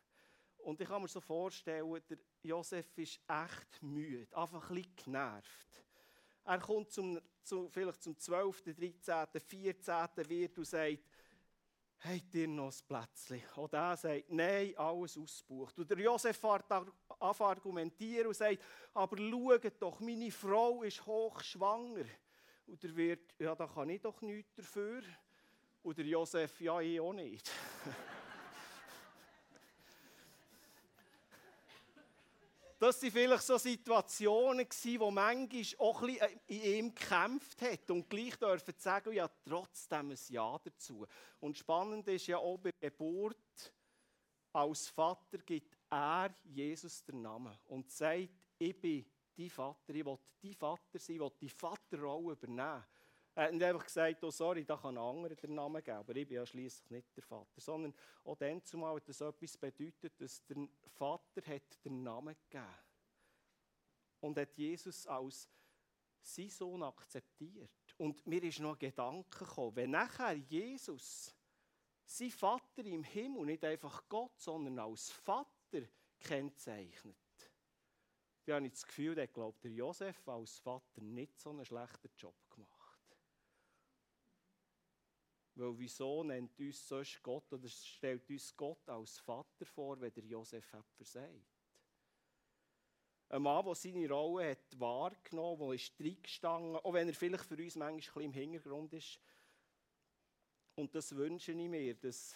Und 0.67 0.81
ich 0.81 0.87
kann 0.89 1.01
mir 1.01 1.07
so 1.07 1.21
vorstellen, 1.21 2.01
der 2.09 2.17
Josef 2.43 2.97
ist 2.97 3.21
echt 3.25 3.81
müde, 3.81 4.27
einfach 4.35 4.69
ein 4.69 4.75
bisschen 4.75 4.95
genervt. 4.97 5.81
Er 6.43 6.59
kommt 6.59 6.91
zum, 6.91 7.21
zum, 7.41 7.71
vielleicht 7.71 8.03
zum 8.03 8.17
12., 8.17 8.63
13., 8.63 9.27
14. 9.39 10.29
Wirt 10.29 10.57
und 10.57 10.67
sagt, 10.67 10.99
habt 11.99 12.35
ihr 12.35 12.49
noch 12.49 12.73
ein 12.73 12.85
Plätzchen? 12.85 13.41
Und 13.55 13.71
er 13.71 13.95
sagt, 13.95 14.29
nein, 14.29 14.77
alles 14.77 15.17
ausgebucht. 15.17 15.79
Und 15.79 15.89
der 15.89 15.99
Josef 15.99 16.37
fährt 16.37 16.69
an 16.69 16.91
argumentieren 17.17 18.27
und 18.27 18.35
sagt, 18.35 18.61
aber 18.93 19.17
schaut 19.17 19.81
doch, 19.81 20.01
meine 20.01 20.29
Frau 20.31 20.83
ist 20.83 21.05
hochschwanger. 21.05 22.03
Und 22.65 22.83
der 22.83 22.93
Wirt, 22.93 23.35
ja, 23.39 23.55
da 23.55 23.67
kann 23.67 23.89
ich 23.89 24.01
doch 24.01 24.19
nichts 24.19 24.53
dafür. 24.53 25.01
Und 25.81 25.97
der 25.97 26.05
Josef, 26.05 26.59
ja, 26.59 26.81
ich 26.81 26.99
auch 26.99 27.13
nicht. 27.13 27.49
Das 32.79 33.01
waren 33.01 33.11
vielleicht 33.11 33.43
so 33.43 33.57
Situationen, 33.57 34.67
wo 34.99 35.09
manchmal 35.09 35.63
auch 35.79 36.01
ein 36.03 36.07
bisschen 36.07 36.39
in 36.47 36.63
ihm 36.63 36.95
gekämpft 36.95 37.61
hat. 37.63 37.89
Und 37.89 38.07
gleich 38.07 38.35
dürfen 38.35 38.75
sagen, 38.77 39.13
ja, 39.13 39.27
trotzdem 39.43 40.11
ein 40.11 40.19
Ja 40.29 40.59
dazu. 40.63 41.05
Und 41.39 41.57
spannend 41.57 42.07
ist 42.07 42.27
ja 42.27 42.37
auch 42.37 42.57
bei 42.57 42.69
der 42.79 42.91
Geburt, 42.91 43.73
als 44.53 44.89
Vater 44.89 45.39
gibt 45.39 45.75
er 45.89 46.35
Jesus 46.43 47.03
den 47.03 47.21
Namen 47.21 47.57
und 47.65 47.91
sagt, 47.91 48.29
ich 48.59 48.79
bin 48.79 49.05
dein 49.35 49.49
Vater, 49.49 49.93
ich 49.93 50.05
will 50.05 50.17
dein 50.41 50.53
Vater 50.53 50.99
sein, 50.99 51.15
ich 51.15 51.21
will 51.21 51.31
die 51.41 51.49
Vaterrolle 51.49 52.33
übernehmen. 52.33 52.83
Er 53.37 53.43
hat 53.43 53.53
nicht 53.53 53.63
einfach 53.63 53.83
gesagt, 53.83 54.23
oh 54.23 54.31
sorry, 54.31 54.65
da 54.65 54.75
kann 54.75 54.97
ein 54.97 55.35
den 55.35 55.53
Namen 55.53 55.83
geben, 55.83 55.97
aber 55.97 56.15
ich 56.15 56.27
bin 56.27 56.37
ja 56.37 56.45
schließlich 56.47 56.89
nicht 56.89 57.15
der 57.15 57.21
Vater. 57.21 57.61
Sondern 57.61 57.93
auch 58.23 58.35
dann 58.35 58.63
zumal 58.63 58.95
hat 58.95 59.07
das 59.07 59.21
etwas 59.21 59.55
bedeutet, 59.55 60.19
dass 60.19 60.43
der 60.47 60.67
Vater 60.95 61.41
hat 61.45 61.85
den 61.85 62.01
Namen 62.01 62.35
gegeben 62.49 62.65
und 64.21 64.39
hat 64.39 64.57
Jesus 64.57 65.05
als 65.05 65.47
sein 66.19 66.49
Sohn 66.49 66.81
akzeptiert. 66.81 67.69
Und 67.97 68.25
mir 68.25 68.41
ist 68.41 68.59
noch 68.59 68.73
ein 68.73 68.79
Gedanke 68.79 69.45
gekommen, 69.45 69.75
wenn 69.75 69.91
nachher 69.91 70.33
Jesus 70.33 71.35
sein 72.05 72.31
Vater 72.31 72.83
im 72.85 73.03
Himmel 73.03 73.45
nicht 73.45 73.63
einfach 73.63 74.01
Gott, 74.09 74.41
sondern 74.41 74.79
als 74.79 75.11
Vater 75.11 75.83
kennzeichnet, 76.19 77.15
dann 78.45 78.55
habe 78.55 78.65
ich 78.65 78.73
das 78.73 78.87
Gefühl, 78.87 79.13
der 79.13 79.27
glaubt, 79.27 79.63
der 79.63 79.73
Josef 79.73 80.27
als 80.27 80.57
Vater 80.57 81.01
nicht 81.01 81.39
so 81.39 81.51
einen 81.51 81.65
schlechten 81.65 82.09
Job 82.17 82.33
gemacht. 82.49 82.77
Weil 85.57 85.79
wieso 85.79 86.23
nennt 86.23 86.59
uns 86.59 86.87
sonst 86.87 87.21
Gott 87.23 87.51
oder 87.51 87.67
stellt 87.67 88.29
uns 88.29 88.55
Gott 88.55 88.87
als 88.87 89.17
Vater 89.17 89.65
vor, 89.65 89.99
wenn 89.99 90.13
der 90.13 90.23
Josef 90.23 90.71
hat 90.71 90.87
versagt? 90.91 91.33
Ein 93.29 93.41
Mann, 93.41 93.65
der 93.65 93.73
seine 93.73 94.07
Rolle 94.07 94.51
hat 94.51 94.79
wahrgenommen 94.79 95.59
hat, 95.59 95.67
der 95.67 95.73
ist 95.73 95.99
reingestanden, 95.99 96.75
auch 96.75 96.93
wenn 96.93 97.07
er 97.07 97.15
vielleicht 97.15 97.45
für 97.45 97.57
uns 97.57 97.75
manchmal 97.75 97.89
ein 97.89 97.97
bisschen 97.97 98.21
im 98.21 98.33
Hintergrund 98.33 98.93
ist. 98.93 99.19
Und 100.75 100.93
das 100.93 101.15
wünsche 101.15 101.51
ich 101.51 101.57
mir, 101.57 101.95
dass 101.95 102.35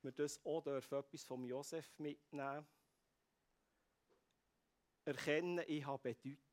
wir 0.00 0.12
das 0.12 0.42
auch 0.46 0.62
dürfen, 0.62 0.98
etwas 0.98 1.24
vom 1.24 1.44
Josef 1.44 1.98
mitnehmen 1.98 2.66
Erkennen, 5.04 5.62
ich 5.66 5.84
habe 5.84 6.14
Bedeutung. 6.14 6.49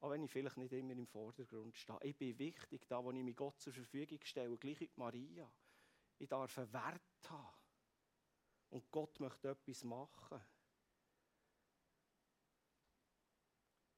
Auch 0.00 0.10
wenn 0.10 0.22
ich 0.22 0.30
vielleicht 0.30 0.56
nicht 0.56 0.72
immer 0.72 0.92
im 0.92 1.06
Vordergrund 1.06 1.76
stehe. 1.76 1.98
Ich 2.02 2.16
bin 2.16 2.38
wichtig, 2.38 2.86
da 2.88 3.02
wo 3.02 3.10
ich 3.10 3.22
mich 3.22 3.36
Gott 3.36 3.60
zur 3.60 3.72
Verfügung 3.72 4.20
stelle, 4.22 4.56
gleich 4.56 4.80
wie 4.80 4.90
Maria. 4.96 5.50
Ich 6.18 6.28
darf 6.28 6.58
einen 6.58 6.72
Wert 6.72 7.30
haben. 7.30 7.56
Und 8.70 8.90
Gott 8.90 9.18
möchte 9.20 9.50
etwas 9.50 9.84
machen. 9.84 10.40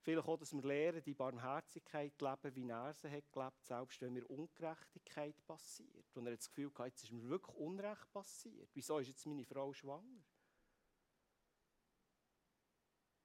Vielleicht 0.00 0.28
auch, 0.28 0.38
dass 0.38 0.54
wir 0.54 0.62
lernen, 0.62 1.02
die 1.02 1.12
Barmherzigkeit 1.12 2.14
zu 2.18 2.24
leben, 2.24 2.56
wie 2.56 2.68
er 2.70 2.94
sie 2.94 3.10
hat 3.10 3.30
gelebt, 3.30 3.62
selbst 3.66 4.00
wenn 4.00 4.14
mir 4.14 4.28
Ungerechtigkeit 4.30 5.44
passiert. 5.44 6.16
Und 6.16 6.26
er 6.26 6.32
hat 6.32 6.38
das 6.38 6.48
Gefühl 6.48 6.70
gehabt, 6.70 6.88
jetzt 6.88 7.04
ist 7.04 7.12
mir 7.12 7.28
wirklich 7.28 7.54
Unrecht 7.56 8.10
passiert. 8.10 8.70
Wieso 8.72 8.98
ist 8.98 9.08
jetzt 9.08 9.26
meine 9.26 9.44
Frau 9.44 9.72
schwanger? 9.74 10.24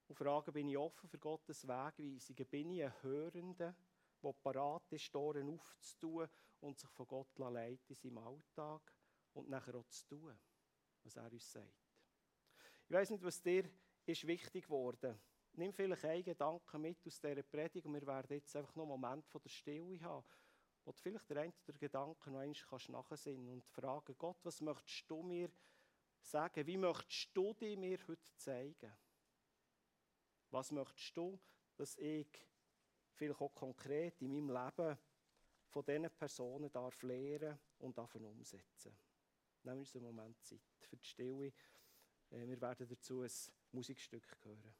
Und 0.07 0.15
fragen, 0.15 0.53
bin 0.53 0.69
ich 0.69 0.77
offen 0.77 1.09
für 1.09 1.17
Gottes 1.17 1.67
Wegweisungen? 1.67 2.45
Bin 2.49 2.69
ich 2.71 2.83
ein 2.83 3.03
Hörender, 3.03 3.75
der 4.21 4.33
parat 4.33 4.91
ist, 4.91 5.11
Toren 5.11 5.49
aufzutun 5.49 6.27
und 6.59 6.77
sich 6.77 6.89
von 6.91 7.07
Gott 7.07 7.37
leiten 7.39 7.85
in 7.87 7.95
seinem 7.95 8.17
Alltag 8.17 8.93
und 9.33 9.49
nachher 9.49 9.75
auch 9.75 9.87
zu 9.87 10.05
tun, 10.07 10.37
was 11.03 11.15
er 11.15 11.31
uns 11.31 11.51
sagt? 11.51 11.93
Ich 12.87 12.93
weiß 12.93 13.09
nicht, 13.11 13.23
was 13.23 13.41
dir 13.41 13.69
ist 14.05 14.27
wichtig 14.27 14.65
geworden. 14.65 15.19
Nimm 15.53 15.71
vielleicht 15.71 16.05
einen 16.05 16.23
Gedanken 16.23 16.81
mit 16.81 17.05
aus 17.05 17.19
dieser 17.19 17.43
Predigt 17.43 17.85
und 17.85 17.93
wir 17.93 18.05
werden 18.07 18.33
jetzt 18.35 18.55
einfach 18.55 18.75
noch 18.75 18.83
einen 18.83 19.01
Moment 19.01 19.27
von 19.27 19.41
der 19.41 19.49
Stille 19.49 20.01
haben, 20.01 20.25
wo 20.83 20.91
du 20.91 20.99
vielleicht 20.99 21.29
der 21.29 21.43
eine 21.43 21.53
oder 21.67 21.77
Gedanke 21.77 22.31
noch 22.31 22.39
einmal 22.39 22.55
kannst 22.69 22.89
nachsinnen 22.89 23.49
und 23.49 23.63
fragen, 23.63 24.15
Gott, 24.17 24.37
was 24.43 24.61
möchtest 24.61 25.09
du 25.09 25.21
mir 25.21 25.49
sagen? 26.19 26.65
Wie 26.65 26.77
möchtest 26.77 27.29
du 27.33 27.53
dir 27.53 27.77
mir 27.77 27.99
heute 28.07 28.35
zeigen? 28.35 28.91
Was 30.53 30.71
möchtest 30.71 31.17
du, 31.17 31.39
dass 31.77 31.97
ich 31.97 32.27
vielleicht 33.15 33.41
auch 33.41 33.55
konkret 33.55 34.21
in 34.21 34.31
meinem 34.31 34.51
Leben 34.51 34.99
von 35.65 35.83
diesen 35.83 36.11
Personen 36.11 36.71
darf 36.71 37.01
lernen 37.01 37.57
und 37.79 37.97
davon 37.97 38.23
umsetzen? 38.23 38.95
Nehmen 39.63 39.77
wir 39.77 39.79
uns 39.79 39.95
einen 39.95 40.05
Moment 40.05 40.39
Zeit 40.45 40.61
für 40.81 40.95
die 40.95 41.05
Stille. 41.07 41.47
Äh, 42.29 42.45
wir 42.47 42.61
werden 42.61 42.87
dazu 42.87 43.21
ein 43.21 43.31
Musikstück 43.71 44.27
hören. 44.43 44.75